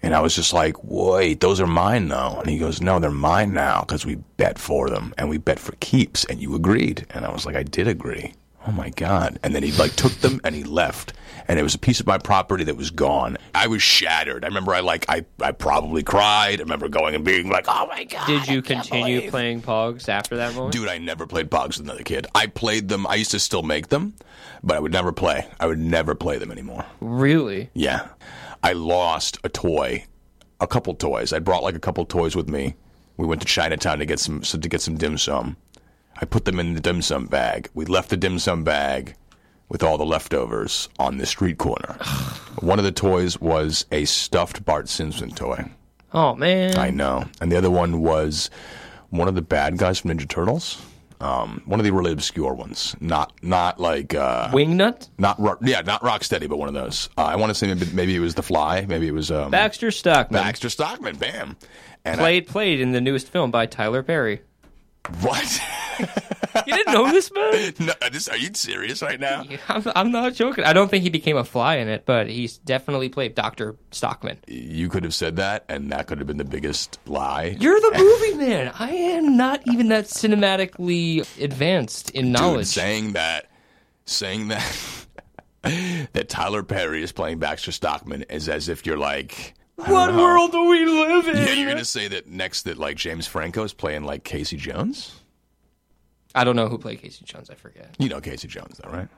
And 0.00 0.14
I 0.14 0.20
was 0.20 0.36
just 0.36 0.52
like, 0.52 0.76
"Wait, 0.84 1.40
those 1.40 1.60
are 1.60 1.66
mine 1.66 2.08
though." 2.08 2.38
And 2.40 2.48
he 2.48 2.58
goes, 2.58 2.80
"No, 2.80 3.00
they're 3.00 3.10
mine 3.10 3.52
now 3.52 3.80
because 3.80 4.06
we 4.06 4.16
bet 4.36 4.58
for 4.58 4.88
them 4.88 5.12
and 5.18 5.28
we 5.28 5.38
bet 5.38 5.58
for 5.58 5.72
keeps." 5.80 6.24
And 6.24 6.40
you 6.40 6.54
agreed, 6.54 7.04
and 7.10 7.24
I 7.24 7.32
was 7.32 7.46
like, 7.46 7.56
"I 7.56 7.64
did 7.64 7.88
agree." 7.88 8.34
Oh 8.66 8.72
my 8.72 8.90
god! 8.90 9.38
And 9.42 9.54
then 9.54 9.62
he 9.62 9.72
like 9.72 9.96
took 9.96 10.12
them 10.20 10.40
and 10.44 10.54
he 10.54 10.62
left, 10.62 11.12
and 11.48 11.58
it 11.58 11.62
was 11.62 11.74
a 11.74 11.78
piece 11.78 11.98
of 11.98 12.06
my 12.06 12.18
property 12.18 12.64
that 12.64 12.76
was 12.76 12.90
gone. 12.90 13.38
I 13.54 13.66
was 13.66 13.82
shattered. 13.82 14.44
I 14.44 14.48
remember 14.48 14.74
I 14.74 14.80
like 14.80 15.06
I 15.08 15.24
I 15.40 15.52
probably 15.52 16.02
cried. 16.02 16.60
I 16.60 16.62
remember 16.62 16.88
going 16.88 17.14
and 17.14 17.24
being 17.24 17.48
like, 17.48 17.64
"Oh 17.66 17.86
my 17.86 18.04
god!" 18.04 18.26
Did 18.26 18.46
you 18.46 18.60
continue 18.60 19.16
believe." 19.16 19.30
playing 19.30 19.62
Pogs 19.62 20.08
after 20.08 20.36
that 20.36 20.54
moment? 20.54 20.74
Dude, 20.74 20.88
I 20.88 20.98
never 20.98 21.26
played 21.26 21.50
Pogs 21.50 21.78
with 21.78 21.86
another 21.86 22.04
kid. 22.04 22.26
I 22.34 22.46
played 22.46 22.88
them. 22.88 23.06
I 23.06 23.14
used 23.14 23.30
to 23.30 23.40
still 23.40 23.62
make 23.62 23.88
them, 23.88 24.14
but 24.62 24.76
I 24.76 24.80
would 24.80 24.92
never 24.92 25.10
play. 25.10 25.46
I 25.58 25.66
would 25.66 25.78
never 25.78 26.14
play 26.14 26.38
them 26.38 26.52
anymore. 26.52 26.84
Really? 27.00 27.70
Yeah. 27.72 28.08
I 28.62 28.72
lost 28.72 29.38
a 29.44 29.48
toy, 29.48 30.04
a 30.60 30.66
couple 30.66 30.94
toys. 30.94 31.32
I 31.32 31.38
brought 31.38 31.62
like 31.62 31.76
a 31.76 31.80
couple 31.80 32.04
toys 32.04 32.36
with 32.36 32.48
me. 32.48 32.74
We 33.16 33.26
went 33.26 33.40
to 33.40 33.46
Chinatown 33.46 33.98
to 34.00 34.06
get 34.06 34.20
some 34.20 34.42
to 34.42 34.58
get 34.58 34.82
some 34.82 34.98
dim 34.98 35.16
sum. 35.16 35.56
I 36.20 36.24
put 36.24 36.44
them 36.44 36.60
in 36.60 36.74
the 36.74 36.80
dim 36.80 37.00
sum 37.00 37.26
bag. 37.26 37.70
We 37.74 37.86
left 37.86 38.10
the 38.10 38.16
dim 38.16 38.38
sum 38.38 38.64
bag 38.64 39.14
with 39.68 39.82
all 39.82 39.98
the 39.98 40.04
leftovers 40.06 40.88
on 40.98 41.18
the 41.18 41.26
street 41.26 41.58
corner. 41.58 41.96
One 42.60 42.78
of 42.78 42.84
the 42.84 42.92
toys 42.92 43.40
was 43.40 43.84
a 43.92 44.04
stuffed 44.04 44.64
Bart 44.64 44.88
Simpson 44.88 45.30
toy. 45.30 45.70
Oh 46.12 46.34
man. 46.34 46.76
I 46.76 46.90
know. 46.90 47.24
And 47.40 47.52
the 47.52 47.56
other 47.56 47.70
one 47.70 48.00
was 48.00 48.50
one 49.10 49.28
of 49.28 49.34
the 49.34 49.42
bad 49.42 49.76
guys 49.78 49.98
from 49.98 50.10
Ninja 50.10 50.28
Turtles. 50.28 50.80
Um, 51.20 51.62
one 51.66 51.80
of 51.80 51.84
the 51.84 51.92
really 51.92 52.12
obscure 52.12 52.54
ones. 52.54 52.94
Not 53.00 53.32
not 53.42 53.80
like 53.80 54.14
uh, 54.14 54.50
Wingnut? 54.52 55.08
not 55.18 55.38
Ro- 55.40 55.58
yeah, 55.62 55.80
not 55.80 56.00
Rocksteady, 56.02 56.48
but 56.48 56.58
one 56.58 56.68
of 56.68 56.74
those. 56.74 57.08
Uh, 57.18 57.22
I 57.24 57.34
want 57.36 57.50
to 57.50 57.54
say 57.54 57.66
maybe, 57.74 57.86
maybe 57.92 58.14
it 58.16 58.20
was 58.20 58.36
The 58.36 58.42
Fly. 58.44 58.86
Maybe 58.88 59.08
it 59.08 59.14
was 59.14 59.30
um, 59.32 59.50
Baxter 59.50 59.90
Stockman. 59.90 60.40
Baxter 60.42 60.68
Stockman. 60.70 61.16
Bam. 61.16 61.56
And 62.04 62.20
I- 62.20 62.22
Played 62.22 62.46
played 62.46 62.80
in 62.80 62.92
the 62.92 63.00
newest 63.00 63.28
film 63.28 63.50
by 63.50 63.66
Tyler 63.66 64.02
Perry. 64.04 64.42
What? 65.20 65.60
You 66.66 66.74
didn't 66.74 66.92
know 66.94 67.10
this 67.12 67.30
man? 67.32 67.72
no, 67.78 67.92
uh, 68.02 68.08
this, 68.08 68.26
are 68.26 68.36
you 68.36 68.48
serious 68.54 69.00
right 69.02 69.20
now? 69.20 69.44
I'm, 69.68 69.82
I'm 69.94 70.10
not 70.10 70.34
joking. 70.34 70.64
I 70.64 70.72
don't 70.72 70.90
think 70.90 71.02
he 71.04 71.10
became 71.10 71.36
a 71.36 71.44
fly 71.44 71.76
in 71.76 71.88
it, 71.88 72.04
but 72.04 72.26
he's 72.28 72.58
definitely 72.58 73.08
played 73.08 73.34
Doctor 73.34 73.76
Stockman. 73.92 74.38
You 74.48 74.88
could 74.88 75.04
have 75.04 75.14
said 75.14 75.36
that, 75.36 75.64
and 75.68 75.92
that 75.92 76.06
could 76.06 76.18
have 76.18 76.26
been 76.26 76.36
the 76.38 76.44
biggest 76.44 76.98
lie. 77.06 77.56
You're 77.60 77.78
the 77.80 77.98
movie 77.98 78.44
man. 78.44 78.72
I 78.78 78.90
am 78.90 79.36
not 79.36 79.60
even 79.66 79.88
that 79.88 80.06
cinematically 80.06 81.20
advanced 81.42 82.10
in 82.10 82.26
Dude, 82.26 82.32
knowledge. 82.32 82.66
saying 82.66 83.12
that, 83.12 83.46
saying 84.04 84.48
that, 84.48 85.06
that 86.12 86.28
Tyler 86.28 86.62
Perry 86.62 87.02
is 87.02 87.12
playing 87.12 87.38
Baxter 87.38 87.72
Stockman 87.72 88.22
is 88.30 88.48
as 88.48 88.68
if 88.68 88.84
you're 88.86 88.98
like. 88.98 89.54
What 89.86 90.10
know. 90.12 90.18
world 90.22 90.52
do 90.52 90.64
we 90.68 90.84
live 90.84 91.28
in? 91.28 91.36
Yeah, 91.36 91.52
you're 91.52 91.70
gonna 91.70 91.84
say 91.84 92.08
that 92.08 92.26
next 92.26 92.62
that 92.62 92.78
like 92.78 92.96
James 92.96 93.26
Franco 93.26 93.62
is 93.62 93.72
playing 93.72 94.04
like 94.04 94.24
Casey 94.24 94.56
Jones. 94.56 95.14
I 96.34 96.44
don't 96.44 96.56
know 96.56 96.68
who 96.68 96.78
played 96.78 97.00
Casey 97.00 97.24
Jones. 97.24 97.48
I 97.50 97.54
forget. 97.54 97.94
You 97.98 98.08
know 98.08 98.20
Casey 98.20 98.48
Jones, 98.48 98.78
though, 98.82 98.90
right? 98.90 99.08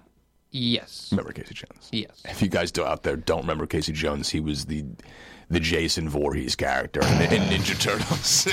Yes. 0.53 1.09
Remember 1.13 1.33
Casey 1.33 1.55
Jones? 1.55 1.89
Yes. 1.93 2.23
If 2.25 2.43
you 2.43 2.49
guys 2.49 2.73
do 2.73 2.85
out 2.85 3.03
there 3.05 3.17
don't 3.17 3.41
remember 3.43 3.67
Casey 3.67 3.93
Jones, 3.93 4.29
he 4.29 4.41
was 4.41 4.67
the 4.67 4.85
the 5.49 5.61
Jason 5.61 6.09
Voorhees 6.09 6.55
character 6.57 7.01
in, 7.03 7.23
in 7.33 7.43
Ninja 7.49 7.79
Turtles. 7.81 8.47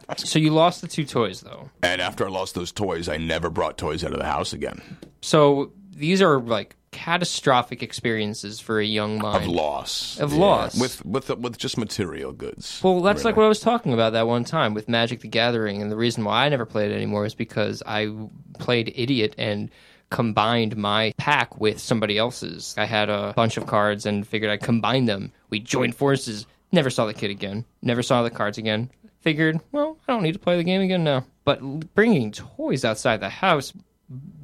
So 0.16 0.40
you 0.40 0.50
lost 0.50 0.80
the 0.80 0.88
two 0.88 1.04
toys, 1.04 1.42
though. 1.42 1.70
and 1.82 2.00
after 2.00 2.26
I 2.26 2.30
lost 2.30 2.54
those 2.56 2.72
toys, 2.72 3.08
I 3.08 3.18
never 3.18 3.50
brought 3.50 3.78
toys 3.78 4.02
out 4.02 4.12
of 4.12 4.18
the 4.18 4.24
house 4.24 4.52
again. 4.52 4.82
So 5.22 5.70
these 5.94 6.20
are 6.20 6.40
like 6.40 6.74
catastrophic 6.90 7.82
experiences 7.82 8.60
for 8.60 8.80
a 8.80 8.84
young 8.84 9.18
mind. 9.18 9.44
Of 9.44 9.50
loss. 9.50 10.18
Of 10.18 10.32
loss. 10.32 10.78
With 10.78 11.04
with 11.04 11.30
uh, 11.30 11.36
with 11.36 11.58
just 11.58 11.78
material 11.78 12.32
goods. 12.32 12.80
Well, 12.82 13.00
that's 13.02 13.20
really. 13.20 13.32
like 13.32 13.36
what 13.36 13.44
I 13.44 13.48
was 13.48 13.60
talking 13.60 13.92
about 13.92 14.12
that 14.14 14.26
one 14.26 14.44
time 14.44 14.74
with 14.74 14.88
Magic 14.88 15.20
the 15.20 15.28
Gathering, 15.28 15.82
and 15.82 15.90
the 15.90 15.96
reason 15.96 16.24
why 16.24 16.46
I 16.46 16.48
never 16.48 16.66
played 16.66 16.90
it 16.90 16.94
anymore 16.94 17.24
is 17.26 17.34
because 17.34 17.82
I 17.86 18.12
played 18.58 18.92
Idiot 18.94 19.34
and 19.38 19.70
combined 20.10 20.76
my 20.76 21.12
pack 21.16 21.60
with 21.60 21.78
somebody 21.78 22.18
else's. 22.18 22.74
I 22.78 22.84
had 22.84 23.10
a 23.10 23.32
bunch 23.36 23.56
of 23.56 23.66
cards 23.66 24.06
and 24.06 24.26
figured 24.26 24.50
I'd 24.50 24.60
combine 24.62 25.04
them. 25.04 25.32
We 25.50 25.60
joined 25.60 25.94
forces. 25.94 26.46
Never 26.72 26.90
saw 26.90 27.06
the 27.06 27.14
kid 27.14 27.30
again. 27.30 27.64
Never 27.82 28.02
saw 28.02 28.22
the 28.22 28.30
cards 28.30 28.58
again. 28.58 28.90
Figured, 29.20 29.60
well, 29.72 29.98
I 30.06 30.12
don't 30.12 30.22
need 30.22 30.32
to 30.32 30.38
play 30.38 30.56
the 30.56 30.64
game 30.64 30.80
again 30.80 31.04
now. 31.04 31.26
But 31.44 31.60
bringing 31.94 32.30
toys 32.32 32.84
outside 32.84 33.20
the 33.20 33.28
house, 33.28 33.72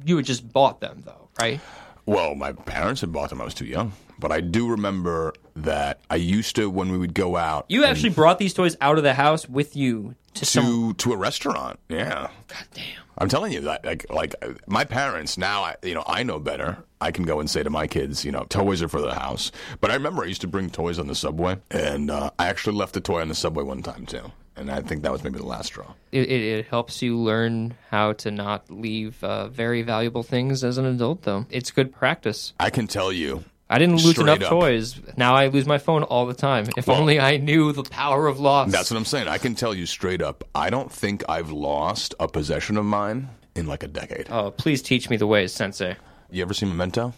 you 0.05 0.17
had 0.17 0.25
just 0.25 0.51
bought 0.51 0.81
them 0.81 1.01
though, 1.05 1.29
right? 1.39 1.59
Well, 2.05 2.35
my 2.35 2.51
parents 2.51 3.01
had 3.01 3.11
bought 3.11 3.29
them. 3.29 3.41
I 3.41 3.45
was 3.45 3.53
too 3.53 3.65
young, 3.65 3.93
but 4.19 4.31
I 4.31 4.41
do 4.41 4.69
remember 4.69 5.33
that 5.55 6.01
I 6.09 6.17
used 6.17 6.55
to 6.57 6.69
when 6.69 6.91
we 6.91 6.97
would 6.97 7.13
go 7.13 7.35
out. 7.35 7.65
You 7.69 7.83
actually 7.83 8.09
brought 8.09 8.37
these 8.37 8.53
toys 8.53 8.75
out 8.79 8.97
of 8.97 9.03
the 9.03 9.13
house 9.15 9.49
with 9.49 9.75
you 9.75 10.15
to, 10.35 10.45
some. 10.45 10.65
to 10.65 10.93
to 10.93 11.13
a 11.13 11.17
restaurant. 11.17 11.79
Yeah. 11.89 12.29
God 12.47 12.67
damn. 12.73 13.05
I'm 13.17 13.29
telling 13.29 13.53
you 13.53 13.61
that, 13.61 13.85
like, 13.85 14.05
like 14.09 14.35
my 14.67 14.83
parents 14.83 15.37
now, 15.37 15.63
I, 15.63 15.75
you 15.81 15.93
know, 15.93 16.03
I 16.05 16.23
know 16.23 16.37
better. 16.37 16.77
I 16.99 17.11
can 17.11 17.23
go 17.23 17.39
and 17.39 17.49
say 17.49 17.63
to 17.63 17.69
my 17.69 17.87
kids, 17.87 18.25
you 18.25 18.31
know, 18.31 18.43
toys 18.49 18.81
are 18.81 18.89
for 18.89 19.01
the 19.01 19.13
house. 19.13 19.51
But 19.79 19.89
I 19.89 19.93
remember 19.93 20.23
I 20.23 20.27
used 20.27 20.41
to 20.41 20.47
bring 20.47 20.69
toys 20.69 20.99
on 20.99 21.07
the 21.07 21.15
subway, 21.15 21.57
and 21.71 22.11
uh, 22.11 22.31
I 22.37 22.47
actually 22.47 22.75
left 22.75 22.97
a 22.97 23.01
toy 23.01 23.21
on 23.21 23.29
the 23.29 23.35
subway 23.35 23.63
one 23.63 23.83
time 23.83 24.05
too, 24.05 24.31
and 24.57 24.71
I 24.71 24.81
think 24.81 25.03
that 25.03 25.11
was 25.11 25.23
maybe 25.23 25.37
the 25.39 25.45
last 25.45 25.67
straw. 25.67 25.93
it, 26.11 26.21
it, 26.29 26.41
it 26.59 26.67
helps 26.67 27.01
you 27.01 27.17
learn 27.17 27.73
how 27.91 28.13
to 28.13 28.31
not 28.31 28.69
leave 28.71 29.23
uh, 29.23 29.47
very 29.49 29.81
valuable 29.81 30.23
things 30.23 30.63
as 30.63 30.77
an 30.77 30.85
adult 30.85 31.23
though 31.23 31.45
it's 31.49 31.71
good 31.71 31.93
practice 31.93 32.53
I 32.59 32.69
can 32.69 32.87
tell 32.87 33.11
you, 33.11 33.43
i 33.69 33.79
didn't 33.79 33.95
lose 34.03 34.17
enough 34.19 34.41
up. 34.41 34.49
toys 34.49 34.99
now 35.17 35.35
i 35.35 35.47
lose 35.47 35.65
my 35.65 35.77
phone 35.77 36.03
all 36.03 36.25
the 36.25 36.33
time 36.33 36.65
if 36.77 36.87
Well- 36.87 36.99
only 37.01 37.19
i 37.19 37.37
knew 37.37 37.71
the 37.71 37.83
power 37.83 38.27
of 38.27 38.39
loss 38.39 38.71
that's 38.71 38.91
what 38.91 38.97
I'm 38.97 39.05
saying. 39.05 39.27
I 39.27 39.37
can 39.39 39.55
tell 39.55 39.73
you 39.73 39.85
straight 39.85 40.21
up, 40.21 40.43
I 40.53 40.69
don't 40.69 40.91
think 40.91 41.23
I've 41.27 41.51
lost 41.51 42.13
a 42.19 42.27
possession 42.27 42.77
of 42.77 42.85
mine 42.85 43.29
in 43.55 43.65
like 43.67 43.83
a 43.83 43.87
decade. 43.87 44.27
oh 44.29 44.51
please 44.51 44.81
teach 44.81 45.09
me 45.09 45.17
the 45.17 45.27
ways 45.27 45.51
sensei 45.53 45.95
You 46.31 46.41
ever 46.43 46.53
seen 46.53 46.69
Memento? 46.69 47.13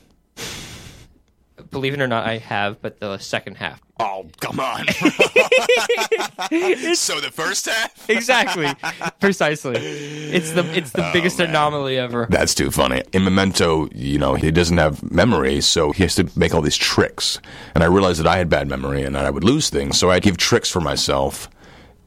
Believe 1.77 1.93
it 1.93 2.01
or 2.01 2.07
not 2.07 2.25
i 2.25 2.37
have 2.37 2.81
but 2.81 2.99
the 2.99 3.17
second 3.19 3.55
half 3.55 3.79
Oh, 3.99 4.27
come 4.41 4.59
on. 4.59 4.85
so 6.93 7.19
the 7.19 7.31
first 7.33 7.65
half? 7.65 8.09
exactly 8.09 8.67
precisely 9.19 9.73
it's 9.75 10.51
the 10.51 10.63
it's 10.77 10.91
Oh, 10.95 11.01
the 11.01 11.09
biggest 11.13 11.39
anomaly 11.39 11.97
ever 11.97 12.27
That's 12.29 12.53
too 12.53 12.69
funny. 12.71 13.01
In 13.13 13.23
Memento, 13.23 13.89
you 13.93 14.19
know, 14.19 14.35
he 14.35 14.51
doesn't 14.51 14.77
have 14.77 15.01
memory, 15.11 15.61
so 15.61 15.91
he 15.91 16.03
has 16.03 16.13
to 16.15 16.29
make 16.35 16.53
all 16.53 16.61
these 16.61 16.77
tricks. 16.77 17.39
And 17.73 17.83
I 17.83 17.87
realized 17.87 18.19
that 18.19 18.27
I 18.27 18.37
had 18.37 18.49
bad 18.49 18.67
memory 18.67 19.01
and 19.03 19.15
that 19.15 19.25
I 19.25 19.29
would 19.31 19.43
lose 19.43 19.69
things, 19.71 19.97
so 19.97 20.11
I'd 20.11 20.21
give 20.23 20.37
tricks 20.37 20.69
for 20.69 20.79
myself 20.81 21.49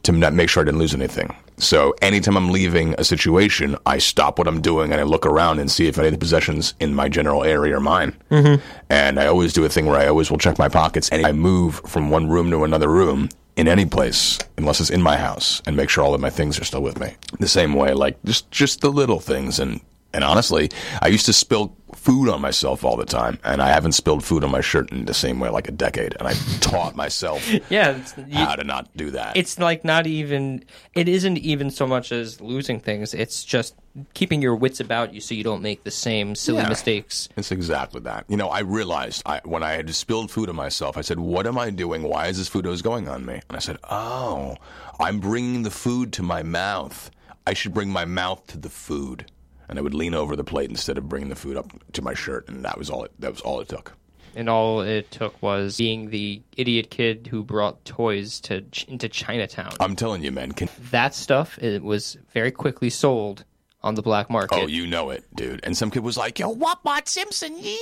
to 0.05 0.12
not 0.12 0.32
make 0.32 0.48
sure 0.48 0.62
I 0.62 0.64
didn't 0.64 0.80
lose 0.80 0.94
anything. 0.94 1.34
So 1.59 1.94
anytime 2.01 2.36
I'm 2.36 2.51
leaving 2.51 2.94
a 2.96 3.05
situation, 3.05 3.76
I 3.84 3.98
stop 3.98 4.38
what 4.38 4.48
I'm 4.48 4.62
doing 4.62 4.92
and 4.92 5.01
I 5.01 5.05
look 5.05 5.26
around 5.26 5.59
and 5.59 5.70
see 5.70 5.88
if 5.88 5.98
any 5.98 6.09
of 6.09 6.14
the 6.14 6.18
possessions 6.18 6.74
in 6.80 6.94
my 6.94 7.09
general 7.09 7.44
area 7.44 7.76
are 7.76 7.80
mine. 7.80 8.16
Mm-hmm. 8.30 8.62
And 8.88 9.20
I 9.20 9.26
always 9.26 9.53
do 9.53 9.64
a 9.64 9.68
thing 9.68 9.86
where 9.86 10.01
I 10.01 10.07
always 10.07 10.30
will 10.30 10.38
check 10.38 10.59
my 10.59 10.68
pockets 10.68 11.11
and 11.11 11.26
I 11.26 11.32
move 11.32 11.82
from 11.86 12.11
one 12.11 12.28
room 12.28 12.51
to 12.51 12.64
another 12.64 12.88
room 12.88 13.28
in 13.57 13.68
any 13.68 13.84
place 13.84 14.38
unless 14.57 14.80
it's 14.80 14.90
in 14.90 15.03
my 15.03 15.18
house 15.18 15.61
and 15.66 15.76
make 15.76 15.90
sure 15.90 16.03
all 16.03 16.14
of 16.14 16.20
my 16.20 16.30
things 16.30 16.59
are 16.59 16.64
still 16.64 16.82
with 16.82 16.98
me. 16.98 17.14
The 17.38 17.48
same 17.48 17.74
way, 17.74 17.92
like 17.92 18.22
just 18.24 18.51
just 18.51 18.80
the 18.80 18.90
little 18.90 19.20
things 19.20 19.59
and 19.59 19.80
and 20.12 20.24
honestly, 20.24 20.70
I 21.03 21.09
used 21.09 21.26
to 21.26 21.32
spill 21.32 21.76
food 22.01 22.28
on 22.28 22.40
myself 22.40 22.82
all 22.84 22.96
the 22.96 23.05
time, 23.05 23.38
and 23.44 23.61
I 23.61 23.68
haven't 23.68 23.92
spilled 23.92 24.24
food 24.24 24.42
on 24.42 24.51
my 24.51 24.61
shirt 24.62 24.90
in 24.90 25.05
the 25.05 25.14
same 25.14 25.38
way 25.38 25.51
like 25.51 25.68
a 25.68 25.72
decade. 25.72 26.16
And 26.18 26.26
I 26.26 26.32
taught 26.61 26.96
myself 26.96 27.46
yeah 27.68 27.98
you, 28.26 28.36
how 28.44 28.57
to 28.57 28.64
not 28.64 28.88
do 28.96 29.11
that. 29.11 29.36
it's 29.36 29.59
like 29.59 29.84
not 29.84 30.07
even 30.07 30.64
it 30.94 31.09
isn't 31.09 31.38
even 31.38 31.70
so 31.70 31.86
much 31.86 32.11
as 32.12 32.40
losing 32.40 32.80
things 32.80 33.12
it's 33.12 33.44
just 33.44 33.74
keeping 34.14 34.40
your 34.40 34.55
wits 34.57 34.80
about 34.80 35.12
you 35.12 35.20
so 35.20 35.34
you 35.34 35.42
don't 35.44 35.62
make 35.62 35.82
the 35.84 35.90
same 35.90 36.34
silly 36.34 36.62
Yeah. 36.62 36.68
mistakes 36.68 37.28
It's 37.36 37.51
exactly 37.53 38.01
that. 38.03 38.24
You 38.28 38.36
know, 38.36 38.48
I 38.48 38.61
realized 38.61 39.22
I, 39.26 39.40
when 39.44 39.62
I 39.62 39.72
had 39.72 39.92
spilled 39.94 40.30
food 40.30 40.48
on 40.48 40.57
myself, 40.57 40.96
I 40.96 41.03
said, 41.03 41.18
"What 41.18 41.46
am 41.46 41.59
I 41.59 41.70
doing? 41.70 42.03
Why 42.03 42.28
is 42.28 42.38
this 42.38 42.48
food 42.48 42.66
always 42.66 42.82
going 42.82 43.09
on 43.09 43.26
me?" 43.26 43.40
And 43.48 43.57
I 43.57 43.61
said, 43.61 43.76
"Oh, 43.90 44.57
I'm 44.98 45.18
bringing 45.20 45.62
the 45.64 45.70
food 45.70 46.12
to 46.14 46.22
my 46.22 46.42
mouth. 46.42 47.11
I 47.46 47.53
should 47.55 47.74
bring 47.74 47.90
my 47.90 48.05
mouth 48.05 48.46
to 48.48 48.59
the 48.59 48.70
food." 48.70 49.26
And 49.70 49.78
I 49.78 49.82
would 49.82 49.94
lean 49.94 50.14
over 50.14 50.36
the 50.36 50.44
plate 50.44 50.68
instead 50.68 50.98
of 50.98 51.08
bringing 51.08 51.28
the 51.28 51.36
food 51.36 51.56
up 51.56 51.72
to 51.92 52.02
my 52.02 52.12
shirt, 52.12 52.48
and 52.48 52.64
that 52.64 52.76
was 52.76 52.90
all. 52.90 53.04
It, 53.04 53.12
that 53.20 53.30
was 53.30 53.40
all 53.40 53.60
it 53.60 53.68
took. 53.68 53.92
And 54.34 54.48
all 54.48 54.80
it 54.80 55.10
took 55.10 55.40
was 55.42 55.76
being 55.78 56.10
the 56.10 56.42
idiot 56.56 56.90
kid 56.90 57.28
who 57.30 57.42
brought 57.42 57.84
toys 57.84 58.40
to 58.42 58.64
into 58.88 59.08
Chinatown. 59.08 59.72
I'm 59.80 59.96
telling 59.96 60.22
you, 60.22 60.32
man. 60.32 60.52
Can, 60.52 60.68
that 60.90 61.14
stuff 61.14 61.58
it 61.58 61.82
was 61.82 62.18
very 62.32 62.50
quickly 62.50 62.90
sold 62.90 63.44
on 63.82 63.94
the 63.94 64.02
black 64.02 64.28
market. 64.28 64.58
oh, 64.58 64.66
you 64.66 64.86
know 64.86 65.10
it, 65.10 65.24
dude. 65.34 65.60
And 65.62 65.76
some 65.76 65.90
kid 65.90 66.02
was 66.02 66.16
like, 66.16 66.38
"Yo, 66.38 66.48
what, 66.50 66.82
Bart 66.82 67.08
Simpson? 67.08 67.56
Yeah." 67.56 67.76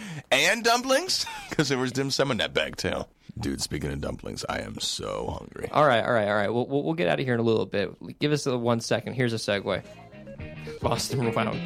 and 0.30 0.64
dumplings, 0.64 1.26
because 1.50 1.68
there 1.68 1.78
was 1.78 1.92
dim 1.92 2.10
sum 2.10 2.30
in 2.30 2.38
that 2.38 2.54
bag 2.54 2.76
too. 2.76 3.04
Dude, 3.38 3.60
speaking 3.60 3.92
of 3.92 4.00
dumplings, 4.00 4.46
I 4.48 4.60
am 4.60 4.80
so 4.80 5.36
hungry. 5.38 5.68
All 5.70 5.86
right, 5.86 6.02
all 6.02 6.12
right, 6.12 6.28
all 6.28 6.34
right. 6.34 6.52
We'll, 6.52 6.66
we'll, 6.66 6.82
we'll 6.84 6.94
get 6.94 7.06
out 7.08 7.20
of 7.20 7.26
here 7.26 7.34
in 7.34 7.40
a 7.40 7.42
little 7.42 7.66
bit. 7.66 8.18
Give 8.18 8.32
us 8.32 8.46
a 8.46 8.56
one 8.56 8.80
second. 8.80 9.12
Here's 9.12 9.34
a 9.34 9.36
segue. 9.36 9.82
Lost 10.82 11.12
and 11.12 11.24
rewound. 11.24 11.60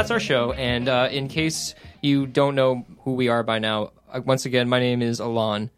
that's 0.01 0.09
our 0.09 0.19
show. 0.19 0.51
And 0.53 0.89
uh, 0.89 1.09
in 1.11 1.27
case 1.27 1.75
you 2.01 2.25
don't 2.25 2.55
know 2.55 2.87
who 3.01 3.13
we 3.13 3.27
are 3.27 3.43
by 3.43 3.59
now, 3.59 3.91
uh, 4.11 4.19
once 4.25 4.47
again, 4.47 4.67
my 4.67 4.79
name 4.79 5.03
is 5.03 5.19
Alon. 5.19 5.69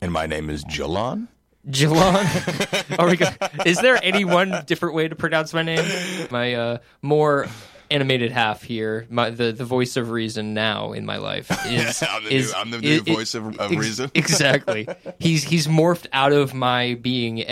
And 0.00 0.10
my 0.10 0.26
name 0.26 0.48
is 0.48 0.64
Jalon. 0.64 1.28
Jalon. 1.68 2.98
Are 2.98 3.06
we 3.06 3.16
go- 3.18 3.28
is 3.66 3.78
there 3.78 3.98
any 4.02 4.24
one 4.24 4.62
different 4.66 4.94
way 4.94 5.08
to 5.08 5.14
pronounce 5.14 5.52
my 5.52 5.62
name? 5.62 5.84
My 6.30 6.54
uh, 6.54 6.78
more 7.02 7.46
animated 7.90 8.32
half 8.32 8.62
here, 8.62 9.06
my, 9.10 9.30
the 9.30 9.52
the 9.52 9.64
voice 9.64 9.96
of 9.96 10.10
reason 10.10 10.54
now 10.54 10.92
in 10.92 11.06
my 11.06 11.16
life 11.18 11.50
is 11.66 12.02
I'm 12.02 12.24
the 12.24 12.34
is 12.34 12.52
new- 12.52 12.58
I'm 12.58 12.70
the 12.70 12.78
new 12.78 12.94
i- 12.96 13.10
i- 13.10 13.14
voice 13.14 13.34
of- 13.34 13.58
of 13.58 13.70
reason. 13.70 14.10
Exactly. 14.14 14.88
he's 15.18 15.44
he's 15.44 15.66
morphed 15.66 16.06
out 16.12 16.32
of 16.32 16.54
my 16.54 16.94
being 17.00 17.44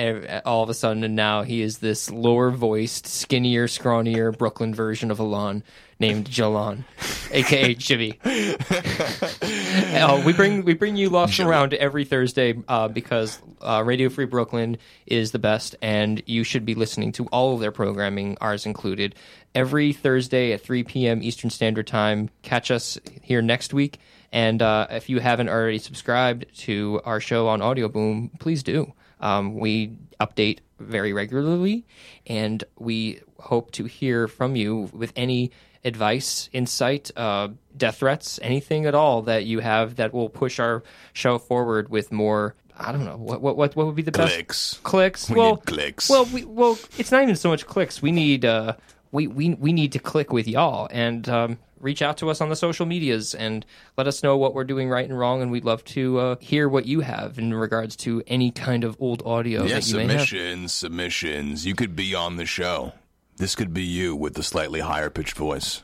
all 0.44 0.62
of 0.62 0.68
a 0.70 0.74
sudden, 0.74 1.04
and 1.04 1.14
now 1.16 1.42
he 1.42 1.62
is 1.62 1.78
this 1.78 2.10
lower 2.10 2.50
voiced, 2.50 3.06
skinnier, 3.06 3.66
scrawnier 3.66 4.36
Brooklyn 4.36 4.74
version 4.74 5.10
of 5.10 5.18
Alon 5.18 5.62
named 6.00 6.26
Jalon, 6.28 6.84
aka 7.30 7.74
Jimmy. 7.74 8.18
Uh, 8.24 10.22
we 10.24 10.32
bring 10.32 10.64
we 10.64 10.74
bring 10.74 10.96
you 10.96 11.08
lost 11.08 11.40
around 11.40 11.74
every 11.74 12.04
Thursday 12.04 12.54
uh, 12.68 12.88
because 12.88 13.38
uh, 13.60 13.82
Radio 13.84 14.08
Free 14.08 14.24
Brooklyn 14.26 14.76
is 15.06 15.30
the 15.32 15.38
best, 15.38 15.76
and 15.80 16.22
you 16.26 16.44
should 16.44 16.64
be 16.66 16.74
listening 16.74 17.12
to 17.12 17.26
all 17.26 17.54
of 17.54 17.60
their 17.60 17.72
programming, 17.72 18.36
ours 18.40 18.66
included, 18.66 19.14
every 19.54 19.92
Thursday 19.92 20.52
at 20.52 20.60
3 20.60 20.84
p.m. 20.84 21.22
Eastern 21.22 21.50
Standard 21.50 21.86
Time. 21.86 22.30
Catch 22.42 22.70
us 22.70 22.98
here 23.22 23.42
next 23.42 23.72
week, 23.72 23.98
and 24.32 24.60
uh, 24.60 24.86
if 24.90 25.08
you 25.08 25.20
haven't 25.20 25.48
already 25.48 25.78
subscribed 25.78 26.46
to 26.60 27.00
our 27.04 27.20
show 27.20 27.48
on 27.48 27.60
Audioboom, 27.60 28.38
please 28.40 28.62
do. 28.62 28.92
Um, 29.20 29.54
we 29.54 29.92
update 30.20 30.58
very 30.78 31.12
regularly, 31.12 31.86
and 32.26 32.62
we 32.78 33.20
hope 33.38 33.70
to 33.72 33.84
hear 33.84 34.28
from 34.28 34.56
you 34.56 34.90
with 34.92 35.12
any 35.16 35.50
advice, 35.84 36.48
insight, 36.52 37.10
uh, 37.16 37.48
death 37.76 37.96
threats, 37.96 38.40
anything 38.42 38.86
at 38.86 38.94
all 38.94 39.22
that 39.22 39.44
you 39.44 39.60
have 39.60 39.96
that 39.96 40.12
will 40.12 40.28
push 40.28 40.58
our 40.58 40.82
show 41.12 41.38
forward 41.38 41.88
with 41.90 42.10
more. 42.10 42.54
I 42.76 42.90
don't 42.90 43.04
know 43.04 43.16
what 43.16 43.40
what 43.40 43.56
what, 43.56 43.76
what 43.76 43.86
would 43.86 43.94
be 43.94 44.02
the 44.02 44.10
best 44.10 44.34
Clicks. 44.34 44.80
Clicks. 44.82 45.30
We 45.30 45.36
well, 45.36 45.58
clicks. 45.58 46.10
Well, 46.10 46.24
we, 46.26 46.44
well, 46.44 46.76
it's 46.98 47.12
not 47.12 47.22
even 47.22 47.36
so 47.36 47.48
much 47.48 47.66
clicks. 47.66 48.02
We 48.02 48.10
need 48.10 48.44
uh, 48.44 48.74
we 49.14 49.26
we 49.28 49.54
we 49.54 49.72
need 49.72 49.92
to 49.92 49.98
click 49.98 50.32
with 50.32 50.46
y'all 50.48 50.88
and 50.90 51.28
um, 51.28 51.58
reach 51.80 52.02
out 52.02 52.16
to 52.18 52.28
us 52.30 52.40
on 52.40 52.48
the 52.48 52.56
social 52.56 52.84
medias 52.84 53.34
and 53.34 53.64
let 53.96 54.06
us 54.08 54.22
know 54.22 54.36
what 54.36 54.54
we're 54.54 54.64
doing 54.64 54.88
right 54.90 55.08
and 55.08 55.18
wrong. 55.18 55.40
And 55.40 55.50
we'd 55.50 55.64
love 55.64 55.84
to 55.86 56.18
uh, 56.18 56.36
hear 56.40 56.68
what 56.68 56.84
you 56.86 57.00
have 57.00 57.38
in 57.38 57.54
regards 57.54 57.94
to 57.96 58.22
any 58.26 58.50
kind 58.50 58.82
of 58.84 58.96
old 59.00 59.22
audio 59.24 59.62
Yeah, 59.64 59.74
that 59.76 59.86
you 59.88 59.96
may 59.98 60.02
have. 60.02 60.10
submissions, 60.26 60.72
submissions. 60.72 61.64
You 61.64 61.74
could 61.74 61.94
be 61.94 62.14
on 62.14 62.36
the 62.36 62.44
show. 62.46 62.92
This 63.36 63.54
could 63.54 63.72
be 63.72 63.82
you 63.84 64.16
with 64.16 64.34
the 64.34 64.42
slightly 64.42 64.80
higher 64.80 65.10
pitched 65.10 65.36
voice. 65.36 65.82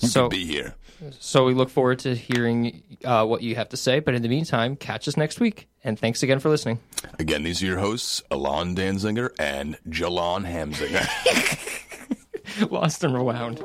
You 0.00 0.08
So- 0.08 0.22
could 0.28 0.36
be 0.36 0.46
here. 0.46 0.74
So 1.18 1.46
we 1.46 1.54
look 1.54 1.70
forward 1.70 1.98
to 2.00 2.14
hearing 2.14 2.82
uh, 3.06 3.24
what 3.24 3.40
you 3.42 3.54
have 3.56 3.70
to 3.70 3.76
say. 3.78 4.00
But 4.00 4.14
in 4.14 4.20
the 4.20 4.28
meantime, 4.28 4.76
catch 4.76 5.08
us 5.08 5.16
next 5.16 5.40
week. 5.40 5.66
And 5.82 5.98
thanks 5.98 6.22
again 6.22 6.40
for 6.40 6.50
listening. 6.50 6.78
Again, 7.18 7.42
these 7.42 7.62
are 7.62 7.66
your 7.66 7.78
hosts, 7.78 8.22
Alon 8.30 8.76
Danziger 8.76 9.30
and 9.38 9.78
Jalon 9.88 10.44
Hamzinger. 10.44 11.06
Lost 12.70 13.04
and 13.04 13.14
rewound. 13.14 13.58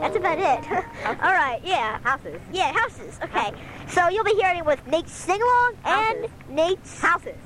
That's 0.00 0.16
about 0.16 0.38
it. 0.38 0.84
All 1.06 1.32
right, 1.32 1.60
yeah. 1.64 1.98
Houses. 2.00 2.40
Yeah, 2.52 2.72
houses. 2.72 3.18
Uh-huh. 3.22 3.38
Okay. 3.38 3.58
So 3.88 4.08
you'll 4.08 4.24
be 4.24 4.34
hearing 4.34 4.58
it 4.58 4.66
with 4.66 4.86
Nate's 4.86 5.12
sing 5.12 5.40
along 5.40 5.74
and 5.84 6.26
Nate's 6.50 7.00
houses. 7.00 7.36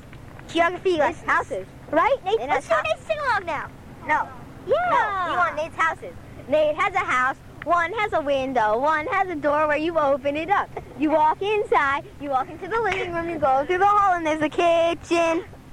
Geography 0.48 0.96
lessons. 0.98 1.30
Houses. 1.30 1.66
Right? 1.90 2.16
Nate, 2.24 2.40
let's 2.40 2.68
do 2.68 2.74
Nate's 2.84 3.06
sing 3.06 3.18
along 3.18 3.46
now. 3.46 3.70
No. 4.06 4.28
Yeah. 4.66 4.74
No. 4.90 5.32
You 5.32 5.38
want 5.38 5.56
Nate's 5.56 5.76
houses. 5.76 6.14
Nate 6.48 6.76
has 6.76 6.94
a 6.94 6.98
house. 6.98 7.36
One 7.64 7.92
has 7.92 8.12
a 8.12 8.20
window. 8.20 8.78
One 8.78 9.06
has 9.06 9.28
a 9.28 9.36
door 9.36 9.68
where 9.68 9.76
you 9.76 9.98
open 9.98 10.36
it 10.36 10.50
up. 10.50 10.68
You 10.98 11.10
walk 11.10 11.40
inside. 11.40 12.04
You 12.20 12.30
walk 12.30 12.50
into 12.50 12.66
the 12.66 12.80
living 12.80 13.12
room. 13.12 13.28
You 13.28 13.38
go 13.38 13.64
through 13.64 13.78
the 13.78 13.86
hall, 13.86 14.14
and 14.14 14.26
there's 14.26 14.42
a 14.42 14.48
kitchen. 14.48 15.44